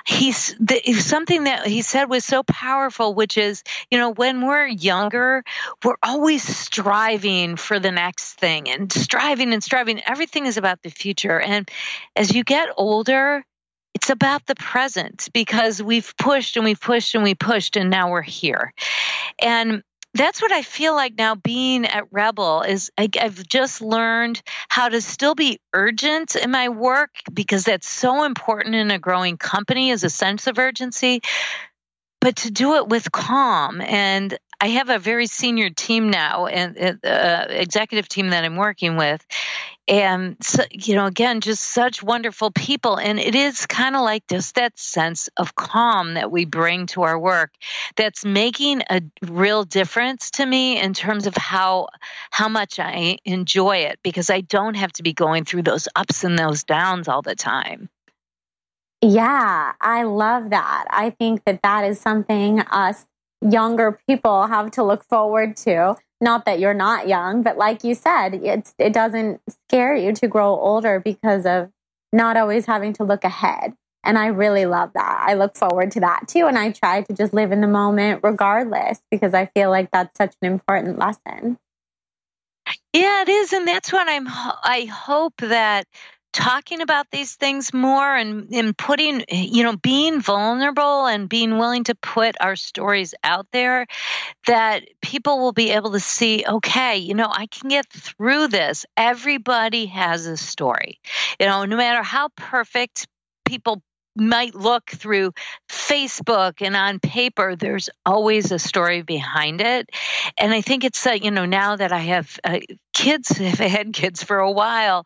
he's 0.06 0.54
the, 0.58 0.80
something 0.94 1.44
that 1.44 1.66
he 1.66 1.82
said 1.82 2.08
was 2.08 2.24
so 2.24 2.42
powerful 2.44 3.14
which 3.14 3.36
is 3.36 3.62
you 3.90 3.98
know 3.98 4.10
when 4.10 4.46
we're 4.46 4.66
younger 4.66 5.44
we're 5.84 5.96
always 6.02 6.42
striving 6.42 7.56
for 7.56 7.78
the 7.78 7.92
next 7.92 8.34
thing 8.34 8.70
and 8.70 8.90
striving 8.90 9.52
and 9.52 9.62
striving 9.62 10.00
everything 10.06 10.46
is 10.46 10.56
about 10.56 10.80
the 10.82 10.90
future 10.90 11.38
and 11.38 11.70
as 12.16 12.34
you 12.34 12.42
get 12.42 12.70
older 12.78 13.44
it's 13.94 14.10
about 14.10 14.44
the 14.46 14.56
present 14.56 15.28
because 15.32 15.82
we've 15.82 16.14
pushed 16.18 16.56
and 16.56 16.64
we've 16.64 16.80
pushed 16.80 17.14
and 17.14 17.22
we 17.22 17.34
pushed 17.34 17.76
and 17.76 17.90
now 17.90 18.10
we're 18.10 18.22
here. 18.22 18.74
And 19.40 19.84
that's 20.14 20.40
what 20.40 20.52
I 20.52 20.62
feel 20.62 20.94
like 20.94 21.14
now 21.18 21.34
being 21.34 21.84
at 21.84 22.10
REBBL 22.10 22.68
is 22.68 22.90
I, 22.96 23.08
have 23.16 23.46
just 23.46 23.82
learned 23.82 24.40
how 24.68 24.88
to 24.88 25.00
still 25.00 25.34
be 25.34 25.60
urgent 25.72 26.36
in 26.36 26.52
my 26.52 26.68
work 26.68 27.10
because 27.32 27.64
that's 27.64 27.88
so 27.88 28.24
important 28.24 28.76
in 28.76 28.92
a 28.92 28.98
growing 28.98 29.36
company 29.36 29.90
is 29.90 30.04
a 30.04 30.10
sense 30.10 30.46
of 30.46 30.58
urgency, 30.58 31.20
but 32.20 32.36
to 32.36 32.50
do 32.52 32.76
it 32.76 32.88
with 32.88 33.10
calm. 33.10 33.80
And 33.80 34.38
I 34.64 34.68
have 34.68 34.88
a 34.88 34.98
very 34.98 35.26
senior 35.26 35.68
team 35.68 36.08
now 36.08 36.46
and 36.46 36.98
uh, 37.04 37.46
executive 37.50 38.08
team 38.08 38.30
that 38.30 38.46
I'm 38.46 38.56
working 38.56 38.96
with 38.96 39.22
and 39.86 40.36
so, 40.42 40.62
you 40.70 40.94
know 40.94 41.04
again 41.04 41.42
just 41.42 41.62
such 41.62 42.02
wonderful 42.02 42.50
people 42.50 42.98
and 42.98 43.18
it 43.18 43.34
is 43.34 43.66
kind 43.66 43.94
of 43.94 44.00
like 44.00 44.26
just 44.26 44.54
that 44.54 44.78
sense 44.78 45.28
of 45.36 45.54
calm 45.54 46.14
that 46.14 46.32
we 46.32 46.46
bring 46.46 46.86
to 46.86 47.02
our 47.02 47.18
work 47.18 47.52
that's 47.96 48.24
making 48.24 48.80
a 48.88 49.02
real 49.20 49.64
difference 49.64 50.30
to 50.30 50.46
me 50.46 50.80
in 50.80 50.94
terms 50.94 51.26
of 51.26 51.36
how 51.36 51.88
how 52.30 52.48
much 52.48 52.78
I 52.78 53.18
enjoy 53.26 53.76
it 53.90 53.98
because 54.02 54.30
I 54.30 54.40
don't 54.40 54.76
have 54.76 54.92
to 54.92 55.02
be 55.02 55.12
going 55.12 55.44
through 55.44 55.64
those 55.64 55.88
ups 55.94 56.24
and 56.24 56.38
those 56.38 56.64
downs 56.64 57.06
all 57.06 57.20
the 57.20 57.34
time. 57.34 57.90
Yeah, 59.02 59.72
I 59.82 60.04
love 60.04 60.48
that. 60.48 60.86
I 60.88 61.10
think 61.10 61.44
that 61.44 61.60
that 61.62 61.84
is 61.84 62.00
something 62.00 62.60
us 62.60 63.04
younger 63.48 63.98
people 64.08 64.46
have 64.46 64.70
to 64.72 64.82
look 64.82 65.04
forward 65.04 65.56
to 65.58 65.96
not 66.20 66.46
that 66.46 66.58
you're 66.58 66.74
not 66.74 67.06
young, 67.06 67.42
but 67.42 67.58
like 67.58 67.84
you 67.84 67.94
said, 67.94 68.34
it's 68.34 68.74
it 68.78 68.92
doesn't 68.92 69.40
scare 69.48 69.94
you 69.94 70.12
to 70.14 70.28
grow 70.28 70.58
older 70.58 70.98
because 70.98 71.44
of 71.44 71.70
not 72.12 72.36
always 72.36 72.66
having 72.66 72.92
to 72.94 73.04
look 73.04 73.24
ahead. 73.24 73.74
And 74.04 74.18
I 74.18 74.26
really 74.26 74.66
love 74.66 74.90
that. 74.94 75.24
I 75.26 75.34
look 75.34 75.56
forward 75.56 75.90
to 75.92 76.00
that 76.00 76.28
too. 76.28 76.46
And 76.46 76.58
I 76.58 76.72
try 76.72 77.02
to 77.02 77.12
just 77.12 77.32
live 77.32 77.52
in 77.52 77.60
the 77.60 77.66
moment 77.66 78.20
regardless 78.22 79.00
because 79.10 79.34
I 79.34 79.46
feel 79.46 79.70
like 79.70 79.90
that's 79.90 80.16
such 80.16 80.34
an 80.42 80.52
important 80.52 80.98
lesson. 80.98 81.58
Yeah, 82.92 83.22
it 83.22 83.28
is. 83.28 83.52
And 83.52 83.66
that's 83.66 83.92
what 83.92 84.08
I'm, 84.08 84.26
I 84.28 84.88
hope 84.90 85.34
that 85.38 85.86
talking 86.34 86.80
about 86.80 87.10
these 87.10 87.36
things 87.36 87.72
more 87.72 88.14
and, 88.14 88.52
and 88.52 88.76
putting, 88.76 89.24
you 89.30 89.62
know, 89.62 89.76
being 89.76 90.20
vulnerable 90.20 91.06
and 91.06 91.28
being 91.28 91.58
willing 91.58 91.84
to 91.84 91.94
put 91.94 92.34
our 92.40 92.56
stories 92.56 93.14
out 93.22 93.46
there, 93.52 93.86
that 94.46 94.82
people 95.00 95.38
will 95.38 95.52
be 95.52 95.70
able 95.70 95.92
to 95.92 96.00
see, 96.00 96.44
okay, 96.46 96.98
you 96.98 97.14
know, 97.14 97.30
I 97.30 97.46
can 97.46 97.70
get 97.70 97.86
through 97.90 98.48
this. 98.48 98.84
Everybody 98.96 99.86
has 99.86 100.26
a 100.26 100.36
story. 100.36 100.98
You 101.40 101.46
know, 101.46 101.64
no 101.64 101.76
matter 101.76 102.02
how 102.02 102.28
perfect 102.36 103.06
people 103.44 103.80
might 104.16 104.54
look 104.54 104.90
through 104.90 105.32
Facebook 105.68 106.60
and 106.60 106.76
on 106.76 107.00
paper, 107.00 107.56
there's 107.56 107.90
always 108.06 108.52
a 108.52 108.58
story 108.58 109.02
behind 109.02 109.60
it. 109.60 109.90
And 110.38 110.52
I 110.52 110.60
think 110.60 110.84
it's, 110.84 111.06
uh, 111.06 111.12
you 111.12 111.30
know, 111.30 111.46
now 111.46 111.76
that 111.76 111.92
I 111.92 111.98
have 111.98 112.38
uh, 112.44 112.60
kids, 112.92 113.28
have 113.38 113.58
had 113.58 113.92
kids 113.92 114.22
for 114.22 114.38
a 114.38 114.52
while, 114.52 115.04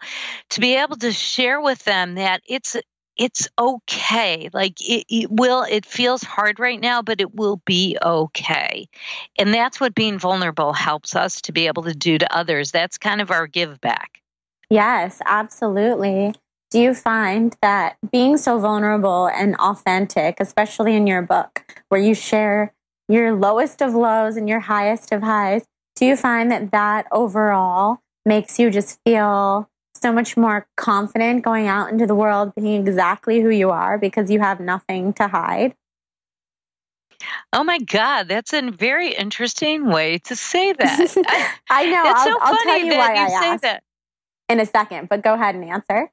to 0.50 0.60
be 0.60 0.76
able 0.76 0.96
to 0.96 1.12
share 1.12 1.60
with 1.60 1.82
them 1.84 2.16
that 2.16 2.42
it's, 2.46 2.76
it's 3.16 3.48
okay. 3.58 4.48
Like 4.52 4.80
it, 4.80 5.04
it, 5.08 5.30
will, 5.30 5.64
it 5.68 5.84
feels 5.84 6.22
hard 6.22 6.60
right 6.60 6.80
now, 6.80 7.02
but 7.02 7.20
it 7.20 7.34
will 7.34 7.60
be 7.64 7.96
okay. 8.00 8.88
And 9.38 9.52
that's 9.52 9.80
what 9.80 9.94
being 9.94 10.18
vulnerable 10.18 10.72
helps 10.72 11.16
us 11.16 11.40
to 11.42 11.52
be 11.52 11.66
able 11.66 11.82
to 11.84 11.94
do 11.94 12.18
to 12.18 12.36
others. 12.36 12.70
That's 12.70 12.98
kind 12.98 13.20
of 13.20 13.30
our 13.30 13.46
give 13.46 13.80
back. 13.80 14.22
Yes, 14.70 15.20
absolutely 15.24 16.34
do 16.70 16.78
you 16.78 16.94
find 16.94 17.56
that 17.62 17.96
being 18.12 18.36
so 18.36 18.58
vulnerable 18.58 19.26
and 19.28 19.56
authentic, 19.56 20.38
especially 20.38 20.94
in 20.94 21.06
your 21.06 21.22
book, 21.22 21.82
where 21.88 22.00
you 22.00 22.14
share 22.14 22.74
your 23.08 23.34
lowest 23.34 23.80
of 23.80 23.94
lows 23.94 24.36
and 24.36 24.48
your 24.48 24.60
highest 24.60 25.12
of 25.12 25.22
highs, 25.22 25.64
do 25.96 26.04
you 26.04 26.16
find 26.16 26.50
that 26.50 26.70
that 26.72 27.06
overall 27.10 27.98
makes 28.26 28.58
you 28.58 28.70
just 28.70 29.00
feel 29.04 29.68
so 29.96 30.12
much 30.12 30.36
more 30.36 30.66
confident 30.76 31.42
going 31.42 31.66
out 31.66 31.90
into 31.90 32.06
the 32.06 32.14
world, 32.14 32.52
being 32.54 32.86
exactly 32.86 33.40
who 33.40 33.48
you 33.48 33.70
are 33.70 33.98
because 33.98 34.30
you 34.30 34.38
have 34.38 34.60
nothing 34.60 35.12
to 35.14 35.26
hide? 35.26 35.74
Oh 37.52 37.64
my 37.64 37.78
God, 37.78 38.28
that's 38.28 38.52
a 38.52 38.70
very 38.70 39.12
interesting 39.12 39.86
way 39.86 40.18
to 40.18 40.36
say 40.36 40.72
that. 40.72 41.60
I 41.70 41.86
know. 41.86 42.02
It's 42.10 42.20
I'll, 42.20 42.26
so 42.26 42.38
I'll 42.40 42.62
tell 42.62 42.78
you 42.78 42.96
why 42.96 43.14
you 43.14 43.20
I 43.20 43.50
asked 43.52 43.62
that. 43.62 43.82
in 44.48 44.60
a 44.60 44.66
second, 44.66 45.08
but 45.08 45.22
go 45.22 45.34
ahead 45.34 45.54
and 45.54 45.64
answer. 45.64 46.10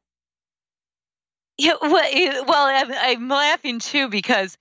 Yeah, 1.58 1.74
well, 1.82 2.04
eh, 2.12 2.42
well, 2.48 2.66
I'm, 2.68 2.92
I'm 2.92 3.30
laughing 3.30 3.80
too 3.80 4.10
because 4.10 4.58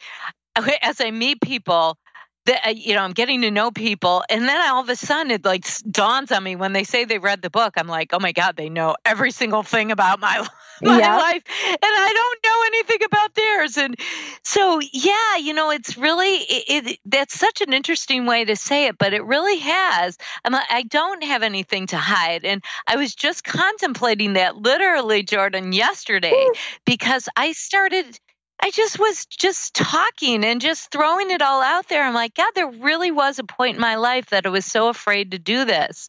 as 0.83 1.01
I 1.01 1.11
meet 1.11 1.41
people, 1.41 1.99
that 2.47 2.67
uh, 2.67 2.71
you 2.71 2.95
know 2.95 3.03
i'm 3.03 3.13
getting 3.13 3.43
to 3.43 3.51
know 3.51 3.71
people. 3.71 4.25
And 4.29 4.49
then 4.49 4.71
all 4.71 4.81
of 4.81 4.89
a 4.89 4.97
sudden 4.97 5.31
it 5.31 5.45
like 5.45 5.67
dawns 5.91 6.33
on 6.33 6.43
me 6.43 6.57
when 6.57 6.73
they 6.73 6.85
say 6.85 7.05
they 7.05 7.19
read 7.19 7.43
the 7.43 7.51
book 7.51 7.75
i'm 7.77 7.87
like 7.89 8.11
oh 8.13 8.19
my 8.19 8.33
god 8.33 8.57
they 8.57 8.69
know 8.69 8.97
every 9.05 9.31
single 9.31 9.63
thing 9.63 9.93
about 9.93 10.21
my 10.21 10.47
my 10.83 10.99
yep. 10.99 11.19
life 11.21 11.43
and 11.69 11.79
i 11.83 12.13
don't 12.13 12.45
know 12.45 12.63
anything 12.67 13.05
about 13.05 13.35
theirs. 13.35 13.77
And 13.79 13.99
so 14.43 14.81
yeah 14.93 15.37
you 15.37 15.55
know 15.55 15.71
it's 15.71 15.97
really 15.97 16.35
it, 16.35 16.87
it, 16.87 16.99
that's 17.07 17.39
such 17.39 17.61
an 17.61 17.73
interesting 17.73 18.27
way 18.27 18.45
to 18.45 18.57
say 18.57 18.87
it 18.87 18.99
but 18.99 19.13
it 19.13 19.25
really 19.25 19.59
has. 19.59 20.19
I'm, 20.45 20.55
i 20.55 20.83
don't 20.83 21.23
have 21.23 21.43
anything 21.43 21.87
to 21.89 21.97
hide. 21.97 22.45
And 22.45 22.63
i 22.87 22.97
was 22.97 23.15
just 23.15 23.45
contemplating 23.45 24.35
that 24.35 24.57
literally 24.57 25.23
jordan 25.23 25.73
yesterday 25.73 26.47
because 26.85 27.29
i 27.37 27.53
started 27.53 28.19
I 28.65 28.71
just 28.71 28.99
was 28.99 29.27
just 29.27 29.75
talking 29.75 30.43
and 30.43 30.59
just 30.59 30.91
throwing 30.91 31.31
it 31.31 31.43
all 31.43 31.61
out 31.61 31.87
there. 31.89 32.03
I'm 32.03 32.15
like, 32.15 32.35
God, 32.35 32.51
there 32.55 32.71
really 32.71 33.11
was 33.11 33.39
a 33.39 33.45
point 33.45 33.75
in 33.75 33.81
my 33.83 33.97
life 33.97 34.31
that 34.31 34.47
I 34.47 34.49
was 34.49 34.65
so 34.65 34.89
afraid 34.89 35.33
to 35.33 35.39
do 35.39 35.67
this. 35.67 36.09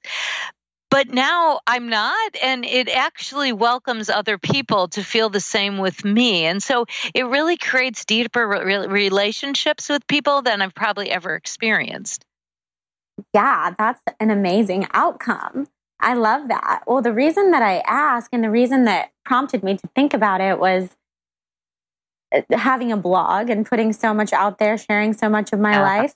But 0.89 1.10
now 1.10 1.60
I'm 1.68 1.89
not, 1.89 2.36
and 2.41 2.64
it 2.64 2.88
actually 2.88 3.51
welcomes 3.51 4.10
other 4.10 4.38
people 4.38 4.88
to 4.89 5.03
feel 5.03 5.28
the 5.28 5.41
same 5.41 5.80
with 5.80 6.06
me. 6.06 6.45
And 6.45 6.64
so 6.64 6.86
it 7.14 7.26
really 7.26 7.58
creates 7.58 8.06
deeper 8.06 8.47
re- 8.47 8.88
relationships 8.88 9.89
with 9.89 10.08
people 10.08 10.41
than 10.41 10.62
I've 10.62 10.74
probably 10.74 11.12
ever 11.12 11.36
experienced. 11.36 12.24
Yeah, 13.34 13.76
that's 13.78 13.99
an 14.22 14.32
amazing 14.32 14.88
outcome. 14.93 15.68
I 15.99 16.14
love 16.14 16.47
that. 16.47 16.84
Well, 16.88 17.01
the 17.01 17.12
reason 17.12 17.51
that 17.51 17.64
I 17.64 17.80
ask 17.80 18.30
and 18.32 18.45
the 18.45 18.49
reason 18.49 18.86
that 18.86 19.12
prompted 19.26 19.62
me 19.62 19.76
to 19.76 19.88
think 19.93 20.14
about 20.14 20.39
it 20.39 20.58
was 20.58 20.95
having 22.52 22.92
a 22.92 22.98
blog 22.98 23.50
and 23.50 23.66
putting 23.66 23.94
so 23.94 24.14
much 24.14 24.34
out 24.34 24.58
there, 24.58 24.78
sharing 24.78 25.14
so 25.14 25.30
much 25.30 25.54
of 25.54 25.60
my 25.60 25.74
yeah. 25.74 25.82
life, 25.82 26.16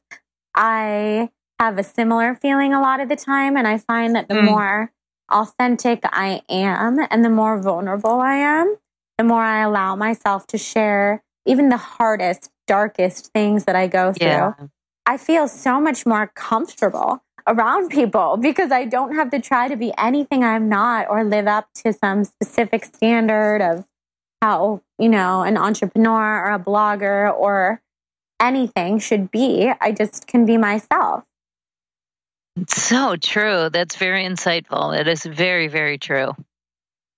I 0.55 1.30
have 1.59 1.78
a 1.78 1.84
similar 1.84 2.36
feeling 2.36 2.74
a 2.74 2.82
lot 2.82 2.99
of 2.99 3.09
the 3.09 3.15
time. 3.15 3.57
And 3.57 3.67
I 3.67 3.78
find 3.78 4.15
that 4.15 4.28
the 4.28 4.36
mm. 4.36 4.45
more 4.45 4.91
authentic 5.32 5.99
I 6.03 6.41
am 6.49 6.99
and 7.09 7.24
the 7.24 7.30
more 7.30 7.61
vulnerable 7.61 8.20
I 8.22 8.36
am, 8.36 8.76
the 9.17 9.24
more 9.24 9.41
I 9.41 9.61
allow 9.61 9.95
myself 9.95 10.47
to 10.47 10.57
share 10.57 11.24
even 11.45 11.70
the 11.70 11.78
hardest, 11.78 12.49
darkest 12.67 13.32
things 13.34 13.65
that 13.65 13.76
I 13.76 13.88
go 13.88 14.13
through. 14.13 14.28
Yeah. 14.28 14.53
I 15.05 15.17
feel 15.17 15.47
so 15.47 15.82
much 15.82 16.05
more 16.05 16.32
comfortable 16.36 17.24
around 17.47 17.89
people 17.89 18.38
because 18.41 18.72
I 18.72 18.86
don't 18.86 19.15
have 19.15 19.32
to 19.32 19.41
try 19.41 19.67
to 19.67 19.76
be 19.76 19.91
anything 19.97 20.43
I'm 20.43 20.70
not 20.70 21.07
or 21.09 21.24
live 21.24 21.47
up 21.47 21.67
to 21.84 21.93
some 21.93 22.24
specific 22.24 22.86
standard 22.86 23.61
of 23.61 23.86
how, 24.41 24.81
you 24.97 25.09
know, 25.09 25.41
an 25.41 25.57
entrepreneur 25.57 26.45
or 26.45 26.51
a 26.51 26.59
blogger 26.59 27.33
or 27.33 27.81
anything 28.39 28.99
should 28.99 29.31
be. 29.31 29.71
I 29.81 29.91
just 29.91 30.27
can 30.27 30.45
be 30.45 30.57
myself. 30.57 31.23
So 32.67 33.15
true. 33.15 33.69
That's 33.69 33.95
very 33.95 34.25
insightful. 34.25 34.97
It 34.97 35.07
is 35.07 35.23
very, 35.23 35.67
very 35.67 35.97
true. 35.97 36.33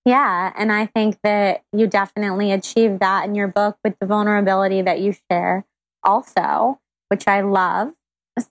Yeah. 0.06 0.52
And 0.56 0.72
I 0.72 0.88
think 0.88 1.20
that 1.24 1.64
you 1.74 1.88
definitely 1.88 2.52
achieve 2.52 3.00
that 3.00 3.26
in 3.26 3.36
your 3.36 3.48
book 3.48 3.78
with 3.84 3.98
the 4.00 4.08
vulnerability 4.08 4.82
that 4.82 5.00
you 5.00 5.14
share, 5.30 5.66
also, 6.04 6.80
which 7.10 7.28
I 7.28 7.42
love. 7.42 7.94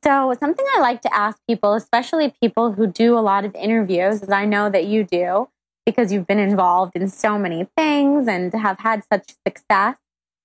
So, 0.05 0.35
something 0.39 0.65
I 0.77 0.81
like 0.81 1.01
to 1.03 1.15
ask 1.15 1.39
people, 1.49 1.73
especially 1.75 2.33
people 2.41 2.73
who 2.73 2.87
do 2.87 3.19
a 3.19 3.21
lot 3.21 3.45
of 3.45 3.55
interviews, 3.55 4.23
as 4.23 4.31
I 4.31 4.45
know 4.45 4.69
that 4.71 4.85
you 4.85 5.05
do, 5.05 5.49
because 5.87 6.13
you've 6.13 6.27
been 6.27 6.39
involved 6.39 6.93
in 6.95 7.09
so 7.09 7.39
many 7.39 7.67
things 7.77 8.29
and 8.29 8.53
have 8.53 8.79
had 8.79 9.03
such 9.13 9.35
success. 9.47 9.97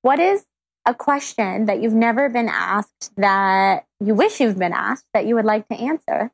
What 0.01 0.19
is 0.19 0.45
a 0.85 0.93
question 0.93 1.65
that 1.65 1.81
you've 1.81 1.93
never 1.93 2.29
been 2.29 2.49
asked 2.49 3.11
that 3.17 3.85
you 3.99 4.13
wish 4.13 4.39
you've 4.39 4.59
been 4.59 4.73
asked 4.73 5.05
that 5.13 5.25
you 5.25 5.35
would 5.35 5.45
like 5.45 5.67
to 5.69 5.75
answer? 5.75 6.31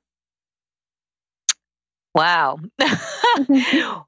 Wow. 2.14 2.60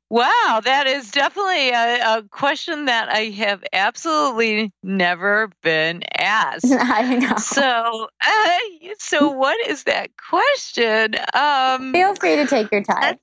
wow, 0.09 0.61
that 0.63 0.87
is 0.87 1.09
definitely 1.11 1.69
a, 1.69 2.17
a, 2.17 2.23
question 2.29 2.85
that 2.85 3.07
I 3.07 3.29
have 3.29 3.63
absolutely 3.71 4.73
never 4.83 5.49
been 5.61 6.03
asked. 6.17 6.65
I 6.69 7.15
know. 7.15 7.37
So, 7.37 8.07
uh, 8.27 8.57
so 8.99 9.29
what 9.29 9.57
is 9.69 9.85
that 9.85 10.09
question? 10.17 11.15
Um, 11.33 11.93
Feel 11.93 12.13
free 12.15 12.35
to 12.35 12.45
take 12.45 12.73
your 12.73 12.83
time. 12.83 13.17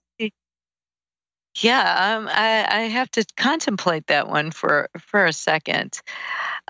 Yeah, 1.56 2.16
um, 2.16 2.28
I, 2.28 2.64
I 2.68 2.80
have 2.82 3.10
to 3.12 3.24
contemplate 3.36 4.06
that 4.06 4.28
one 4.28 4.50
for 4.52 4.88
for 5.00 5.26
a 5.26 5.32
second. 5.32 6.00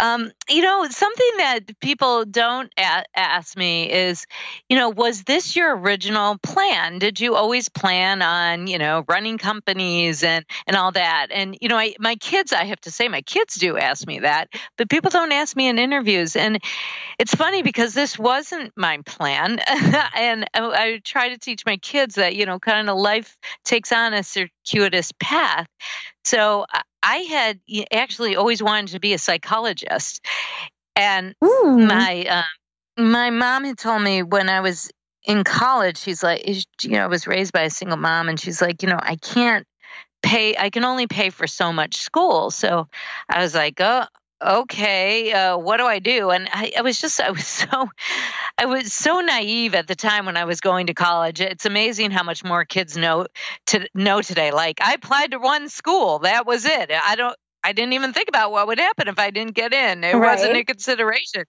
Um, 0.01 0.32
you 0.48 0.62
know, 0.62 0.88
something 0.88 1.30
that 1.36 1.78
people 1.80 2.24
don't 2.24 2.72
a- 2.78 3.05
ask 3.14 3.55
me 3.55 3.90
is, 3.92 4.24
you 4.66 4.78
know, 4.78 4.88
was 4.88 5.24
this 5.24 5.55
your 5.55 5.76
original 5.76 6.38
plan? 6.38 6.98
Did 6.98 7.20
you 7.20 7.36
always 7.36 7.68
plan 7.68 8.22
on, 8.22 8.66
you 8.66 8.78
know, 8.78 9.05
running 9.09 9.36
companies 9.36 10.22
and 10.24 10.46
and 10.66 10.74
all 10.74 10.92
that? 10.92 11.26
And 11.30 11.59
you 11.61 11.68
know, 11.68 11.76
I, 11.76 11.96
my 12.01 12.16
kids, 12.16 12.55
I 12.55 12.64
have 12.64 12.80
to 12.82 12.90
say, 12.90 13.09
my 13.09 13.20
kids 13.20 13.57
do 13.57 13.76
ask 13.76 14.07
me 14.07 14.20
that, 14.20 14.48
but 14.78 14.88
people 14.88 15.11
don't 15.11 15.32
ask 15.32 15.55
me 15.55 15.68
in 15.68 15.78
interviews. 15.78 16.34
And 16.34 16.59
it's 17.18 17.34
funny 17.34 17.62
because 17.62 17.94
this 17.94 18.18
wasn't 18.18 18.72
my 18.76 18.98
plan, 19.07 19.61
and 19.68 20.46
I, 20.55 20.61
I 20.61 21.01
try 21.05 21.30
to 21.30 21.38
teach 21.38 21.66
my 21.66 21.76
kids 21.78 22.16
that, 22.16 22.36
you 22.36 22.46
know, 22.46 22.59
kind 22.59 22.88
of 22.90 22.96
life 22.96 23.36
takes 23.64 23.92
on 23.92 24.14
a 24.14 24.22
circuitous 24.22 25.12
path. 25.20 25.66
So 26.24 26.66
I 27.03 27.16
had 27.18 27.61
actually 27.92 28.36
always 28.36 28.62
wanted 28.62 28.88
to 28.92 29.01
be 29.01 29.14
a 29.14 29.18
psychologist, 29.18 30.24
and 30.96 31.34
mm. 31.42 31.88
my 31.88 32.26
uh, 32.28 33.03
my 33.03 33.30
mom 33.30 33.64
had 33.64 33.78
told 33.78 34.03
me 34.03 34.22
when 34.22 34.48
I 34.48 34.61
was 34.61 34.90
in 35.24 35.44
college, 35.44 35.98
she's 35.98 36.22
like, 36.22 36.46
you 36.46 36.90
know, 36.90 37.05
I 37.05 37.07
was 37.09 37.26
raised 37.26 37.53
by 37.53 37.62
a 37.62 37.70
single 37.70 37.96
mom, 37.96 38.28
and 38.28 38.38
she's 38.38 38.61
like, 38.61 38.82
you 38.82 38.88
know, 38.88 38.98
I 39.01 39.16
can't 39.16 39.66
pay 40.22 40.57
i 40.57 40.70
can 40.70 40.84
only 40.84 41.07
pay 41.07 41.30
for 41.30 41.46
so 41.46 41.72
much 41.72 41.96
school 41.96 42.51
so 42.51 42.88
i 43.28 43.40
was 43.40 43.55
like 43.55 43.80
oh 43.80 44.05
okay, 44.43 45.32
uh, 45.32 45.57
what 45.59 45.78
do 45.78 45.84
I 45.84 45.99
do? 45.99 46.30
And 46.30 46.49
I, 46.53 46.72
I, 46.78 46.82
was 46.82 47.01
just, 47.01 47.20
I 47.20 47.30
was 47.30 47.47
so, 47.47 47.88
I 48.59 48.66
was 48.66 48.93
so 48.93 49.20
naive 49.20 49.74
at 49.74 49.86
the 49.86 49.95
time 49.95 50.26
when 50.26 50.36
I 50.36 50.45
was 50.45 50.61
going 50.61 50.86
to 50.86 50.95
college. 50.95 51.41
It's 51.41 51.66
amazing 51.66 52.11
how 52.11 52.22
much 52.22 52.45
more 52.45 52.64
kids 52.64 52.97
know 52.97 53.26
to 53.66 53.88
know 53.95 54.22
today. 54.22 54.51
Like 54.51 54.80
I 54.80 54.95
applied 54.95 55.32
to 55.32 55.38
one 55.38 55.68
school, 55.68 56.20
that 56.20 56.47
was 56.47 56.64
it. 56.64 56.91
I 56.91 57.16
don't. 57.16 57.36
I 57.62 57.72
didn't 57.72 57.93
even 57.93 58.14
think 58.14 58.30
about 58.30 58.53
what 58.53 58.68
would 58.68 58.78
happen 58.78 59.07
if 59.09 59.18
I 59.18 59.30
didn't 59.30 59.55
get 59.55 59.74
in. 59.74 60.03
It 60.03 60.14
right. 60.14 60.34
wasn't 60.34 60.57
a 60.57 60.64
consideration. 60.64 61.45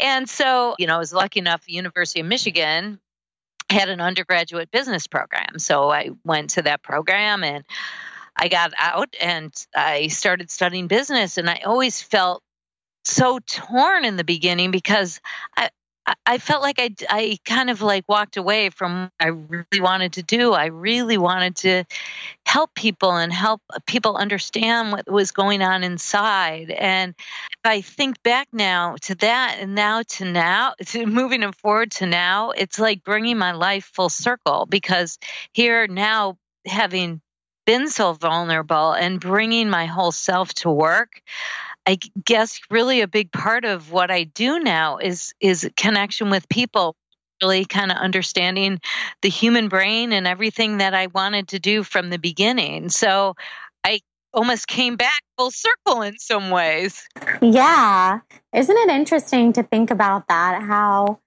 And 0.00 0.28
so, 0.28 0.76
you 0.78 0.86
know, 0.86 0.94
I 0.94 0.98
was 0.98 1.12
lucky 1.12 1.40
enough, 1.40 1.64
the 1.64 1.72
University 1.72 2.20
of 2.20 2.26
Michigan 2.26 3.00
had 3.70 3.88
an 3.88 4.00
undergraduate 4.00 4.70
business 4.70 5.06
program. 5.06 5.58
So 5.58 5.90
I 5.90 6.10
went 6.24 6.50
to 6.50 6.62
that 6.62 6.82
program 6.82 7.42
and 7.42 7.64
I 8.38 8.48
got 8.48 8.72
out 8.78 9.16
and 9.20 9.52
I 9.74 10.08
started 10.08 10.50
studying 10.50 10.86
business, 10.86 11.38
and 11.38 11.50
I 11.50 11.62
always 11.64 12.00
felt 12.00 12.42
so 13.04 13.38
torn 13.46 14.04
in 14.04 14.16
the 14.16 14.24
beginning 14.24 14.70
because 14.70 15.20
I, 15.56 15.70
I 16.24 16.38
felt 16.38 16.62
like 16.62 16.78
I, 16.78 16.94
I 17.08 17.38
kind 17.44 17.70
of 17.70 17.82
like 17.82 18.04
walked 18.08 18.36
away 18.36 18.70
from 18.70 19.02
what 19.02 19.12
I 19.20 19.28
really 19.28 19.80
wanted 19.80 20.14
to 20.14 20.22
do. 20.22 20.52
I 20.52 20.66
really 20.66 21.18
wanted 21.18 21.56
to 21.56 21.84
help 22.46 22.74
people 22.74 23.12
and 23.12 23.32
help 23.32 23.60
people 23.86 24.16
understand 24.16 24.92
what 24.92 25.10
was 25.10 25.32
going 25.32 25.62
on 25.62 25.84
inside. 25.84 26.70
And 26.70 27.14
if 27.18 27.60
I 27.64 27.80
think 27.80 28.22
back 28.22 28.48
now 28.52 28.96
to 29.02 29.14
that 29.16 29.58
and 29.60 29.74
now 29.74 30.02
to 30.02 30.24
now, 30.24 30.74
to 30.86 31.06
moving 31.06 31.50
forward 31.52 31.90
to 31.92 32.06
now, 32.06 32.50
it's 32.50 32.78
like 32.78 33.04
bringing 33.04 33.38
my 33.38 33.52
life 33.52 33.90
full 33.92 34.08
circle 34.08 34.66
because 34.66 35.18
here 35.52 35.86
now 35.86 36.38
having 36.66 37.20
been 37.68 37.88
so 37.88 38.14
vulnerable 38.14 38.92
and 38.92 39.20
bringing 39.20 39.68
my 39.68 39.84
whole 39.84 40.10
self 40.10 40.54
to 40.54 40.70
work 40.70 41.20
i 41.86 41.98
guess 42.24 42.60
really 42.70 43.02
a 43.02 43.06
big 43.06 43.30
part 43.30 43.66
of 43.66 43.92
what 43.92 44.10
i 44.10 44.24
do 44.24 44.58
now 44.58 44.96
is 44.96 45.34
is 45.38 45.70
connection 45.76 46.30
with 46.30 46.48
people 46.48 46.96
really 47.42 47.66
kind 47.66 47.90
of 47.92 47.98
understanding 47.98 48.80
the 49.20 49.28
human 49.28 49.68
brain 49.68 50.14
and 50.14 50.26
everything 50.26 50.78
that 50.78 50.94
i 50.94 51.08
wanted 51.08 51.48
to 51.48 51.58
do 51.58 51.82
from 51.82 52.08
the 52.08 52.18
beginning. 52.18 52.88
So 52.88 53.34
i 53.84 54.00
almost 54.32 54.66
came 54.66 54.96
back 54.96 55.20
full 55.36 55.50
circle 55.50 56.02
in 56.02 56.18
some 56.18 56.50
ways. 56.50 57.06
Yeah. 57.40 58.20
Isn't 58.54 58.76
it 58.76 58.88
interesting 58.88 59.52
to 59.54 59.62
think 59.62 59.90
about 59.90 60.28
that 60.28 60.62
how 60.62 61.20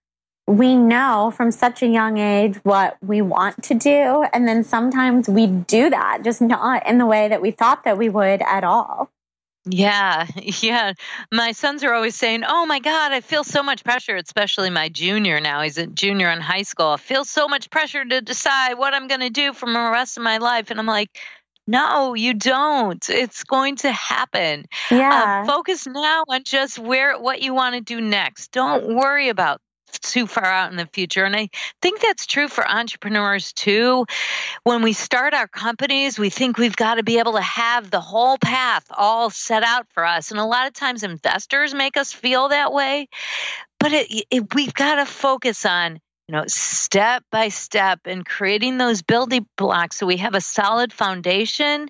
we 0.48 0.76
know 0.76 1.32
from 1.36 1.52
such 1.52 1.82
a 1.82 1.88
young 1.88 2.18
age 2.18 2.58
what 2.64 2.98
we 3.02 3.22
want 3.22 3.64
to 3.64 3.74
do. 3.74 4.26
And 4.34 4.48
then 4.48 4.64
sometimes 4.64 5.30
we 5.30 5.48
do 5.48 5.90
that, 5.90 6.24
just 6.24 6.42
not 6.42 6.88
in 6.88 6.98
the 6.98 7.06
way 7.06 7.28
that 7.28 7.42
we 7.42 7.52
thought 7.52 7.84
that 7.84 7.98
we 7.98 8.10
would 8.10 8.42
at 8.42 8.64
all. 8.64 9.10
Yeah, 9.66 10.26
yeah. 10.62 10.94
My 11.32 11.52
sons 11.52 11.84
are 11.84 11.94
always 11.94 12.16
saying, 12.16 12.44
Oh 12.46 12.66
my 12.66 12.80
God, 12.80 13.12
I 13.12 13.22
feel 13.22 13.44
so 13.44 13.62
much 13.62 13.84
pressure, 13.84 14.16
especially 14.16 14.70
my 14.70 14.90
junior 14.90 15.40
now. 15.40 15.62
He's 15.62 15.78
a 15.78 15.88
junior 15.88 16.30
in 16.32 16.42
high 16.42 16.64
school. 16.64 16.88
I 16.88 16.98
feel 16.98 17.26
so 17.26 17.48
much 17.48 17.70
pressure 17.70 18.04
to 18.04 18.22
decide 18.22 18.74
what 18.74 18.94
I'm 18.94 19.08
going 19.08 19.22
to 19.22 19.30
do 19.30 19.54
for 19.54 19.68
the 19.68 19.90
rest 19.92 20.18
of 20.18 20.24
my 20.24 20.40
life. 20.40 20.72
And 20.72 20.80
I'm 20.80 20.88
like, 20.88 21.18
no, 21.68 22.16
you 22.16 22.34
don't. 22.34 23.08
It's 23.10 23.44
going 23.44 23.76
to 23.78 23.92
happen. 23.92 24.66
Yeah. 24.90 25.44
Uh, 25.44 25.46
focus 25.46 25.86
now 25.86 26.24
on 26.28 26.44
just 26.44 26.80
where 26.80 27.20
what 27.20 27.42
you 27.42 27.54
want 27.54 27.76
to 27.76 27.82
do 27.82 28.02
next. 28.02 28.52
Don't 28.52 28.96
worry 28.96 29.30
about 29.30 29.62
too 30.00 30.28
far 30.28 30.46
out 30.46 30.72
in 30.72 30.78
the 30.78 30.88
future. 30.88 31.26
And 31.26 31.36
I 31.36 31.50
think 31.82 32.02
that's 32.02 32.26
true 32.26 32.48
for 32.48 32.68
entrepreneurs 32.68 33.54
too. 33.54 34.06
When 34.64 34.82
we 34.82 34.94
start 34.94 35.34
our 35.34 35.48
companies, 35.48 36.20
we 36.20 36.30
think 36.30 36.58
we've 36.58 36.76
got 36.76 36.96
to 36.96 37.04
be 37.04 37.20
able 37.20 37.34
to 37.34 37.42
have 37.42 37.92
the 37.92 38.02
whole 38.02 38.38
path 38.38 38.86
all 38.92 39.30
set 39.30 39.64
out 39.64 39.88
for 39.94 40.06
us. 40.06 40.32
And 40.32 40.40
a 40.40 40.46
lot 40.46 40.68
of 40.68 40.74
times 40.74 41.04
investors 41.04 41.74
make 41.74 41.98
us 41.98 42.14
feel 42.14 42.50
that 42.50 42.74
way. 42.74 43.08
But 43.80 43.94
it, 43.94 44.26
it, 44.30 44.54
we've 44.54 44.74
got 44.74 44.96
to 44.96 45.06
focus 45.06 45.66
on 45.66 46.00
you 46.32 46.38
know, 46.38 46.46
step 46.48 47.26
by 47.30 47.50
step 47.50 48.00
and 48.06 48.26
creating 48.26 48.78
those 48.78 49.02
building 49.02 49.46
blocks 49.58 49.98
so 49.98 50.06
we 50.06 50.16
have 50.16 50.34
a 50.34 50.40
solid 50.40 50.94
foundation 50.94 51.90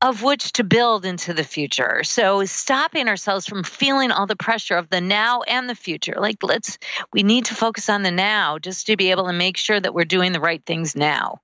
of 0.00 0.22
which 0.22 0.52
to 0.52 0.62
build 0.62 1.04
into 1.04 1.34
the 1.34 1.42
future. 1.42 2.04
So 2.04 2.44
stopping 2.44 3.08
ourselves 3.08 3.44
from 3.44 3.64
feeling 3.64 4.12
all 4.12 4.28
the 4.28 4.36
pressure 4.36 4.76
of 4.76 4.88
the 4.88 5.00
now 5.00 5.42
and 5.42 5.68
the 5.68 5.74
future. 5.74 6.14
Like 6.16 6.36
let's 6.44 6.78
we 7.12 7.24
need 7.24 7.46
to 7.46 7.56
focus 7.56 7.88
on 7.88 8.04
the 8.04 8.12
now 8.12 8.60
just 8.60 8.86
to 8.86 8.96
be 8.96 9.10
able 9.10 9.26
to 9.26 9.32
make 9.32 9.56
sure 9.56 9.80
that 9.80 9.92
we're 9.92 10.04
doing 10.04 10.30
the 10.30 10.38
right 10.38 10.64
things 10.64 10.94
now. 10.94 11.40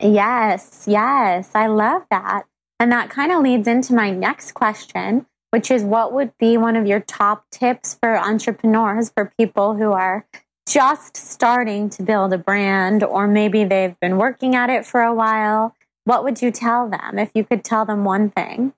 Yes, 0.00 0.86
yes. 0.86 1.50
I 1.54 1.66
love 1.66 2.04
that. 2.10 2.44
And 2.80 2.92
that 2.92 3.10
kind 3.10 3.30
of 3.30 3.42
leads 3.42 3.68
into 3.68 3.92
my 3.92 4.10
next 4.10 4.52
question, 4.52 5.26
which 5.50 5.70
is 5.70 5.82
what 5.82 6.14
would 6.14 6.32
be 6.38 6.56
one 6.56 6.76
of 6.76 6.86
your 6.86 7.00
top 7.00 7.44
tips 7.50 7.98
for 8.00 8.16
entrepreneurs 8.16 9.10
for 9.10 9.30
people 9.38 9.74
who 9.74 9.92
are 9.92 10.24
just 10.66 11.16
starting 11.16 11.90
to 11.90 12.02
build 12.02 12.32
a 12.32 12.38
brand, 12.38 13.02
or 13.02 13.26
maybe 13.26 13.64
they've 13.64 13.98
been 14.00 14.16
working 14.16 14.54
at 14.54 14.70
it 14.70 14.86
for 14.86 15.02
a 15.02 15.14
while, 15.14 15.74
what 16.04 16.24
would 16.24 16.40
you 16.42 16.50
tell 16.50 16.88
them 16.88 17.18
if 17.18 17.30
you 17.34 17.44
could 17.44 17.64
tell 17.64 17.84
them 17.84 18.04
one 18.04 18.30
thing? 18.30 18.72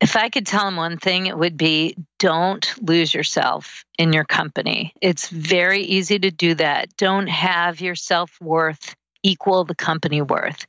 If 0.00 0.16
I 0.16 0.28
could 0.28 0.46
tell 0.46 0.64
them 0.64 0.76
one 0.76 0.96
thing, 0.96 1.26
it 1.26 1.36
would 1.36 1.56
be 1.56 1.96
don't 2.18 2.72
lose 2.80 3.12
yourself 3.12 3.84
in 3.98 4.12
your 4.12 4.24
company. 4.24 4.94
It's 5.00 5.28
very 5.28 5.82
easy 5.82 6.18
to 6.20 6.30
do 6.30 6.54
that. 6.54 6.96
Don't 6.96 7.26
have 7.26 7.80
your 7.80 7.96
self 7.96 8.40
worth 8.40 8.94
equal 9.22 9.64
the 9.64 9.74
company 9.74 10.22
worth 10.22 10.66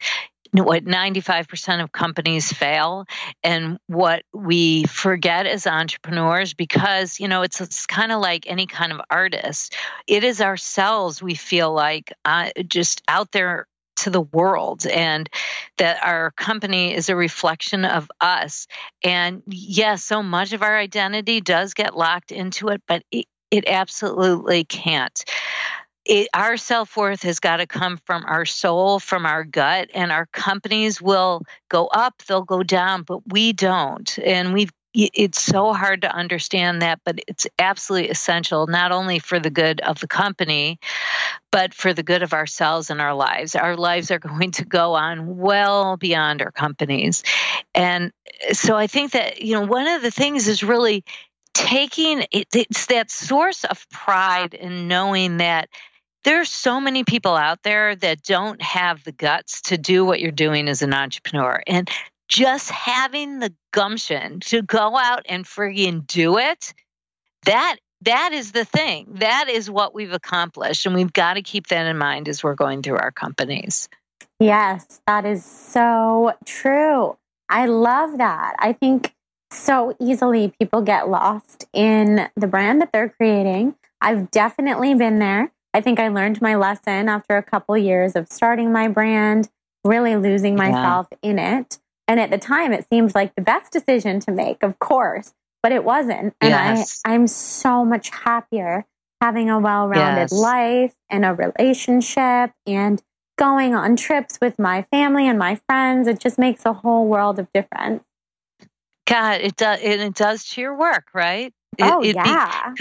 what 0.51 0.85
95% 0.85 1.83
of 1.83 1.91
companies 1.91 2.51
fail. 2.51 3.05
And 3.43 3.79
what 3.87 4.23
we 4.33 4.85
forget 4.85 5.45
as 5.45 5.67
entrepreneurs 5.67 6.53
because 6.53 7.19
you 7.19 7.27
know 7.27 7.41
it's, 7.41 7.61
it's 7.61 7.85
kind 7.85 8.11
of 8.11 8.21
like 8.21 8.45
any 8.47 8.65
kind 8.65 8.91
of 8.91 9.01
artist. 9.09 9.75
It 10.07 10.23
is 10.23 10.41
ourselves 10.41 11.21
we 11.21 11.35
feel 11.35 11.71
like 11.73 12.13
uh, 12.25 12.49
just 12.67 13.01
out 13.07 13.31
there 13.31 13.67
to 13.97 14.09
the 14.09 14.21
world 14.21 14.85
and 14.87 15.29
that 15.77 16.01
our 16.01 16.31
company 16.31 16.95
is 16.95 17.09
a 17.09 17.15
reflection 17.17 17.83
of 17.83 18.09
us. 18.21 18.67
And 19.03 19.43
yes 19.47 20.03
so 20.03 20.23
much 20.23 20.53
of 20.53 20.61
our 20.61 20.77
identity 20.77 21.41
does 21.41 21.73
get 21.73 21.95
locked 21.95 22.31
into 22.31 22.69
it 22.69 22.81
but 22.87 23.03
it, 23.11 23.25
it 23.51 23.65
absolutely 23.67 24.63
can't 24.63 25.23
it, 26.09 26.27
our 26.33 26.57
self 26.57 26.97
worth 26.97 27.21
has 27.21 27.39
got 27.39 27.57
to 27.57 27.67
come 27.67 27.99
from 28.05 28.25
our 28.25 28.43
soul, 28.43 28.99
from 28.99 29.27
our 29.27 29.43
gut, 29.43 29.89
and 29.93 30.11
our 30.11 30.25
companies 30.25 30.99
will 30.99 31.43
go 31.69 31.85
up, 31.85 32.15
they'll 32.27 32.41
go 32.41 32.63
down, 32.63 33.03
but 33.03 33.21
we 33.31 33.53
don't. 33.53 34.17
And 34.19 34.53
we've 34.53 34.71
it's 34.91 35.39
so 35.39 35.71
hard 35.71 36.01
to 36.01 36.11
understand 36.11 36.81
that, 36.81 36.99
but 37.05 37.19
it's 37.27 37.45
absolutely 37.59 38.09
essential, 38.09 38.65
not 38.65 38.91
only 38.91 39.19
for 39.19 39.39
the 39.39 39.51
good 39.51 39.79
of 39.81 39.99
the 39.99 40.07
company, 40.07 40.79
but 41.51 41.75
for 41.75 41.93
the 41.93 42.01
good 42.01 42.23
of 42.23 42.33
ourselves 42.33 42.89
and 42.89 42.99
our 42.99 43.13
lives. 43.13 43.55
Our 43.55 43.77
lives 43.77 44.09
are 44.09 44.17
going 44.19 44.49
to 44.53 44.65
go 44.65 44.95
on 44.95 45.37
well 45.37 45.95
beyond 45.95 46.41
our 46.41 46.51
companies. 46.51 47.21
And 47.75 48.11
so 48.51 48.75
I 48.75 48.87
think 48.87 49.11
that, 49.11 49.43
you 49.43 49.53
know, 49.53 49.67
one 49.67 49.87
of 49.87 50.01
the 50.01 50.09
things 50.09 50.47
is 50.47 50.63
really 50.63 51.03
taking 51.53 52.25
it 52.31 52.47
it's 52.53 52.85
that 52.87 53.11
source 53.11 53.63
of 53.65 53.87
pride 53.89 54.53
in 54.53 54.87
knowing 54.87 55.37
that 55.37 55.69
there's 56.23 56.49
so 56.49 56.79
many 56.79 57.03
people 57.03 57.35
out 57.35 57.63
there 57.63 57.95
that 57.95 58.23
don't 58.23 58.61
have 58.61 59.03
the 59.03 59.11
guts 59.11 59.61
to 59.63 59.77
do 59.77 60.05
what 60.05 60.19
you're 60.19 60.31
doing 60.31 60.67
as 60.67 60.81
an 60.81 60.93
entrepreneur. 60.93 61.61
And 61.65 61.89
just 62.27 62.69
having 62.69 63.39
the 63.39 63.53
gumption 63.71 64.39
to 64.41 64.61
go 64.61 64.97
out 64.97 65.23
and 65.27 65.45
friggin' 65.45 66.05
do 66.05 66.37
it, 66.37 66.73
that 67.45 67.77
that 68.01 68.31
is 68.31 68.51
the 68.53 68.65
thing. 68.65 69.07
That 69.15 69.49
is 69.49 69.69
what 69.69 69.93
we've 69.93 70.13
accomplished. 70.13 70.85
And 70.85 70.95
we've 70.95 71.11
got 71.11 71.33
to 71.33 71.41
keep 71.41 71.67
that 71.67 71.85
in 71.85 71.97
mind 71.97 72.29
as 72.29 72.43
we're 72.43 72.55
going 72.55 72.81
through 72.81 72.97
our 72.97 73.11
companies. 73.11 73.89
Yes, 74.39 75.01
that 75.05 75.25
is 75.25 75.43
so 75.43 76.33
true. 76.45 77.17
I 77.49 77.65
love 77.65 78.19
that. 78.19 78.55
I 78.59 78.73
think 78.73 79.13
so 79.51 79.95
easily 79.99 80.53
people 80.59 80.81
get 80.81 81.09
lost 81.09 81.65
in 81.73 82.29
the 82.37 82.47
brand 82.47 82.81
that 82.81 82.91
they're 82.93 83.09
creating. 83.09 83.75
I've 83.99 84.31
definitely 84.31 84.93
been 84.93 85.19
there. 85.19 85.51
I 85.73 85.81
think 85.81 85.99
I 85.99 86.07
learned 86.07 86.41
my 86.41 86.55
lesson 86.55 87.09
after 87.09 87.37
a 87.37 87.43
couple 87.43 87.77
years 87.77 88.15
of 88.15 88.31
starting 88.31 88.71
my 88.71 88.87
brand, 88.87 89.49
really 89.83 90.15
losing 90.15 90.55
myself 90.55 91.07
yeah. 91.11 91.29
in 91.29 91.39
it. 91.39 91.79
And 92.07 92.19
at 92.19 92.31
the 92.31 92.39
time, 92.39 92.73
it 92.73 92.87
seemed 92.91 93.13
like 93.13 93.35
the 93.35 93.41
best 93.41 93.71
decision 93.71 94.19
to 94.21 94.31
make, 94.31 94.63
of 94.63 94.79
course, 94.79 95.33
but 95.61 95.71
it 95.71 95.83
wasn't. 95.83 96.33
And 96.41 96.49
yes. 96.49 97.01
I, 97.05 97.13
I'm 97.13 97.27
so 97.27 97.85
much 97.85 98.09
happier 98.09 98.85
having 99.21 99.49
a 99.49 99.59
well 99.59 99.87
rounded 99.87 100.31
yes. 100.31 100.33
life 100.33 100.95
and 101.09 101.23
a 101.23 101.33
relationship 101.33 102.51
and 102.65 103.01
going 103.37 103.75
on 103.75 103.95
trips 103.95 104.39
with 104.41 104.57
my 104.57 104.81
family 104.83 105.27
and 105.27 105.37
my 105.37 105.59
friends. 105.67 106.07
It 106.07 106.19
just 106.19 106.39
makes 106.39 106.65
a 106.65 106.73
whole 106.73 107.07
world 107.07 107.37
of 107.37 107.47
difference. 107.53 108.03
God, 109.05 109.41
it 109.41 109.55
does. 109.55 109.79
It 109.81 110.13
does 110.15 110.45
to 110.49 110.61
your 110.61 110.75
work, 110.75 111.05
right? 111.13 111.53
It, 111.77 111.83
oh 111.83 112.01
it, 112.01 112.15
yeah 112.15 112.73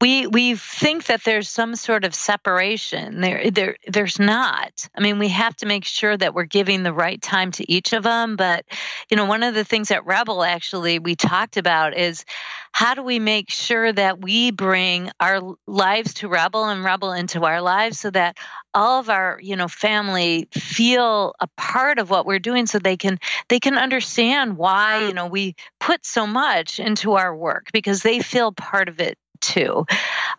we 0.00 0.26
we 0.28 0.54
think 0.54 1.06
that 1.06 1.24
there's 1.24 1.48
some 1.48 1.74
sort 1.74 2.04
of 2.04 2.14
separation. 2.14 3.20
There 3.20 3.50
there 3.50 3.76
there's 3.86 4.18
not. 4.18 4.88
I 4.94 5.00
mean 5.00 5.18
we 5.18 5.28
have 5.28 5.56
to 5.56 5.66
make 5.66 5.84
sure 5.84 6.16
that 6.16 6.34
we're 6.34 6.44
giving 6.44 6.82
the 6.82 6.92
right 6.92 7.20
time 7.20 7.50
to 7.52 7.70
each 7.70 7.92
of 7.92 8.04
them 8.04 8.36
but 8.36 8.64
you 9.10 9.16
know 9.16 9.24
one 9.24 9.42
of 9.42 9.54
the 9.54 9.64
things 9.64 9.90
at 9.90 10.04
REBBL 10.04 10.46
actually 10.46 10.98
we 10.98 11.16
talked 11.16 11.56
about 11.56 11.96
is 11.96 12.24
how 12.72 12.94
do 12.94 13.02
we 13.02 13.18
make 13.18 13.50
sure 13.50 13.92
that 13.92 14.20
we 14.20 14.52
bring 14.52 15.10
our 15.18 15.40
lives 15.66 16.14
to 16.14 16.28
REBBL 16.28 16.72
and 16.72 16.84
REBBL 16.84 17.18
into 17.18 17.44
our 17.44 17.60
lives 17.60 17.98
so 17.98 18.10
that 18.10 18.36
all 18.74 19.00
of 19.00 19.10
our 19.10 19.40
you 19.42 19.56
know 19.56 19.68
family 19.68 20.48
feel 20.52 21.34
a 21.40 21.48
part 21.56 21.98
of 21.98 22.08
what 22.10 22.24
we're 22.24 22.38
doing 22.38 22.66
so 22.66 22.78
they 22.78 22.96
can 22.96 23.18
they 23.48 23.58
can 23.58 23.76
understand 23.76 24.56
why 24.56 25.06
you 25.06 25.12
know 25.12 25.26
we 25.26 25.56
put 25.80 26.06
so 26.06 26.26
much 26.26 26.78
into 26.78 27.14
our 27.14 27.34
work 27.34 27.66
because 27.72 28.02
they 28.02 28.20
feel 28.20 28.52
part 28.52 28.88
of 28.88 29.00
it 29.00 29.18
too, 29.40 29.86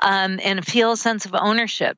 um, 0.02 0.40
and 0.44 0.66
feel 0.66 0.92
a 0.92 0.98
sense 0.98 1.26
of 1.26 1.36
ownership 1.36 1.98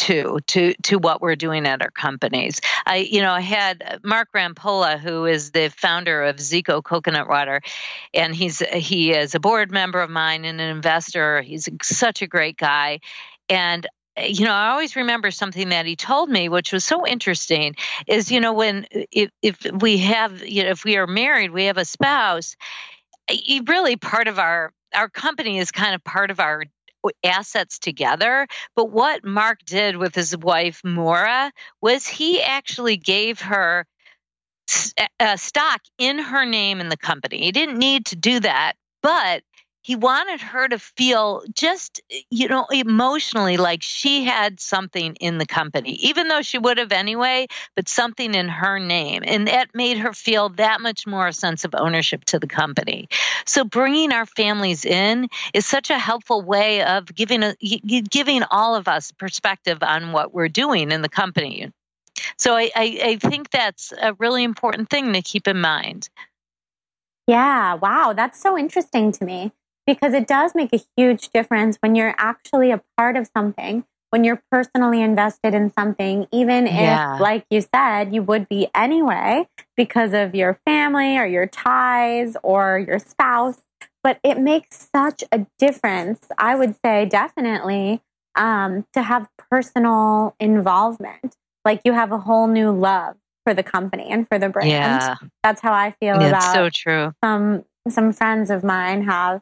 to 0.00 0.38
to 0.46 0.72
to 0.82 0.98
what 0.98 1.20
we're 1.20 1.36
doing 1.36 1.66
at 1.66 1.82
our 1.82 1.90
companies. 1.90 2.60
I 2.86 2.96
you 2.96 3.20
know 3.20 3.32
I 3.32 3.40
had 3.40 3.82
uh, 3.86 3.98
Mark 4.02 4.28
Rampolla 4.34 4.98
who 4.98 5.26
is 5.26 5.50
the 5.50 5.68
founder 5.68 6.22
of 6.22 6.36
Zico 6.36 6.82
Coconut 6.82 7.28
Water 7.28 7.60
and 8.14 8.34
he's 8.34 8.60
he 8.60 9.12
is 9.12 9.34
a 9.34 9.40
board 9.40 9.70
member 9.70 10.00
of 10.00 10.08
mine 10.08 10.46
and 10.46 10.58
an 10.58 10.70
investor. 10.70 11.42
He's 11.42 11.68
such 11.82 12.22
a 12.22 12.26
great 12.26 12.56
guy 12.56 13.00
and 13.50 13.86
uh, 14.16 14.22
you 14.22 14.44
know, 14.46 14.52
I 14.52 14.70
always 14.70 14.96
remember 14.96 15.30
something 15.30 15.68
that 15.68 15.86
he 15.86 15.96
told 15.96 16.30
me, 16.30 16.48
which 16.48 16.72
was 16.72 16.84
so 16.84 17.06
interesting, 17.06 17.76
is 18.06 18.32
you 18.32 18.40
know 18.40 18.54
when 18.54 18.86
uh, 18.94 19.00
if 19.12 19.30
if 19.42 19.66
we 19.80 19.98
have 19.98 20.42
you 20.46 20.64
know 20.64 20.70
if 20.70 20.82
we 20.82 20.96
are 20.96 21.06
married, 21.06 21.50
we 21.50 21.66
have 21.66 21.78
a 21.78 21.84
spouse, 21.84 22.56
really 23.66 23.96
part 23.96 24.28
of 24.28 24.38
our 24.38 24.72
our 24.94 25.08
company 25.08 25.58
is 25.58 25.70
kind 25.70 25.94
of 25.94 26.02
part 26.04 26.30
of 26.30 26.40
our 26.40 26.64
uh, 27.04 27.08
assets 27.24 27.78
together. 27.78 28.46
But 28.76 28.90
what 28.90 29.24
Mark 29.24 29.60
did 29.64 29.96
with 29.96 30.14
his 30.14 30.36
wife, 30.36 30.80
Maura, 30.84 31.52
was 31.80 32.06
he 32.06 32.42
actually 32.42 32.96
gave 32.96 33.40
her 33.40 33.86
a 35.18 35.36
stock 35.36 35.80
in 35.98 36.18
her 36.18 36.44
name 36.44 36.80
in 36.80 36.88
the 36.88 36.96
company. 36.96 37.38
He 37.38 37.52
didn't 37.52 37.78
need 37.78 38.06
to 38.06 38.16
do 38.16 38.40
that, 38.40 38.74
but 39.02 39.42
he 39.82 39.96
wanted 39.96 40.40
her 40.40 40.68
to 40.68 40.78
feel 40.78 41.42
just 41.54 42.00
you 42.30 42.48
know 42.48 42.66
emotionally 42.72 43.56
like 43.56 43.82
she 43.82 44.24
had 44.24 44.60
something 44.60 45.14
in 45.16 45.38
the 45.38 45.46
company 45.46 45.92
even 45.92 46.28
though 46.28 46.42
she 46.42 46.58
would 46.58 46.78
have 46.78 46.92
anyway 46.92 47.46
but 47.76 47.88
something 47.88 48.34
in 48.34 48.48
her 48.48 48.78
name. 48.78 49.22
And 49.26 49.46
that 49.48 49.74
made 49.74 49.98
her 49.98 50.12
feel 50.12 50.50
that 50.50 50.80
much 50.80 51.06
more 51.06 51.28
a 51.28 51.32
sense 51.32 51.64
of 51.64 51.74
ownership 51.74 52.24
to 52.26 52.38
the 52.38 52.46
company. 52.46 53.08
So 53.46 53.64
bringing 53.64 54.12
our 54.12 54.26
families 54.26 54.84
in 54.84 55.28
is 55.54 55.66
such 55.66 55.90
a 55.90 55.98
helpful 55.98 56.42
way 56.42 56.82
of 56.82 57.14
giving 57.14 57.42
a, 57.42 57.54
giving 57.56 58.42
all 58.50 58.74
of 58.74 58.88
us 58.88 59.12
perspective 59.12 59.78
on 59.82 60.12
what 60.12 60.32
we're 60.32 60.48
doing 60.48 60.90
in 60.92 61.02
the 61.02 61.08
company. 61.08 61.72
So 62.36 62.54
I, 62.54 62.70
I, 62.74 63.00
I 63.02 63.16
think 63.16 63.50
that's 63.50 63.92
a 64.00 64.14
really 64.14 64.44
important 64.44 64.90
thing 64.90 65.12
to 65.12 65.22
keep 65.22 65.48
in 65.48 65.60
mind. 65.60 66.08
Yeah 67.26 67.74
wow 67.74 68.12
that's 68.12 68.40
so 68.40 68.58
interesting 68.58 69.12
to 69.12 69.24
me 69.24 69.52
because 69.86 70.12
it 70.14 70.26
does 70.26 70.54
make 70.54 70.72
a 70.72 70.80
huge 70.96 71.30
difference 71.30 71.76
when 71.80 71.94
you're 71.94 72.14
actually 72.18 72.70
a 72.70 72.80
part 72.96 73.16
of 73.16 73.28
something, 73.36 73.84
when 74.10 74.24
you're 74.24 74.42
personally 74.50 75.00
invested 75.02 75.54
in 75.54 75.72
something, 75.78 76.26
even 76.32 76.66
yeah. 76.66 77.14
if, 77.16 77.20
like 77.20 77.44
you 77.50 77.60
said, 77.60 78.14
you 78.14 78.22
would 78.22 78.48
be 78.48 78.68
anyway 78.74 79.46
because 79.76 80.12
of 80.12 80.34
your 80.34 80.54
family 80.66 81.16
or 81.18 81.26
your 81.26 81.46
ties 81.46 82.36
or 82.42 82.78
your 82.78 82.98
spouse. 82.98 83.60
but 84.02 84.18
it 84.22 84.38
makes 84.38 84.88
such 84.94 85.22
a 85.32 85.46
difference. 85.58 86.20
I 86.38 86.54
would 86.54 86.74
say 86.84 87.04
definitely 87.06 88.00
um, 88.36 88.86
to 88.94 89.02
have 89.02 89.28
personal 89.50 90.34
involvement. 90.40 91.36
Like 91.64 91.82
you 91.84 91.92
have 91.92 92.12
a 92.12 92.18
whole 92.18 92.46
new 92.46 92.70
love 92.70 93.16
for 93.44 93.54
the 93.54 93.62
company 93.62 94.08
and 94.10 94.26
for 94.28 94.38
the 94.38 94.48
brand. 94.48 94.70
Yeah. 94.70 95.16
That's 95.42 95.60
how 95.60 95.72
I 95.72 95.90
feel 96.00 96.20
Yeah, 96.20 96.28
about 96.28 96.44
it's 96.44 96.52
so 96.52 96.70
true. 96.70 97.12
some 97.22 97.64
some 97.88 98.12
friends 98.12 98.50
of 98.50 98.62
mine 98.64 99.02
have 99.04 99.40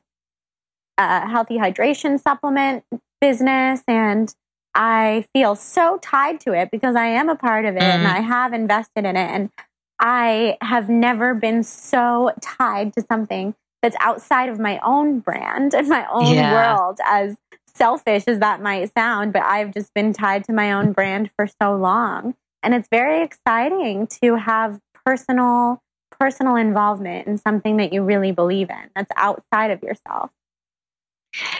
a 0.98 1.28
healthy 1.28 1.56
hydration 1.58 2.20
supplement 2.20 2.84
business 3.20 3.82
and 3.88 4.34
I 4.74 5.24
feel 5.32 5.54
so 5.56 5.98
tied 6.02 6.40
to 6.40 6.52
it 6.52 6.70
because 6.70 6.94
I 6.94 7.06
am 7.06 7.28
a 7.28 7.36
part 7.36 7.64
of 7.64 7.76
it 7.76 7.82
and 7.82 8.06
Mhm. 8.06 8.10
I 8.16 8.20
have 8.20 8.52
invested 8.52 9.04
in 9.04 9.16
it 9.16 9.30
and 9.30 9.50
I 9.98 10.56
have 10.62 10.88
never 10.88 11.34
been 11.34 11.64
so 11.64 12.32
tied 12.40 12.92
to 12.94 13.02
something 13.02 13.54
that's 13.82 13.96
outside 14.00 14.48
of 14.48 14.58
my 14.58 14.78
own 14.80 15.20
brand 15.20 15.74
and 15.74 15.88
my 15.88 16.06
own 16.10 16.34
Yeah. 16.36 16.52
world 16.52 16.98
as 17.04 17.36
selfish 17.74 18.24
as 18.26 18.40
that 18.40 18.60
might 18.60 18.92
sound 18.92 19.32
but 19.32 19.42
I've 19.44 19.72
just 19.72 19.92
been 19.94 20.12
tied 20.12 20.44
to 20.44 20.52
my 20.52 20.72
own 20.72 20.92
brand 20.92 21.30
for 21.36 21.46
so 21.60 21.76
long 21.76 22.34
and 22.62 22.74
it's 22.74 22.88
very 22.90 23.22
exciting 23.22 24.06
to 24.22 24.34
have 24.36 24.80
personal 25.04 25.80
personal 26.10 26.56
involvement 26.56 27.28
in 27.28 27.38
something 27.38 27.76
that 27.76 27.92
you 27.92 28.02
really 28.02 28.32
believe 28.32 28.68
in 28.70 28.90
that's 28.96 29.10
outside 29.16 29.70
of 29.70 29.82
yourself. 29.82 30.30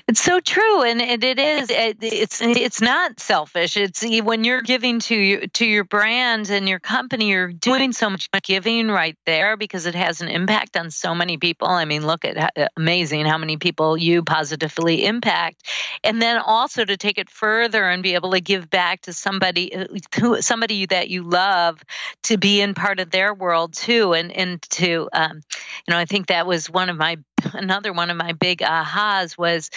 It's 0.08 0.22
so 0.22 0.40
true, 0.40 0.82
and 0.82 1.00
it, 1.00 1.22
it 1.22 1.38
is. 1.38 1.70
It, 1.70 1.98
it's 2.00 2.40
it's 2.40 2.80
not 2.80 3.20
selfish. 3.20 3.76
It's 3.76 4.02
when 4.22 4.42
you're 4.42 4.62
giving 4.62 4.98
to 5.00 5.46
to 5.46 5.66
your 5.66 5.84
brand 5.84 6.48
and 6.48 6.66
your 6.66 6.80
company, 6.80 7.28
you're 7.28 7.52
doing 7.52 7.92
so 7.92 8.08
much 8.08 8.30
giving 8.42 8.88
right 8.88 9.16
there 9.26 9.58
because 9.58 9.84
it 9.84 9.94
has 9.94 10.22
an 10.22 10.28
impact 10.28 10.76
on 10.76 10.90
so 10.90 11.14
many 11.14 11.36
people. 11.36 11.68
I 11.68 11.84
mean, 11.84 12.06
look 12.06 12.24
at 12.24 12.38
how, 12.38 12.68
amazing 12.76 13.26
how 13.26 13.36
many 13.36 13.58
people 13.58 13.98
you 13.98 14.22
positively 14.22 15.04
impact, 15.04 15.68
and 16.02 16.20
then 16.20 16.38
also 16.38 16.84
to 16.86 16.96
take 16.96 17.18
it 17.18 17.28
further 17.28 17.84
and 17.88 18.02
be 18.02 18.14
able 18.14 18.30
to 18.32 18.40
give 18.40 18.70
back 18.70 19.02
to 19.02 19.12
somebody 19.12 19.74
uh, 19.74 19.86
who 20.18 20.40
somebody 20.40 20.86
that 20.86 21.10
you 21.10 21.24
love 21.24 21.82
to 22.22 22.38
be 22.38 22.62
in 22.62 22.72
part 22.72 23.00
of 23.00 23.10
their 23.10 23.34
world 23.34 23.74
too, 23.74 24.14
and 24.14 24.32
and 24.32 24.62
to 24.62 25.10
um, 25.12 25.42
you 25.86 25.92
know, 25.92 25.98
I 25.98 26.06
think 26.06 26.28
that 26.28 26.46
was 26.46 26.70
one 26.70 26.88
of 26.88 26.96
my 26.96 27.18
another 27.54 27.92
one 27.92 28.10
of 28.10 28.16
my 28.16 28.32
big 28.32 28.58
ahas 28.58 29.36
was 29.36 29.70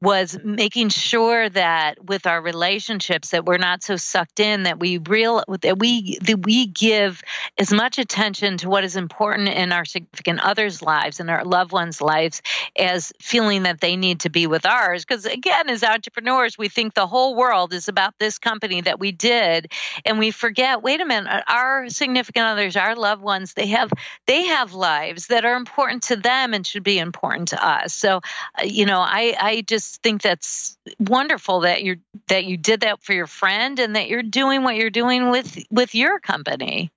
was 0.00 0.38
making 0.44 0.88
sure 0.88 1.48
that 1.48 2.04
with 2.04 2.26
our 2.26 2.40
relationships 2.40 3.30
that 3.30 3.44
we're 3.44 3.58
not 3.58 3.82
so 3.82 3.96
sucked 3.96 4.40
in 4.40 4.62
that 4.62 4.78
we 4.78 4.98
real 4.98 5.42
that 5.62 5.78
we 5.78 6.18
that 6.22 6.44
we 6.44 6.66
give 6.66 7.22
as 7.58 7.72
much 7.72 7.98
attention 7.98 8.56
to 8.58 8.68
what 8.68 8.84
is 8.84 8.96
important 8.96 9.48
in 9.48 9.72
our 9.72 9.84
significant 9.84 10.40
others' 10.40 10.82
lives 10.82 11.20
and 11.20 11.30
our 11.30 11.44
loved 11.44 11.72
ones' 11.72 12.00
lives 12.00 12.42
as 12.78 13.12
feeling 13.20 13.64
that 13.64 13.80
they 13.80 13.96
need 13.96 14.20
to 14.20 14.30
be 14.30 14.46
with 14.46 14.64
ours. 14.64 15.04
Because 15.04 15.26
again, 15.26 15.68
as 15.68 15.82
entrepreneurs, 15.82 16.56
we 16.56 16.68
think 16.68 16.94
the 16.94 17.06
whole 17.06 17.34
world 17.34 17.72
is 17.72 17.88
about 17.88 18.14
this 18.18 18.38
company 18.38 18.80
that 18.82 19.00
we 19.00 19.12
did, 19.12 19.72
and 20.04 20.18
we 20.18 20.30
forget. 20.30 20.82
Wait 20.82 21.00
a 21.00 21.04
minute, 21.04 21.30
uh, 21.30 21.42
our 21.48 21.88
significant 21.88 22.46
others, 22.46 22.76
our 22.76 22.94
loved 22.94 23.22
ones, 23.22 23.54
they 23.54 23.66
have 23.66 23.90
they 24.26 24.44
have 24.44 24.72
lives 24.72 25.26
that 25.28 25.44
are 25.44 25.56
important 25.56 26.02
to 26.04 26.16
them 26.16 26.54
and 26.54 26.66
should 26.66 26.84
be 26.84 26.98
important 27.08 27.48
to 27.48 27.66
us. 27.66 27.94
So, 27.94 28.20
uh, 28.60 28.64
you 28.64 28.86
know, 28.86 29.00
I 29.00 29.34
I 29.40 29.64
just 29.66 30.02
think 30.02 30.22
that's 30.22 30.76
wonderful 30.98 31.60
that 31.60 31.82
you're 31.82 31.96
that 32.28 32.44
you 32.44 32.56
did 32.56 32.80
that 32.80 33.02
for 33.02 33.14
your 33.14 33.26
friend 33.26 33.78
and 33.78 33.96
that 33.96 34.08
you're 34.08 34.22
doing 34.22 34.62
what 34.62 34.76
you're 34.76 34.90
doing 34.90 35.30
with 35.30 35.58
with 35.70 35.94
your 35.94 36.20
company. 36.20 36.90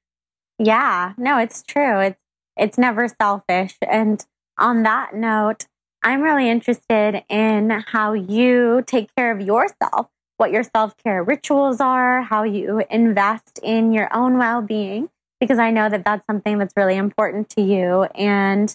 Yeah, 0.59 1.14
no, 1.18 1.38
it's 1.38 1.64
true. 1.64 1.99
It's 1.99 2.20
it's 2.57 2.78
never 2.78 3.07
selfish. 3.07 3.76
And 3.88 4.24
on 4.57 4.84
that 4.84 5.16
note, 5.16 5.66
I'm 6.03 6.22
really 6.22 6.49
interested 6.49 7.24
in 7.30 7.70
how 7.70 8.14
you 8.14 8.84
take 8.86 9.16
care 9.16 9.32
of 9.32 9.41
yourself, 9.41 10.07
what 10.38 10.51
your 10.51 10.64
self-care 10.64 11.24
rituals 11.24 11.80
are, 11.80 12.22
how 12.22 12.43
you 12.43 12.84
invest 12.89 13.59
in 13.64 13.93
your 13.93 14.14
own 14.14 14.38
well-being 14.38 15.09
because 15.41 15.59
I 15.59 15.72
know 15.72 15.89
that 15.89 16.05
that's 16.05 16.26
something 16.28 16.59
that's 16.59 16.74
really 16.78 16.95
important 16.95 17.49
to 17.49 17.62
you 17.62 18.03
and 18.16 18.74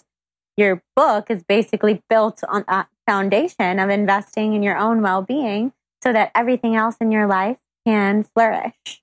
your 0.57 0.81
book 0.95 1.29
is 1.29 1.43
basically 1.43 2.01
built 2.09 2.41
on 2.49 2.65
that 2.67 2.89
foundation 3.05 3.79
of 3.79 3.89
investing 3.89 4.53
in 4.53 4.63
your 4.63 4.77
own 4.77 5.01
well-being 5.01 5.71
so 6.03 6.11
that 6.11 6.31
everything 6.35 6.75
else 6.75 6.95
in 6.99 7.11
your 7.11 7.27
life 7.27 7.57
can 7.85 8.23
flourish. 8.23 9.01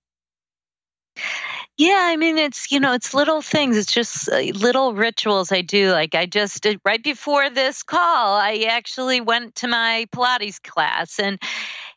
Yeah, 1.77 1.99
I 1.99 2.17
mean 2.17 2.39
it's 2.39 2.71
you 2.71 2.79
know 2.79 2.93
it's 2.93 3.15
little 3.15 3.43
things. 3.43 3.77
It's 3.77 3.91
just 3.91 4.29
uh, 4.29 4.39
little 4.39 4.95
rituals 4.95 5.51
I 5.51 5.63
do. 5.63 5.91
Like 5.91 6.15
I 6.15 6.27
just 6.27 6.65
right 6.85 7.03
before 7.03 7.51
this 7.51 7.83
call, 7.83 8.37
I 8.37 8.67
actually 8.69 9.21
went 9.21 9.57
to 9.57 9.69
my 9.69 10.07
Pilates 10.15 10.63
class 10.63 11.19
and 11.19 11.41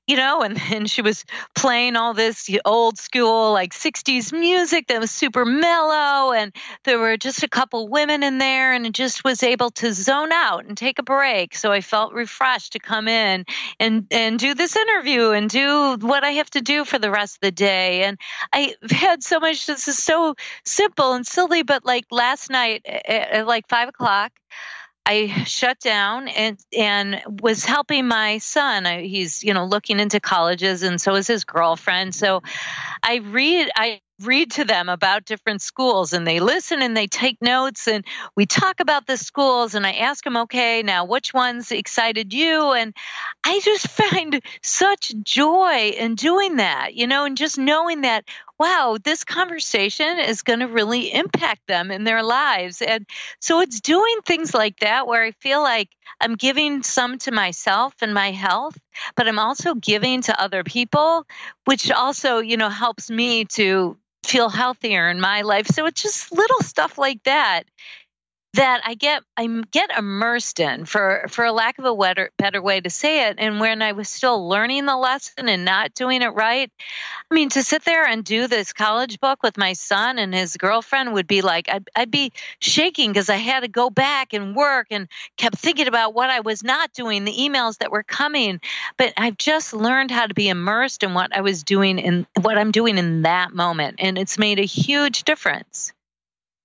you 0.07 0.15
know, 0.15 0.41
and, 0.41 0.59
and 0.71 0.89
she 0.89 1.01
was 1.01 1.25
playing 1.53 1.95
all 1.97 2.13
this 2.13 2.49
old 2.65 2.97
school, 2.97 3.51
like 3.51 3.73
60s 3.73 4.31
music 4.31 4.87
that 4.87 5.01
was 5.01 5.11
super 5.11 5.45
mellow. 5.45 6.31
And 6.31 6.55
there 6.85 6.97
were 6.97 7.17
just 7.17 7.43
a 7.43 7.49
couple 7.49 7.89
women 7.89 8.23
in 8.23 8.37
there, 8.37 8.73
and 8.73 8.85
it 8.85 8.93
just 8.93 9.23
was 9.23 9.43
able 9.43 9.69
to 9.71 9.93
zone 9.93 10.31
out 10.31 10.65
and 10.65 10.77
take 10.77 10.97
a 10.97 11.03
break. 11.03 11.55
So 11.55 11.71
I 11.71 11.81
felt 11.81 12.13
refreshed 12.13 12.73
to 12.73 12.79
come 12.79 13.07
in 13.07 13.45
and, 13.79 14.07
and 14.09 14.39
do 14.39 14.53
this 14.53 14.75
interview 14.75 15.31
and 15.31 15.49
do 15.49 15.97
what 15.99 16.23
I 16.23 16.31
have 16.31 16.49
to 16.51 16.61
do 16.61 16.85
for 16.85 16.97
the 16.97 17.11
rest 17.11 17.35
of 17.35 17.41
the 17.41 17.51
day. 17.51 18.03
And 18.03 18.17
I've 18.53 18.75
had 18.89 19.23
so 19.23 19.39
much, 19.39 19.65
this 19.65 19.87
is 19.87 20.01
so 20.01 20.35
simple 20.65 21.13
and 21.13 21.27
silly, 21.27 21.63
but 21.63 21.85
like 21.85 22.05
last 22.11 22.49
night 22.49 22.85
at, 22.85 23.09
at 23.09 23.47
like 23.47 23.67
five 23.67 23.89
o'clock, 23.89 24.31
I 25.07 25.45
shut 25.45 25.79
down 25.79 26.27
and 26.27 26.59
and 26.77 27.21
was 27.41 27.63
helping 27.63 28.07
my 28.09 28.39
son. 28.39 28.85
I, 28.85 29.03
he's 29.03 29.41
you 29.41 29.53
know 29.53 29.65
looking 29.65 30.01
into 30.01 30.19
colleges, 30.19 30.83
and 30.83 30.99
so 30.99 31.15
is 31.15 31.27
his 31.27 31.45
girlfriend. 31.45 32.13
So 32.13 32.43
I 33.01 33.21
read 33.23 33.69
I 33.73 34.01
read 34.21 34.51
to 34.51 34.65
them 34.65 34.89
about 34.89 35.23
different 35.23 35.61
schools, 35.61 36.11
and 36.11 36.27
they 36.27 36.41
listen 36.41 36.81
and 36.81 36.97
they 36.97 37.07
take 37.07 37.41
notes, 37.41 37.87
and 37.87 38.03
we 38.35 38.45
talk 38.45 38.81
about 38.81 39.07
the 39.07 39.15
schools, 39.15 39.75
and 39.75 39.87
I 39.87 39.93
ask 39.93 40.25
them, 40.25 40.35
okay, 40.37 40.83
now 40.83 41.05
which 41.05 41.33
ones 41.33 41.71
excited 41.71 42.33
you? 42.33 42.73
And 42.73 42.93
I 43.45 43.61
just 43.63 43.87
find 43.89 44.41
such 44.61 45.13
joy 45.23 45.93
in 45.97 46.15
doing 46.15 46.57
that, 46.57 46.95
you 46.95 47.07
know, 47.07 47.23
and 47.23 47.37
just 47.37 47.57
knowing 47.57 48.01
that 48.01 48.25
wow, 48.59 48.97
this 49.03 49.23
conversation 49.23 50.19
is 50.19 50.41
going 50.41 50.59
to 50.59 50.67
really 50.67 51.13
impact 51.13 51.61
them 51.67 51.91
in 51.91 52.03
their 52.03 52.23
lives. 52.23 52.81
And 52.81 53.05
so 53.39 53.61
it's 53.61 53.81
doing 53.81 54.17
things 54.25 54.53
like 54.53 54.79
that 54.79 55.07
where 55.07 55.23
I 55.23 55.31
feel 55.31 55.61
like 55.61 55.89
I'm 56.19 56.35
giving 56.35 56.83
some 56.83 57.19
to 57.19 57.31
myself 57.31 57.93
and 58.01 58.13
my 58.13 58.31
health, 58.31 58.77
but 59.15 59.27
I'm 59.27 59.39
also 59.39 59.75
giving 59.75 60.21
to 60.23 60.41
other 60.41 60.63
people, 60.63 61.25
which 61.65 61.91
also, 61.91 62.39
you 62.39 62.57
know, 62.57 62.69
helps 62.69 63.09
me 63.09 63.45
to 63.45 63.97
feel 64.25 64.49
healthier 64.49 65.09
in 65.09 65.21
my 65.21 65.41
life. 65.41 65.67
So 65.67 65.85
it's 65.85 66.01
just 66.01 66.31
little 66.31 66.61
stuff 66.61 66.97
like 66.97 67.23
that 67.23 67.63
that 68.57 68.81
I 68.83 68.95
get 68.95 69.23
I 69.37 69.47
get 69.71 69.91
immersed 69.97 70.59
in 70.59 70.85
for 70.85 71.25
for 71.29 71.45
a 71.45 71.51
lack 71.51 71.77
of 71.77 71.85
a 71.85 71.95
better 71.95 72.31
better 72.37 72.61
way 72.61 72.81
to 72.81 72.89
say 72.89 73.29
it. 73.29 73.35
And 73.37 73.59
when 73.59 73.81
I 73.81 73.91
was 73.91 74.09
still 74.09 74.49
learning 74.49 74.85
the 74.85 74.97
lesson 74.97 75.47
and 75.47 75.63
not 75.63 75.93
doing 75.93 76.23
it 76.23 76.29
right 76.29 76.71
I 77.29 77.33
mean 77.33 77.49
to 77.49 77.63
sit 77.63 77.85
there 77.85 78.05
and 78.05 78.23
do 78.23 78.47
this 78.47 78.73
college 78.73 79.19
book 79.19 79.43
with 79.43 79.57
my 79.57 79.73
son 79.73 80.17
and 80.17 80.33
his 80.33 80.57
girlfriend 80.57 81.13
would 81.13 81.27
be 81.27 81.41
like 81.41 81.69
I'd, 81.69 81.87
I'd 81.95 82.11
be 82.11 82.33
shaking 82.59 83.11
because 83.11 83.29
I 83.29 83.35
had 83.35 83.61
to 83.61 83.67
go 83.67 83.91
back 83.91 84.33
and 84.33 84.55
work 84.55 84.87
and 84.89 85.07
kept 85.37 85.57
thinking 85.57 85.87
about 85.87 86.15
what 86.15 86.31
I 86.31 86.39
was 86.39 86.63
not 86.63 86.93
doing 86.93 87.25
the 87.25 87.33
emails 87.33 87.77
that 87.77 87.91
were 87.91 88.03
coming. 88.03 88.59
But 88.97 89.13
I've 89.17 89.37
just 89.37 89.73
learned 89.73 90.09
how 90.09 90.25
to 90.25 90.33
be 90.33 90.49
immersed 90.49 91.03
in 91.03 91.13
what 91.13 91.35
I 91.35 91.41
was 91.41 91.63
doing 91.63 91.99
in 91.99 92.25
what 92.41 92.57
I'm 92.57 92.71
doing 92.71 92.97
in 92.97 93.21
that 93.21 93.53
moment. 93.53 93.97
And 93.99 94.17
it's 94.17 94.39
made 94.39 94.59
a 94.59 94.65
huge 94.65 95.23
difference. 95.23 95.93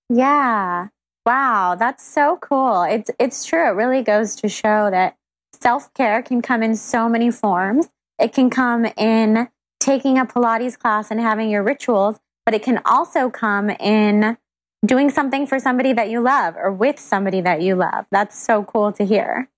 Yeah. 0.09 0.88
Wow, 1.24 1.76
that's 1.78 2.04
so 2.04 2.36
cool. 2.40 2.82
It's 2.82 3.10
it's 3.18 3.44
true. 3.44 3.68
It 3.68 3.74
really 3.74 4.02
goes 4.02 4.34
to 4.36 4.48
show 4.48 4.90
that 4.90 5.16
self-care 5.60 6.22
can 6.22 6.42
come 6.42 6.62
in 6.62 6.74
so 6.74 7.08
many 7.08 7.30
forms. 7.30 7.88
It 8.18 8.32
can 8.32 8.50
come 8.50 8.86
in 8.96 9.48
taking 9.78 10.18
a 10.18 10.26
Pilates 10.26 10.78
class 10.78 11.10
and 11.10 11.20
having 11.20 11.48
your 11.50 11.62
rituals, 11.62 12.18
but 12.44 12.54
it 12.54 12.62
can 12.62 12.80
also 12.84 13.30
come 13.30 13.70
in 13.70 14.36
doing 14.84 15.10
something 15.10 15.46
for 15.46 15.60
somebody 15.60 15.92
that 15.92 16.10
you 16.10 16.20
love 16.20 16.56
or 16.56 16.72
with 16.72 16.98
somebody 16.98 17.40
that 17.40 17.62
you 17.62 17.76
love. 17.76 18.06
That's 18.10 18.36
so 18.36 18.64
cool 18.64 18.90
to 18.92 19.04
hear. 19.04 19.48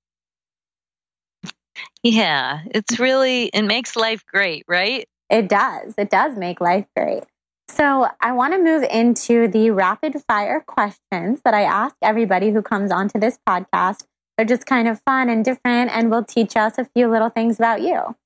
Yeah, 2.02 2.60
it's 2.66 3.00
really 3.00 3.44
it 3.46 3.62
makes 3.62 3.96
life 3.96 4.24
great, 4.26 4.64
right? 4.68 5.08
It 5.30 5.48
does. 5.48 5.94
It 5.96 6.10
does 6.10 6.36
make 6.36 6.60
life 6.60 6.86
great. 6.94 7.24
So, 7.68 8.08
I 8.20 8.32
want 8.32 8.52
to 8.52 8.62
move 8.62 8.82
into 8.84 9.48
the 9.48 9.70
rapid 9.70 10.22
fire 10.28 10.60
questions 10.60 11.40
that 11.44 11.54
I 11.54 11.62
ask 11.62 11.96
everybody 12.02 12.50
who 12.50 12.62
comes 12.62 12.92
onto 12.92 13.18
this 13.18 13.38
podcast. 13.48 14.04
They're 14.36 14.46
just 14.46 14.66
kind 14.66 14.86
of 14.86 15.00
fun 15.02 15.28
and 15.28 15.44
different 15.44 15.90
and 15.90 16.10
will 16.10 16.24
teach 16.24 16.56
us 16.56 16.76
a 16.78 16.84
few 16.84 17.08
little 17.08 17.30
things 17.30 17.58
about 17.58 17.80
you. 17.80 18.16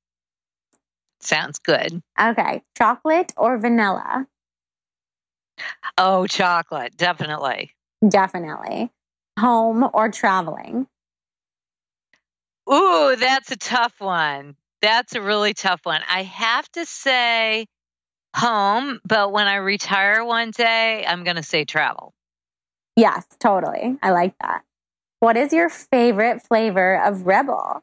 Sounds 1.20 1.58
good. 1.58 2.02
Okay, 2.20 2.62
chocolate 2.76 3.32
or 3.36 3.58
vanilla? 3.58 4.26
Oh, 5.96 6.26
chocolate, 6.26 6.96
definitely. 6.96 7.74
Definitely. 8.06 8.90
Home 9.38 9.88
or 9.92 10.10
traveling? 10.10 10.86
Ooh, 12.72 13.16
that's 13.16 13.50
a 13.50 13.56
tough 13.56 13.94
one. 13.98 14.56
That's 14.82 15.14
a 15.14 15.22
really 15.22 15.54
tough 15.54 15.80
one. 15.84 16.02
I 16.08 16.22
have 16.24 16.70
to 16.72 16.84
say 16.84 17.66
home, 18.34 19.00
but 19.04 19.32
when 19.32 19.46
I 19.46 19.56
retire 19.56 20.24
one 20.24 20.50
day, 20.50 21.04
I'm 21.06 21.24
going 21.24 21.36
to 21.36 21.42
say 21.42 21.64
travel. 21.64 22.12
Yes, 22.96 23.24
totally. 23.38 23.96
I 24.02 24.10
like 24.10 24.34
that. 24.40 24.62
What 25.20 25.36
is 25.36 25.52
your 25.52 25.68
favorite 25.68 26.42
flavor 26.42 27.02
of 27.02 27.18
REBBL? 27.18 27.80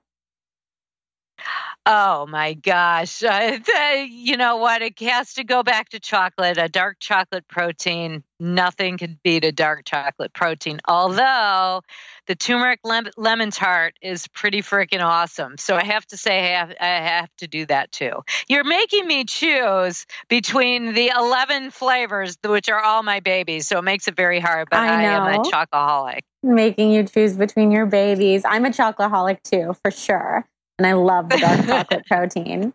Oh 1.87 2.25
my 2.25 2.53
gosh. 2.53 3.21
Uh, 3.21 3.59
you 4.09 4.37
know 4.37 4.57
what? 4.57 4.81
It 4.81 4.99
has 5.01 5.35
to 5.35 5.43
go 5.43 5.61
back 5.61 5.89
to 5.89 5.99
chocolate, 5.99 6.57
a 6.57 6.67
dark 6.67 6.97
chocolate 6.99 7.47
protein. 7.47 8.23
Nothing 8.39 8.97
could 8.97 9.21
beat 9.21 9.45
a 9.45 9.51
dark 9.51 9.85
chocolate 9.85 10.33
protein. 10.33 10.79
Although 10.87 11.81
the 12.25 12.35
turmeric 12.35 12.79
lem- 12.83 13.11
lemon 13.17 13.51
tart 13.51 13.93
is 14.01 14.27
pretty 14.27 14.63
freaking 14.63 15.03
awesome. 15.03 15.57
So 15.59 15.75
I 15.75 15.83
have 15.83 16.05
to 16.07 16.17
say, 16.17 16.55
I 16.55 16.57
have, 16.57 16.73
I 16.81 16.85
have 16.85 17.29
to 17.37 17.47
do 17.47 17.67
that 17.67 17.91
too. 17.91 18.23
You're 18.49 18.63
making 18.63 19.05
me 19.05 19.25
choose 19.25 20.07
between 20.27 20.95
the 20.95 21.11
11 21.15 21.69
flavors, 21.69 22.35
which 22.43 22.67
are 22.67 22.81
all 22.81 23.03
my 23.03 23.19
babies. 23.19 23.67
So 23.67 23.77
it 23.77 23.83
makes 23.83 24.07
it 24.07 24.15
very 24.15 24.39
hard, 24.39 24.69
but 24.71 24.79
I, 24.79 24.87
I 24.87 25.03
am 25.03 25.27
a 25.27 25.37
chocoholic. 25.43 26.21
Making 26.41 26.91
you 26.91 27.03
choose 27.03 27.37
between 27.37 27.69
your 27.69 27.85
babies. 27.85 28.43
I'm 28.43 28.65
a 28.65 28.69
chocoholic 28.69 29.43
too, 29.43 29.75
for 29.83 29.91
sure. 29.91 30.45
And 30.77 30.85
I 30.85 30.93
love 30.93 31.29
the 31.29 31.37
dark 31.37 31.65
chocolate 31.67 32.05
protein. 32.05 32.73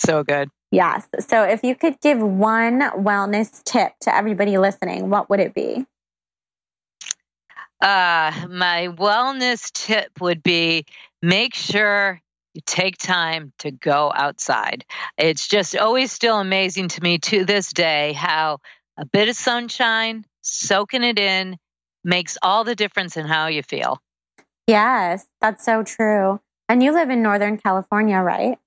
So 0.00 0.22
good. 0.22 0.50
Yes. 0.70 1.06
So 1.28 1.44
if 1.44 1.62
you 1.62 1.74
could 1.74 2.00
give 2.00 2.18
one 2.18 2.80
wellness 2.80 3.62
tip 3.62 3.92
to 4.00 4.14
everybody 4.14 4.58
listening, 4.58 5.08
what 5.08 5.30
would 5.30 5.40
it 5.40 5.54
be? 5.54 5.86
Uh, 7.80 8.32
my 8.48 8.88
wellness 8.88 9.70
tip 9.72 10.10
would 10.20 10.42
be 10.42 10.84
make 11.22 11.54
sure 11.54 12.20
you 12.54 12.62
take 12.64 12.96
time 12.98 13.52
to 13.58 13.70
go 13.70 14.12
outside. 14.14 14.84
It's 15.18 15.46
just 15.48 15.76
always 15.76 16.12
still 16.12 16.40
amazing 16.40 16.88
to 16.88 17.02
me 17.02 17.18
to 17.18 17.44
this 17.44 17.72
day 17.72 18.12
how 18.12 18.58
a 18.96 19.04
bit 19.04 19.28
of 19.28 19.36
sunshine, 19.36 20.24
soaking 20.40 21.02
it 21.02 21.18
in, 21.18 21.56
makes 22.04 22.38
all 22.42 22.64
the 22.64 22.74
difference 22.74 23.16
in 23.16 23.26
how 23.26 23.48
you 23.48 23.62
feel. 23.62 24.00
Yes, 24.66 25.26
that's 25.40 25.64
so 25.64 25.82
true. 25.82 26.40
And 26.68 26.82
you 26.82 26.92
live 26.92 27.10
in 27.10 27.22
Northern 27.22 27.58
California, 27.58 28.18
right? 28.18 28.58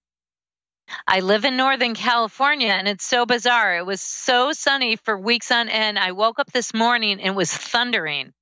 I 1.07 1.19
live 1.19 1.45
in 1.45 1.57
Northern 1.57 1.95
California 1.95 2.69
and 2.69 2.87
it's 2.87 3.05
so 3.05 3.25
bizarre. 3.25 3.77
It 3.77 3.85
was 3.85 4.01
so 4.01 4.53
sunny 4.53 4.95
for 4.95 5.17
weeks 5.17 5.51
on 5.51 5.69
end. 5.69 5.99
I 5.99 6.11
woke 6.13 6.39
up 6.39 6.51
this 6.51 6.73
morning 6.73 7.13
and 7.19 7.27
it 7.27 7.35
was 7.35 7.51
thundering. 7.51 8.33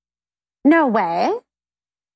No 0.64 0.88
way. 0.88 1.34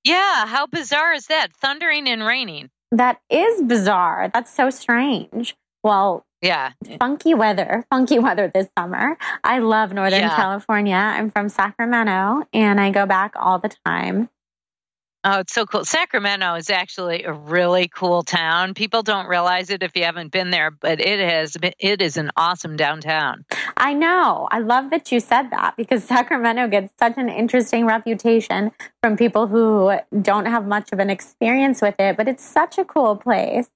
Yeah, 0.03 0.45
how 0.45 0.67
bizarre 0.67 1.13
is 1.13 1.27
that? 1.27 1.53
Thundering 1.53 2.07
and 2.07 2.25
raining. 2.25 2.69
That 2.91 3.19
is 3.29 3.61
bizarre. 3.61 4.29
That's 4.33 4.53
so 4.53 4.69
strange. 4.69 5.55
Well, 5.83 6.25
yeah. 6.41 6.71
Funky 6.99 7.33
weather, 7.33 7.85
funky 7.89 8.19
weather 8.19 8.51
this 8.53 8.67
summer. 8.77 9.17
I 9.43 9.59
love 9.59 9.93
Northern 9.93 10.21
yeah. 10.21 10.35
California. 10.35 10.95
I'm 10.95 11.29
from 11.31 11.49
Sacramento 11.49 12.47
and 12.53 12.79
I 12.79 12.91
go 12.91 13.05
back 13.05 13.33
all 13.35 13.59
the 13.59 13.71
time. 13.85 14.29
Oh, 15.25 15.39
it's 15.39 15.53
so 15.53 15.65
cool. 15.65 15.83
Sacramento 15.83 16.55
is 16.55 16.69
actually 16.69 17.23
a 17.23 17.33
really 17.33 17.89
cool 17.89 18.23
town. 18.23 18.73
People 18.73 19.03
don't 19.03 19.27
realize 19.27 19.69
it 19.69 19.83
if 19.83 19.91
you 19.95 20.05
haven't 20.05 20.31
been 20.31 20.49
there, 20.49 20.71
but 20.71 21.01
it 21.01 21.19
has 21.19 21.57
it 21.77 22.01
is 22.01 22.15
an 22.15 22.31
awesome 22.37 22.77
downtown. 22.77 23.43
I 23.75 23.93
know. 23.93 24.47
I 24.49 24.59
love 24.59 24.91
that 24.91 25.11
you 25.11 25.19
said 25.19 25.49
that 25.51 25.75
because 25.75 26.03
Sacramento 26.05 26.69
gets 26.69 26.93
such 26.97 27.17
an 27.17 27.27
interesting 27.27 27.85
reputation 27.85 28.71
from 29.03 29.17
people 29.17 29.47
who 29.47 29.91
don't 30.21 30.45
have 30.45 30.65
much 30.65 30.93
of 30.93 30.99
an 30.99 31.09
experience 31.09 31.81
with 31.81 31.95
it, 31.99 32.15
but 32.15 32.29
it's 32.29 32.43
such 32.43 32.77
a 32.77 32.85
cool 32.85 33.17
place. 33.17 33.69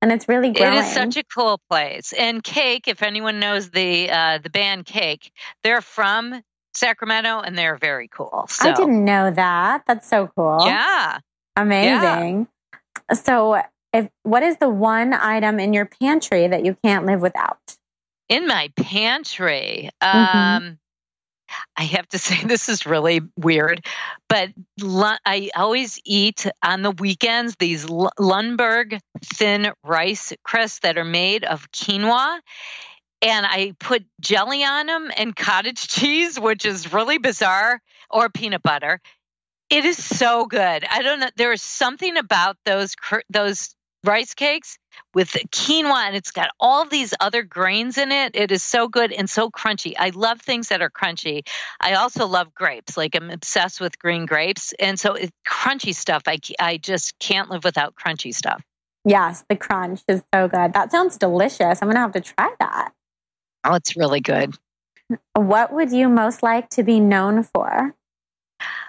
And 0.00 0.12
it's 0.12 0.28
really 0.28 0.52
growing. 0.52 0.74
It 0.74 0.80
is 0.80 0.92
such 0.92 1.16
a 1.16 1.24
cool 1.24 1.60
place. 1.70 2.12
And 2.12 2.42
Cake, 2.42 2.86
if 2.86 3.02
anyone 3.02 3.38
knows 3.38 3.70
the 3.70 4.10
uh, 4.10 4.38
the 4.38 4.50
band 4.50 4.86
Cake, 4.86 5.30
they're 5.62 5.82
from 5.82 6.42
Sacramento, 6.76 7.40
and 7.40 7.56
they're 7.56 7.76
very 7.76 8.08
cool. 8.08 8.46
So. 8.48 8.68
I 8.68 8.74
didn't 8.74 9.04
know 9.04 9.30
that. 9.30 9.84
That's 9.86 10.08
so 10.08 10.28
cool. 10.36 10.58
Yeah. 10.64 11.18
Amazing. 11.56 12.48
Yeah. 13.10 13.16
So, 13.16 13.62
if 13.92 14.08
what 14.22 14.42
is 14.42 14.56
the 14.58 14.68
one 14.68 15.14
item 15.14 15.58
in 15.58 15.72
your 15.72 15.86
pantry 15.86 16.46
that 16.46 16.64
you 16.64 16.76
can't 16.84 17.06
live 17.06 17.20
without? 17.20 17.58
In 18.28 18.46
my 18.46 18.70
pantry, 18.76 19.90
mm-hmm. 20.02 20.38
um, 20.38 20.78
I 21.76 21.84
have 21.84 22.08
to 22.08 22.18
say 22.18 22.42
this 22.44 22.68
is 22.68 22.86
really 22.86 23.20
weird, 23.36 23.84
but 24.28 24.50
I 24.82 25.50
always 25.54 25.98
eat 26.04 26.46
on 26.62 26.82
the 26.82 26.90
weekends 26.90 27.56
these 27.56 27.86
Lundberg 27.86 29.00
thin 29.24 29.72
rice 29.84 30.32
crisps 30.44 30.80
that 30.80 30.98
are 30.98 31.04
made 31.04 31.44
of 31.44 31.70
quinoa 31.70 32.40
and 33.22 33.46
I 33.46 33.74
put 33.78 34.04
jelly 34.20 34.64
on 34.64 34.86
them 34.86 35.10
and 35.16 35.34
cottage 35.34 35.88
cheese, 35.88 36.38
which 36.38 36.64
is 36.64 36.92
really 36.92 37.18
bizarre, 37.18 37.80
or 38.10 38.28
peanut 38.28 38.62
butter. 38.62 39.00
It 39.68 39.84
is 39.84 40.02
so 40.02 40.46
good. 40.46 40.84
I 40.88 41.02
don't 41.02 41.20
know. 41.20 41.30
There 41.36 41.52
is 41.52 41.62
something 41.62 42.16
about 42.16 42.56
those 42.64 42.94
those 43.28 43.74
rice 44.04 44.34
cakes 44.34 44.78
with 45.12 45.30
quinoa, 45.30 46.06
and 46.06 46.14
it's 46.14 46.30
got 46.30 46.50
all 46.60 46.84
these 46.84 47.12
other 47.18 47.42
grains 47.42 47.98
in 47.98 48.12
it. 48.12 48.36
It 48.36 48.52
is 48.52 48.62
so 48.62 48.86
good 48.86 49.12
and 49.12 49.28
so 49.28 49.50
crunchy. 49.50 49.94
I 49.98 50.10
love 50.10 50.40
things 50.40 50.68
that 50.68 50.82
are 50.82 50.90
crunchy. 50.90 51.48
I 51.80 51.94
also 51.94 52.26
love 52.28 52.54
grapes. 52.54 52.96
Like 52.96 53.16
I'm 53.16 53.30
obsessed 53.30 53.80
with 53.80 53.98
green 53.98 54.24
grapes, 54.24 54.72
and 54.78 55.00
so 55.00 55.14
it, 55.14 55.30
crunchy 55.46 55.94
stuff. 55.94 56.22
I 56.26 56.38
I 56.60 56.76
just 56.76 57.18
can't 57.18 57.50
live 57.50 57.64
without 57.64 57.96
crunchy 57.96 58.32
stuff. 58.32 58.62
Yes, 59.04 59.44
the 59.48 59.56
crunch 59.56 60.02
is 60.08 60.22
so 60.34 60.48
good. 60.48 60.72
That 60.72 60.90
sounds 60.90 61.16
delicious. 61.16 61.80
I'm 61.82 61.88
gonna 61.88 62.00
have 62.00 62.12
to 62.12 62.20
try 62.20 62.54
that. 62.60 62.92
Oh, 63.66 63.74
it's 63.74 63.96
really 63.96 64.20
good. 64.20 64.54
What 65.34 65.72
would 65.72 65.90
you 65.90 66.08
most 66.08 66.42
like 66.42 66.70
to 66.70 66.84
be 66.84 67.00
known 67.00 67.42
for? 67.42 67.94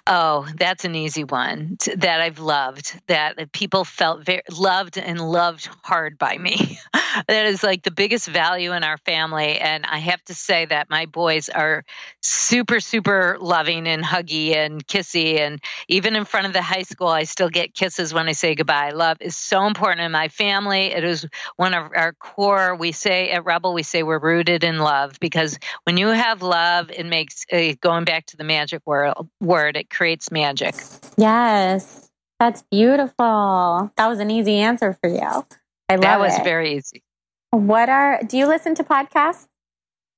Oh, 0.09 0.47
that's 0.55 0.85
an 0.85 0.95
easy 0.95 1.25
one 1.25 1.77
that 1.97 2.21
I've 2.21 2.39
loved. 2.39 2.97
That 3.07 3.51
people 3.51 3.83
felt 3.83 4.25
very 4.25 4.41
loved 4.49 4.97
and 4.97 5.19
loved 5.19 5.65
hard 5.83 6.17
by 6.17 6.37
me. 6.37 6.79
that 7.27 7.45
is 7.47 7.61
like 7.61 7.83
the 7.83 7.91
biggest 7.91 8.25
value 8.29 8.71
in 8.71 8.85
our 8.85 8.97
family, 8.99 9.57
and 9.57 9.85
I 9.85 9.97
have 9.97 10.23
to 10.25 10.33
say 10.33 10.65
that 10.65 10.89
my 10.89 11.07
boys 11.07 11.49
are 11.49 11.83
super, 12.21 12.79
super 12.79 13.37
loving 13.41 13.85
and 13.85 14.01
huggy 14.01 14.55
and 14.55 14.85
kissy, 14.87 15.41
and 15.41 15.61
even 15.89 16.15
in 16.15 16.23
front 16.23 16.47
of 16.47 16.53
the 16.53 16.61
high 16.61 16.83
school, 16.83 17.09
I 17.09 17.23
still 17.23 17.49
get 17.49 17.73
kisses 17.73 18.13
when 18.13 18.29
I 18.29 18.31
say 18.31 18.55
goodbye. 18.55 18.91
Love 18.91 19.17
is 19.19 19.35
so 19.35 19.65
important 19.65 20.01
in 20.01 20.13
my 20.13 20.29
family. 20.29 20.85
It 20.85 21.03
is 21.03 21.27
one 21.57 21.73
of 21.73 21.91
our 21.93 22.13
core. 22.13 22.75
We 22.75 22.93
say 22.93 23.31
at 23.31 23.43
REBBL, 23.43 23.73
we 23.73 23.83
say 23.83 24.03
we're 24.03 24.19
rooted 24.19 24.63
in 24.63 24.79
love 24.79 25.19
because 25.19 25.59
when 25.83 25.97
you 25.97 26.07
have 26.07 26.41
love, 26.41 26.91
it 26.91 27.05
makes 27.05 27.45
uh, 27.51 27.73
going 27.81 28.05
back 28.05 28.27
to 28.27 28.37
the 28.37 28.45
magic 28.45 28.83
word. 28.85 29.13
Word 29.41 29.75
it 29.75 29.89
creates 29.97 30.31
magic. 30.31 30.75
Yes. 31.17 32.09
That's 32.39 32.63
beautiful. 32.69 33.91
That 33.97 34.07
was 34.07 34.19
an 34.19 34.29
easy 34.29 34.57
answer 34.59 34.95
for 35.01 35.09
you. 35.09 35.45
I 35.89 35.93
love 35.95 36.01
That 36.01 36.19
was 36.19 36.37
it. 36.37 36.43
very 36.43 36.75
easy. 36.75 37.01
What 37.49 37.89
are 37.89 38.21
do 38.27 38.37
you 38.37 38.45
listen 38.47 38.75
to 38.75 38.83
podcasts? 38.83 39.47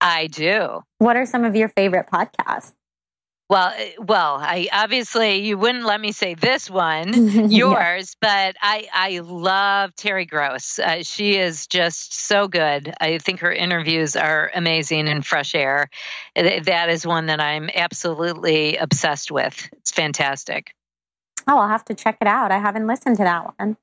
I 0.02 0.28
do. 0.28 0.84
What 0.98 1.16
are 1.16 1.26
some 1.26 1.46
of 1.46 1.56
your 1.56 1.70
favorite 1.70 2.08
podcasts? 2.12 2.74
Well, 3.50 3.74
eh, 3.76 3.94
well, 3.98 4.38
I 4.40 4.70
obviously 4.72 5.40
you 5.40 5.58
wouldn't 5.58 5.86
let 5.86 6.00
me 6.00 6.12
say 6.12 6.36
this 6.36 6.70
one, 6.70 7.14
yours, 7.50 8.16
yeah. 8.22 8.52
but 8.54 8.56
I 8.62 8.88
I 8.94 9.20
love 9.20 9.96
Terry 9.96 10.26
Gross. 10.26 10.78
Uh, 10.78 11.02
she 11.02 11.36
is 11.36 11.66
just 11.66 12.14
so 12.14 12.48
good. 12.48 12.94
I 13.02 13.18
think 13.18 13.40
her 13.40 13.52
interviews 13.52 14.16
are 14.16 14.52
amazing 14.54 15.08
and 15.08 15.26
fresh 15.26 15.56
air. 15.56 15.90
That 16.36 16.90
is 16.90 17.08
one 17.08 17.26
that 17.26 17.42
I'm 17.42 17.72
absolutely 17.74 18.78
obsessed 18.78 19.32
with. 19.32 19.68
It's 19.74 19.92
fantastic. 19.92 20.76
Oh, 21.48 21.58
I'll 21.58 21.68
have 21.68 21.86
to 21.86 21.96
check 21.96 22.18
it 22.22 22.28
out. 22.28 22.52
I 22.52 22.60
haven't 22.60 22.86
listened 22.86 23.18
to 23.18 23.24
that 23.24 23.58
one. 23.58 23.78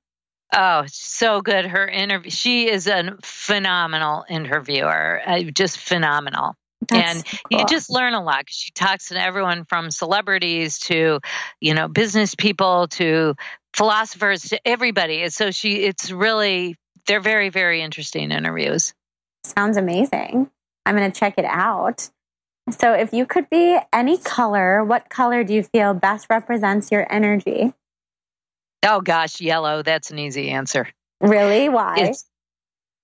Oh, 0.55 0.85
so 0.87 1.41
good. 1.41 1.67
Her 1.67 1.89
interview. 1.89 2.31
She 2.31 2.71
is 2.71 2.87
a 2.87 3.17
phenomenal 3.23 4.25
interviewer. 4.29 5.21
Uh, 5.27 5.43
just 5.43 5.79
phenomenal. 5.79 6.55
That's 6.89 7.15
and 7.15 7.25
cool. 7.25 7.61
you 7.61 7.67
just 7.67 7.91
learn 7.91 8.15
a 8.15 8.23
lot 8.23 8.41
because 8.41 8.57
she 8.57 8.71
talks 8.73 9.09
to 9.09 9.21
everyone 9.21 9.65
from 9.65 9.91
celebrities 9.91 10.79
to, 10.81 11.21
you 11.61 11.75
know, 11.75 11.89
business 11.89 12.35
people 12.35 12.89
to 12.89 13.35
philosophers 13.75 14.43
to 14.51 14.61
everybody. 14.67 15.29
So 15.31 15.51
she, 15.51 15.85
it's 15.85 16.11
really, 16.11 16.77
they're 17.07 17.21
very, 17.21 17.49
very 17.49 17.83
interesting 17.83 18.31
interviews. 18.31 18.95
Sounds 19.45 19.77
amazing. 19.77 20.51
I'm 20.85 20.97
going 20.97 21.11
to 21.11 21.19
check 21.19 21.35
it 21.39 21.45
out. 21.45 22.09
So, 22.71 22.95
if 22.95 23.13
you 23.13 23.27
could 23.27 23.49
be 23.49 23.79
any 23.93 24.19
color, 24.19 24.83
what 24.83 25.09
color 25.09 25.45
do 25.45 25.55
you 25.55 25.63
feel 25.63 25.95
best 25.95 26.27
represents 26.29 26.91
your 26.91 27.07
energy? 27.13 27.73
Oh, 28.85 29.01
gosh, 29.01 29.41
yellow. 29.41 29.83
That's 29.83 30.11
an 30.11 30.19
easy 30.19 30.51
answer. 30.51 30.89
Really? 31.21 31.69
Why? 31.69 31.95
It's, 31.99 32.25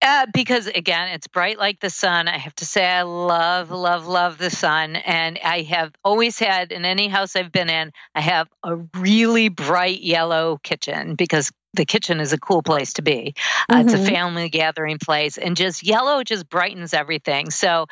Uh, 0.03 0.27
because 0.35 0.67
again, 0.67 1.09
it's 1.11 1.29
bright 1.29 1.59
like 1.59 1.79
the 1.79 1.91
sun. 1.91 2.27
I 2.27 2.39
have 2.39 2.55
to 2.57 2.67
say, 2.67 2.85
I 2.85 3.03
love, 3.03 3.71
love, 3.71 4.07
love 4.07 4.37
the 4.37 4.51
sun. 4.51 4.97
And 4.97 5.39
I 5.45 5.63
have 5.63 5.93
always 6.05 6.39
had 6.39 6.73
in 6.73 6.85
any 6.85 7.07
house 7.07 7.37
I've 7.37 7.53
been 7.53 7.71
in, 7.71 7.93
I 8.15 8.21
have 8.21 8.49
a 8.65 8.77
really 8.97 9.49
bright 9.49 10.01
yellow 10.01 10.59
kitchen 10.63 11.15
because 11.15 11.53
the 11.75 11.85
kitchen 11.85 12.21
is 12.21 12.33
a 12.33 12.39
cool 12.39 12.63
place 12.63 12.95
to 12.95 13.03
be. 13.03 13.35
Uh, 13.69 13.77
mm-hmm. 13.77 13.85
It's 13.87 13.95
a 13.95 13.97
mm-hmm. 13.99 14.07
family 14.07 14.49
gathering 14.49 14.99
place, 14.99 15.39
and 15.39 15.57
just 15.57 15.83
yellow 15.83 16.23
just 16.23 16.49
brightens 16.49 16.93
everything. 16.93 17.51
So, 17.51 17.87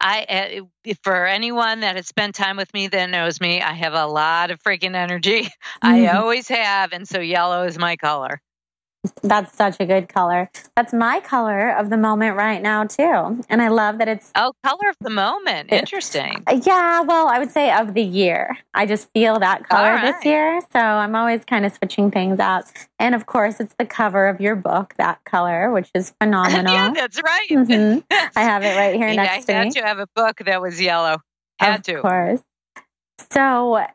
I 0.00 0.62
uh, 0.84 0.92
for 1.02 1.26
anyone 1.26 1.80
that 1.80 1.96
has 1.96 2.06
spent 2.06 2.34
time 2.34 2.56
with 2.56 2.72
me 2.74 2.88
that 2.88 3.10
knows 3.10 3.40
me, 3.40 3.60
I 3.60 3.72
have 3.72 3.94
a 3.94 4.06
lot 4.06 4.50
of 4.50 4.62
freaking 4.62 4.94
energy. 4.94 5.48
Mm-hmm. 5.82 6.04
I 6.04 6.08
always 6.16 6.48
have, 6.48 6.92
and 6.92 7.06
so 7.06 7.20
yellow 7.20 7.64
is 7.64 7.78
my 7.78 7.96
color. 7.96 8.40
That's 9.22 9.56
such 9.56 9.76
a 9.80 9.86
good 9.86 10.08
color. 10.08 10.50
That's 10.76 10.92
my 10.92 11.20
color 11.20 11.70
of 11.70 11.90
the 11.90 11.96
moment 11.96 12.36
right 12.36 12.62
now 12.62 12.84
too. 12.84 13.42
And 13.48 13.60
I 13.62 13.68
love 13.68 13.98
that 13.98 14.08
it's 14.08 14.30
Oh, 14.34 14.52
color 14.64 14.88
of 14.88 14.96
the 15.00 15.10
moment. 15.10 15.72
Interesting. 15.72 16.42
Yeah, 16.64 17.00
well, 17.02 17.28
I 17.28 17.38
would 17.38 17.50
say 17.50 17.72
of 17.72 17.94
the 17.94 18.02
year. 18.02 18.56
I 18.74 18.86
just 18.86 19.10
feel 19.12 19.38
that 19.40 19.68
color 19.68 19.94
right. 19.94 20.12
this 20.14 20.24
year, 20.24 20.60
so 20.72 20.78
I'm 20.78 21.14
always 21.14 21.44
kind 21.44 21.66
of 21.66 21.72
switching 21.74 22.10
things 22.10 22.38
out. 22.40 22.64
And 22.98 23.14
of 23.14 23.26
course, 23.26 23.60
it's 23.60 23.74
the 23.78 23.86
cover 23.86 24.26
of 24.28 24.40
your 24.40 24.56
book, 24.56 24.94
that 24.96 25.22
color, 25.24 25.70
which 25.70 25.90
is 25.94 26.14
phenomenal. 26.20 26.72
yeah, 26.72 26.92
that's 26.94 27.20
right. 27.22 27.48
Mm-hmm. 27.50 27.98
I 28.36 28.42
have 28.42 28.62
it 28.62 28.76
right 28.76 28.94
here 28.96 29.12
next 29.14 29.46
to 29.46 29.52
me. 29.52 29.58
I 29.58 29.64
had 29.64 29.72
to 29.74 29.82
have 29.82 29.98
a 29.98 30.06
book 30.14 30.38
that 30.46 30.60
was 30.62 30.80
yellow. 30.80 31.18
Had 31.58 31.80
of 31.80 31.82
to. 31.84 31.94
Of 31.96 32.02
course. 32.02 32.40
So, 33.30 33.86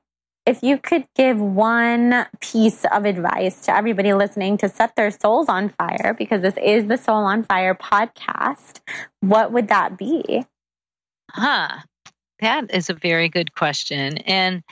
if 0.46 0.64
you 0.64 0.78
could 0.78 1.06
give 1.16 1.40
one 1.40 2.26
piece 2.40 2.86
of 2.92 3.06
advice 3.06 3.62
to 3.62 3.76
everybody 3.76 4.14
listening 4.14 4.58
to 4.58 4.70
set 4.70 4.96
their 4.96 5.12
souls 5.12 5.48
on 5.50 5.70
fire, 5.70 6.16
because 6.18 6.42
this 6.42 6.56
is 6.62 6.88
the 6.88 6.98
Soul 6.98 7.24
on 7.24 7.44
Fire 7.44 7.76
podcast, 7.76 8.80
what 9.20 9.52
would 9.52 9.68
that 9.68 9.98
be? 9.98 10.46
Huh. 11.32 11.80
That 12.40 12.74
is 12.74 12.90
a 12.90 12.94
very 12.94 13.30
good 13.30 13.54
question. 13.54 14.18
And, 14.20 14.64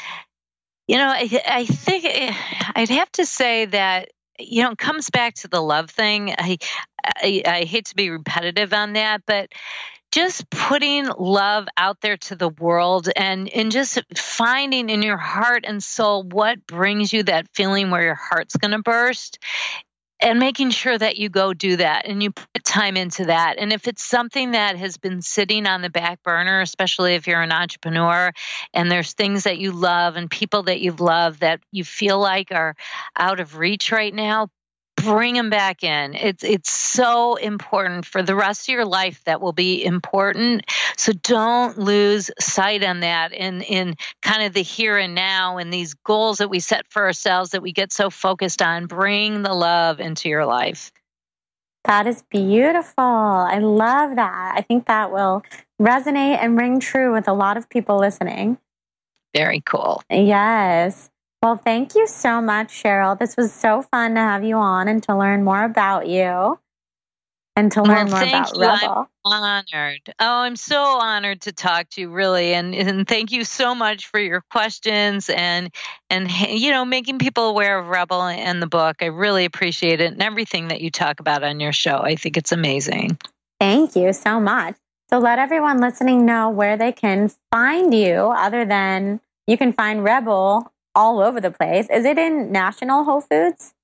you 0.88 0.98
know, 0.98 1.10
I, 1.10 1.42
I 1.46 1.66
think 1.66 2.06
eh, 2.06 2.34
I'd 2.76 2.90
have 2.90 3.12
to 3.14 3.26
say 3.26 3.66
that 3.66 4.10
you 4.40 4.64
know, 4.64 4.72
it 4.72 4.78
comes 4.78 5.10
back 5.10 5.36
to 5.36 5.48
the 5.48 5.62
love 5.62 5.90
thing. 5.90 6.34
I, 6.38 6.58
I, 7.04 7.42
I 7.46 7.64
hate 7.64 7.86
to 7.86 7.96
be 7.96 8.10
repetitive 8.10 8.74
on 8.74 8.94
that, 8.94 9.24
but 9.26 9.50
just 10.18 10.50
putting 10.50 11.06
love 11.20 11.68
out 11.78 12.02
there 12.02 12.18
to 12.18 12.36
the 12.36 12.50
world 12.50 13.08
and 13.16 13.48
and 13.50 13.72
just 13.72 14.02
finding 14.18 14.90
in 14.90 15.04
your 15.04 15.16
heart 15.16 15.64
and 15.64 15.84
soul 15.84 16.24
what 16.24 16.66
brings 16.66 17.14
you 17.14 17.22
that 17.22 17.46
feeling 17.54 17.92
where 17.92 18.02
your 18.02 18.16
heart's 18.16 18.56
going 18.56 18.72
to 18.72 18.82
burst 18.82 19.38
and 20.20 20.40
making 20.40 20.72
sure 20.72 20.98
that 20.98 21.18
you 21.18 21.30
go 21.30 21.54
do 21.54 21.76
that 21.76 22.08
and 22.08 22.24
you 22.24 22.32
put 22.32 22.64
time 22.64 22.98
into 22.98 23.26
that. 23.26 23.60
And 23.60 23.72
if 23.72 23.88
it's 23.88 24.04
something 24.04 24.52
that 24.52 24.76
has 24.76 24.98
been 24.98 25.22
sitting 25.22 25.68
on 25.68 25.84
the 25.84 25.92
back 25.92 26.24
burner, 26.24 26.62
especially 26.62 27.14
if 27.14 27.28
you're 27.28 27.44
an 27.44 27.52
entrepreneur 27.52 28.32
and 28.74 28.90
there's 28.90 29.14
things 29.14 29.44
that 29.44 29.60
you 29.60 29.72
love 29.72 30.16
and 30.16 30.32
people 30.32 30.64
that 30.64 30.80
you 30.80 30.94
love 30.94 31.42
that 31.42 31.60
you 31.72 31.84
feel 31.84 32.20
like 32.20 32.52
are 32.52 32.76
out 33.16 33.40
of 33.40 33.58
reach 33.58 33.92
right 33.92 34.14
now, 34.14 34.48
bring 35.08 35.36
them 35.36 35.50
back 35.50 35.84
in. 35.84 36.16
It's 36.16 36.44
it's 36.44 36.70
so 36.70 37.36
important 37.36 38.06
for 38.06 38.22
the 38.22 38.36
rest 38.36 38.68
of 38.68 38.74
your 38.74 38.86
life. 38.86 39.24
That 39.24 39.40
will 39.40 39.54
be 39.54 39.84
important. 39.84 40.66
So 40.98 41.14
don't 41.14 41.78
lose 41.78 42.30
sight 42.40 42.84
on 42.84 43.00
that 43.00 43.32
in 43.32 43.62
in 43.62 43.96
kind 44.22 44.44
of 44.44 44.54
the 44.54 44.62
here 44.62 44.98
and 44.98 45.16
now 45.16 45.58
and 45.58 45.72
these 45.72 45.94
goals 45.94 46.40
that 46.40 46.50
we 46.50 46.60
set 46.60 46.88
for 46.90 47.06
ourselves 47.06 47.52
that 47.52 47.62
we 47.62 47.72
get 47.72 47.94
so 47.94 48.10
focused 48.10 48.62
on. 48.62 48.88
Bring 48.88 49.44
the 49.44 49.54
love 49.54 50.02
into 50.02 50.28
your 50.28 50.46
life. 50.46 50.92
That 51.86 52.06
is 52.06 52.24
beautiful. 52.30 53.04
I 53.04 53.60
love 53.60 54.18
that. 54.18 54.56
I 54.58 54.62
think 54.62 54.88
that 54.88 55.10
will 55.10 55.42
resonate 55.82 56.38
and 56.44 56.58
ring 56.58 56.82
true 56.82 57.14
with 57.14 57.30
a 57.30 57.34
lot 57.34 57.56
of 57.56 57.70
people 57.70 57.98
listening. 57.98 58.58
Very 59.34 59.62
cool. 59.62 60.04
Yes. 60.10 61.10
Well, 61.48 61.56
thank 61.56 61.96
you 61.96 62.08
so 62.08 62.42
much, 62.42 62.84
Sheryl. 62.84 63.18
This 63.18 63.38
was 63.38 63.54
so 63.54 63.82
fun 63.82 64.16
to 64.16 64.20
have 64.20 64.44
you 64.44 64.58
on 64.58 64.90
and 64.90 65.02
to 65.04 65.18
learn 65.18 65.46
more 65.46 65.64
about 65.64 66.06
you 66.06 66.60
and 67.56 67.72
to 67.72 67.84
learn 67.84 68.08
well, 68.08 68.20
more 68.20 68.28
about 68.28 68.54
you. 68.54 68.64
REBBL. 68.64 69.08
I'm 69.26 69.64
honored. 69.74 70.14
Oh, 70.20 70.40
I'm 70.40 70.58
so 70.58 70.84
honored 70.84 71.40
to 71.44 71.54
talk 71.54 71.88
to 71.92 72.02
you, 72.02 72.10
really, 72.10 72.54
and 72.54 72.76
and 72.76 73.08
thank 73.08 73.32
you 73.32 73.46
so 73.46 73.74
much 73.74 74.08
for 74.08 74.20
your 74.20 74.44
questions 74.52 75.30
and 75.30 75.74
and 76.10 76.30
you 76.50 76.70
know 76.70 76.84
making 76.84 77.18
people 77.18 77.48
aware 77.48 77.80
of 77.80 77.86
REBBL 77.86 78.36
and 78.36 78.62
the 78.62 78.68
book. 78.68 78.98
I 79.00 79.06
really 79.06 79.46
appreciate 79.46 80.02
it 80.02 80.12
and 80.12 80.22
everything 80.22 80.68
that 80.68 80.82
you 80.82 80.92
talk 80.92 81.22
about 81.22 81.44
on 81.44 81.62
your 81.62 81.72
show. 81.72 82.00
I 82.00 82.18
think 82.18 82.36
it's 82.36 82.52
amazing. 82.52 83.20
Thank 83.58 83.96
you 83.96 84.12
so 84.12 84.42
much. 84.42 84.76
So 85.10 85.20
let 85.20 85.40
everyone 85.40 85.80
listening 85.80 86.26
know 86.26 86.50
where 86.50 86.76
they 86.76 86.92
can 86.92 87.32
find 87.52 87.94
you, 87.94 88.34
other 88.36 88.66
than 88.66 89.22
you 89.48 89.58
can 89.58 89.72
find 89.72 90.02
REBBL 90.02 90.68
all 90.98 91.20
over 91.20 91.40
the 91.40 91.52
place. 91.52 91.88
Is 91.92 92.04
it 92.06 92.18
in 92.18 92.52
National 92.52 93.04
Whole 93.04 93.22
Foods? 93.22 93.76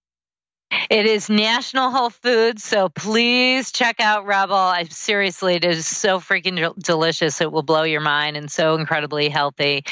It 0.89 1.05
is 1.05 1.29
National 1.29 1.91
Whole 1.91 2.09
Foods, 2.09 2.63
so 2.63 2.89
please 2.89 3.71
check 3.71 3.99
out 3.99 4.25
REBBL. 4.25 4.51
I 4.51 4.85
seriously, 4.85 5.53
it 5.53 5.63
is 5.63 5.85
so 5.85 6.19
freaking 6.19 6.73
delicious. 6.81 7.39
It 7.41 7.51
will 7.51 7.61
blow 7.61 7.83
your 7.83 8.01
mind 8.01 8.35
and 8.37 8.51
so 8.51 8.73
incredibly 8.73 9.29
healthy. 9.29 9.83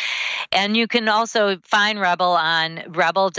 And 0.52 0.76
you 0.76 0.88
can 0.88 1.08
also 1.08 1.58
find 1.64 2.00
REBBL 2.00 2.36
on 2.36 2.78
rebbl.co.co, 2.92 3.36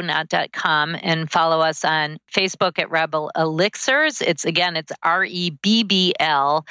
not 0.00 0.52
.com, 0.52 0.96
and 1.00 1.30
follow 1.30 1.60
us 1.60 1.84
on 1.84 2.18
Facebook 2.34 2.80
at 2.80 2.90
REBBL 2.90 3.30
Elixirs. 3.36 4.20
It's 4.20 4.44
again, 4.44 4.76
it's 4.76 4.90
R 5.04 5.24
E 5.24 5.50
B 5.62 5.84
B 5.84 6.14
L 6.18 6.66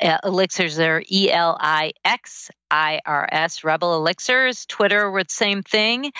uh, 0.00 0.18
elixirs 0.24 0.78
are 0.78 1.02
E 1.10 1.30
L 1.30 1.56
I 1.60 1.92
X 2.04 2.50
I 2.70 3.00
R 3.04 3.28
S, 3.30 3.60
REBBL 3.60 3.96
Elixirs. 3.96 4.66
Twitter, 4.66 5.10
with 5.10 5.30
same 5.30 5.62
thing. 5.62 6.12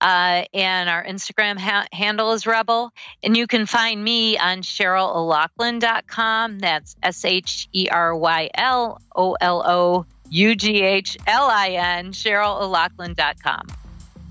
Uh, 0.00 0.44
and 0.52 0.88
our 0.88 1.04
Instagram 1.04 1.58
ha- 1.58 1.86
handle 1.92 2.32
is 2.32 2.44
REBBL. 2.44 2.90
And 3.22 3.36
you 3.36 3.46
can 3.46 3.66
find 3.66 4.02
me 4.02 4.38
on 4.38 4.58
SherylO'Loughlin.com. 4.58 6.58
That's 6.58 6.96
S 7.02 7.24
H 7.24 7.68
E 7.72 7.88
R 7.90 8.16
Y 8.16 8.50
L 8.54 9.00
O 9.14 9.36
L 9.40 9.62
O 9.66 10.06
U 10.30 10.54
G 10.54 10.82
H 10.82 11.16
L 11.26 11.48
I 11.50 11.70
N, 11.70 12.12
SherylO'Loughlin.com. 12.12 13.66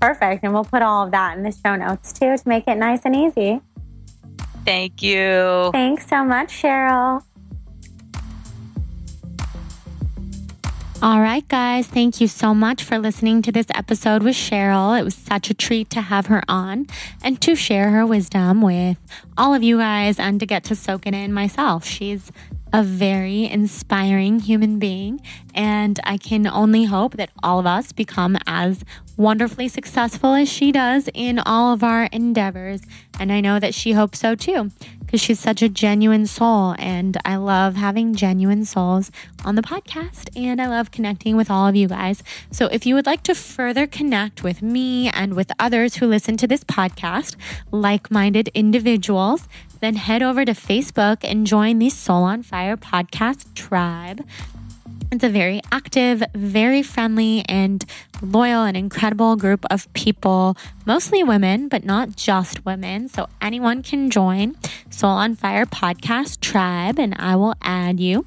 Perfect. 0.00 0.44
And 0.44 0.52
we'll 0.52 0.64
put 0.64 0.82
all 0.82 1.04
of 1.04 1.10
that 1.12 1.36
in 1.36 1.42
the 1.42 1.52
show 1.52 1.76
notes 1.76 2.12
too 2.12 2.36
to 2.36 2.48
make 2.48 2.68
it 2.68 2.76
nice 2.76 3.02
and 3.04 3.16
easy. 3.16 3.60
Thank 4.64 5.02
you. 5.02 5.70
Thanks 5.72 6.06
so 6.06 6.24
much, 6.24 6.48
Sheryl. 6.48 7.22
All 11.04 11.20
right, 11.20 11.46
guys, 11.46 11.86
thank 11.86 12.22
you 12.22 12.28
so 12.28 12.54
much 12.54 12.82
for 12.82 12.98
listening 12.98 13.42
to 13.42 13.52
this 13.52 13.66
episode 13.74 14.22
with 14.22 14.34
Sheryl. 14.34 14.98
It 14.98 15.02
was 15.02 15.14
such 15.14 15.50
a 15.50 15.54
treat 15.54 15.90
to 15.90 16.00
have 16.00 16.28
her 16.28 16.42
on 16.48 16.86
and 17.22 17.38
to 17.42 17.54
share 17.54 17.90
her 17.90 18.06
wisdom 18.06 18.62
with 18.62 18.96
all 19.36 19.52
of 19.52 19.62
you 19.62 19.76
guys 19.76 20.18
and 20.18 20.40
to 20.40 20.46
get 20.46 20.64
to 20.64 20.74
soak 20.74 21.06
it 21.06 21.12
in 21.12 21.30
myself. 21.30 21.84
She's 21.84 22.32
a 22.72 22.82
very 22.82 23.44
inspiring 23.44 24.40
human 24.40 24.78
being, 24.78 25.20
and 25.54 26.00
I 26.04 26.16
can 26.16 26.46
only 26.46 26.84
hope 26.84 27.18
that 27.18 27.28
all 27.42 27.58
of 27.58 27.66
us 27.66 27.92
become 27.92 28.38
as 28.46 28.82
wonderfully 29.16 29.68
successful 29.68 30.34
as 30.34 30.48
she 30.48 30.72
does 30.72 31.08
in 31.14 31.38
all 31.38 31.72
of 31.72 31.82
our 31.82 32.04
endeavors. 32.04 32.80
And 33.18 33.32
I 33.32 33.40
know 33.40 33.58
that 33.60 33.74
she 33.74 33.92
hopes 33.92 34.18
so 34.18 34.34
too, 34.34 34.70
because 35.00 35.20
she's 35.20 35.38
such 35.38 35.62
a 35.62 35.68
genuine 35.68 36.26
soul. 36.26 36.74
And 36.78 37.16
I 37.24 37.36
love 37.36 37.76
having 37.76 38.14
genuine 38.14 38.64
souls 38.64 39.10
on 39.44 39.54
the 39.54 39.62
podcast. 39.62 40.28
And 40.36 40.60
I 40.60 40.66
love 40.66 40.90
connecting 40.90 41.36
with 41.36 41.50
all 41.50 41.68
of 41.68 41.76
you 41.76 41.88
guys. 41.88 42.22
So 42.50 42.66
if 42.66 42.86
you 42.86 42.94
would 42.94 43.06
like 43.06 43.22
to 43.24 43.34
further 43.34 43.86
connect 43.86 44.42
with 44.42 44.62
me 44.62 45.08
and 45.10 45.34
with 45.34 45.52
others 45.58 45.96
who 45.96 46.06
listen 46.06 46.36
to 46.38 46.46
this 46.46 46.64
podcast, 46.64 47.36
like 47.70 48.10
minded 48.10 48.48
individuals, 48.54 49.48
then 49.80 49.96
head 49.96 50.22
over 50.22 50.44
to 50.44 50.52
Facebook 50.52 51.18
and 51.22 51.46
join 51.46 51.78
the 51.78 51.90
Soul 51.90 52.24
on 52.24 52.42
Fire 52.42 52.76
podcast 52.76 53.54
tribe. 53.54 54.24
It's 55.14 55.22
a 55.22 55.28
very 55.28 55.60
active, 55.70 56.24
very 56.34 56.82
friendly, 56.82 57.44
and 57.48 57.84
loyal 58.20 58.64
and 58.64 58.76
incredible 58.76 59.36
group 59.36 59.64
of 59.70 59.86
people, 59.92 60.56
mostly 60.86 61.22
women, 61.22 61.68
but 61.68 61.84
not 61.84 62.16
just 62.16 62.66
women. 62.66 63.06
So 63.06 63.28
anyone 63.40 63.84
can 63.84 64.10
join 64.10 64.56
Soul 64.90 65.10
on 65.10 65.36
Fire 65.36 65.66
podcast 65.66 66.40
tribe, 66.40 66.98
and 66.98 67.14
I 67.16 67.36
will 67.36 67.54
add 67.62 68.00
you. 68.00 68.26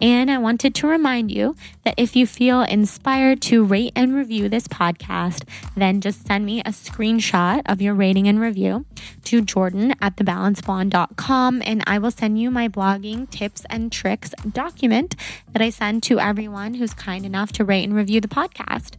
And 0.00 0.30
I 0.30 0.38
wanted 0.38 0.74
to 0.76 0.86
remind 0.86 1.30
you 1.30 1.56
that 1.84 1.94
if 1.96 2.14
you 2.14 2.26
feel 2.26 2.62
inspired 2.62 3.40
to 3.42 3.64
rate 3.64 3.92
and 3.96 4.14
review 4.14 4.48
this 4.48 4.68
podcast, 4.68 5.44
then 5.76 6.00
just 6.00 6.26
send 6.26 6.46
me 6.46 6.60
a 6.60 6.70
screenshot 6.70 7.62
of 7.66 7.82
your 7.82 7.94
rating 7.94 8.28
and 8.28 8.40
review 8.40 8.86
to 9.24 9.40
Jordan 9.40 9.94
at 10.00 10.16
thebalancedblonde.com 10.16 11.62
and 11.64 11.82
I 11.86 11.98
will 11.98 12.10
send 12.10 12.40
you 12.40 12.50
my 12.50 12.68
blogging 12.68 13.28
tips 13.30 13.64
and 13.70 13.90
tricks 13.90 14.30
document 14.50 15.14
that 15.52 15.62
I 15.62 15.70
send 15.70 16.02
to 16.04 16.18
everyone 16.20 16.74
who's 16.74 16.94
kind 16.94 17.26
enough 17.26 17.52
to 17.52 17.64
rate 17.64 17.84
and 17.84 17.94
review 17.94 18.20
the 18.20 18.28
podcast. 18.28 18.92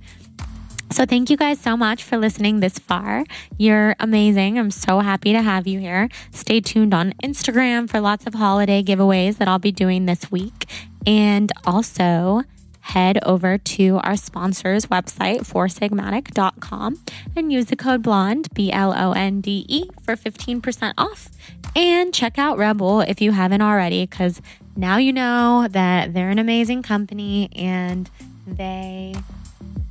So, 0.91 1.05
thank 1.05 1.29
you 1.29 1.37
guys 1.37 1.59
so 1.59 1.77
much 1.77 2.03
for 2.03 2.17
listening 2.17 2.61
this 2.61 2.79
far. 2.79 3.23
You're 3.57 3.95
amazing. 3.99 4.57
I'm 4.57 4.71
so 4.71 5.01
happy 5.01 5.33
to 5.33 5.41
have 5.41 5.67
you 5.67 5.79
here. 5.79 6.09
Stay 6.31 6.61
tuned 6.61 6.95
on 6.95 7.13
Instagram 7.23 7.87
for 7.87 7.99
lots 7.99 8.25
of 8.25 8.33
holiday 8.33 8.81
giveaways 8.81 9.37
that 9.37 9.47
I'll 9.47 9.59
be 9.59 9.71
doing 9.71 10.07
this 10.07 10.31
week. 10.31 10.65
And 11.05 11.51
also, 11.63 12.41
head 12.81 13.19
over 13.23 13.59
to 13.59 13.99
our 14.01 14.15
sponsor's 14.15 14.87
website, 14.87 15.41
foursigmatic.com, 15.41 16.99
and 17.35 17.53
use 17.53 17.67
the 17.67 17.75
code 17.75 18.01
BLONDE, 18.01 18.51
B 18.55 18.71
L 18.71 18.91
O 18.91 19.11
N 19.11 19.41
D 19.41 19.65
E, 19.67 19.89
for 20.03 20.15
15% 20.15 20.93
off. 20.97 21.29
And 21.75 22.11
check 22.11 22.39
out 22.39 22.57
REBBL 22.57 23.07
if 23.07 23.21
you 23.21 23.31
haven't 23.31 23.61
already, 23.61 24.07
because 24.07 24.41
now 24.75 24.97
you 24.97 25.13
know 25.13 25.67
that 25.69 26.15
they're 26.15 26.31
an 26.31 26.39
amazing 26.39 26.81
company 26.81 27.49
and 27.55 28.09
they 28.47 29.13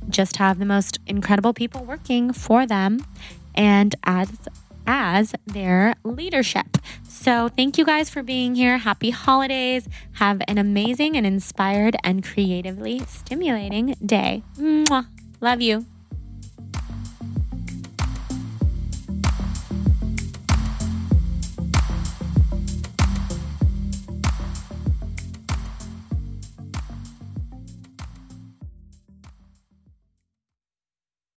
just 0.09 0.37
have 0.37 0.59
the 0.59 0.65
most 0.65 0.99
incredible 1.07 1.53
people 1.53 1.83
working 1.83 2.33
for 2.33 2.65
them 2.65 3.05
and 3.55 3.95
as 4.03 4.29
as 4.87 5.33
their 5.45 5.93
leadership. 6.03 6.77
So, 7.07 7.49
thank 7.49 7.77
you 7.77 7.85
guys 7.85 8.09
for 8.09 8.23
being 8.23 8.55
here. 8.55 8.79
Happy 8.79 9.11
holidays. 9.11 9.87
Have 10.13 10.41
an 10.47 10.57
amazing 10.57 11.15
and 11.15 11.27
inspired 11.27 11.95
and 12.03 12.23
creatively 12.23 12.99
stimulating 12.99 13.95
day. 14.03 14.41
Mwah. 14.57 15.05
Love 15.41 15.61
you. 15.61 15.85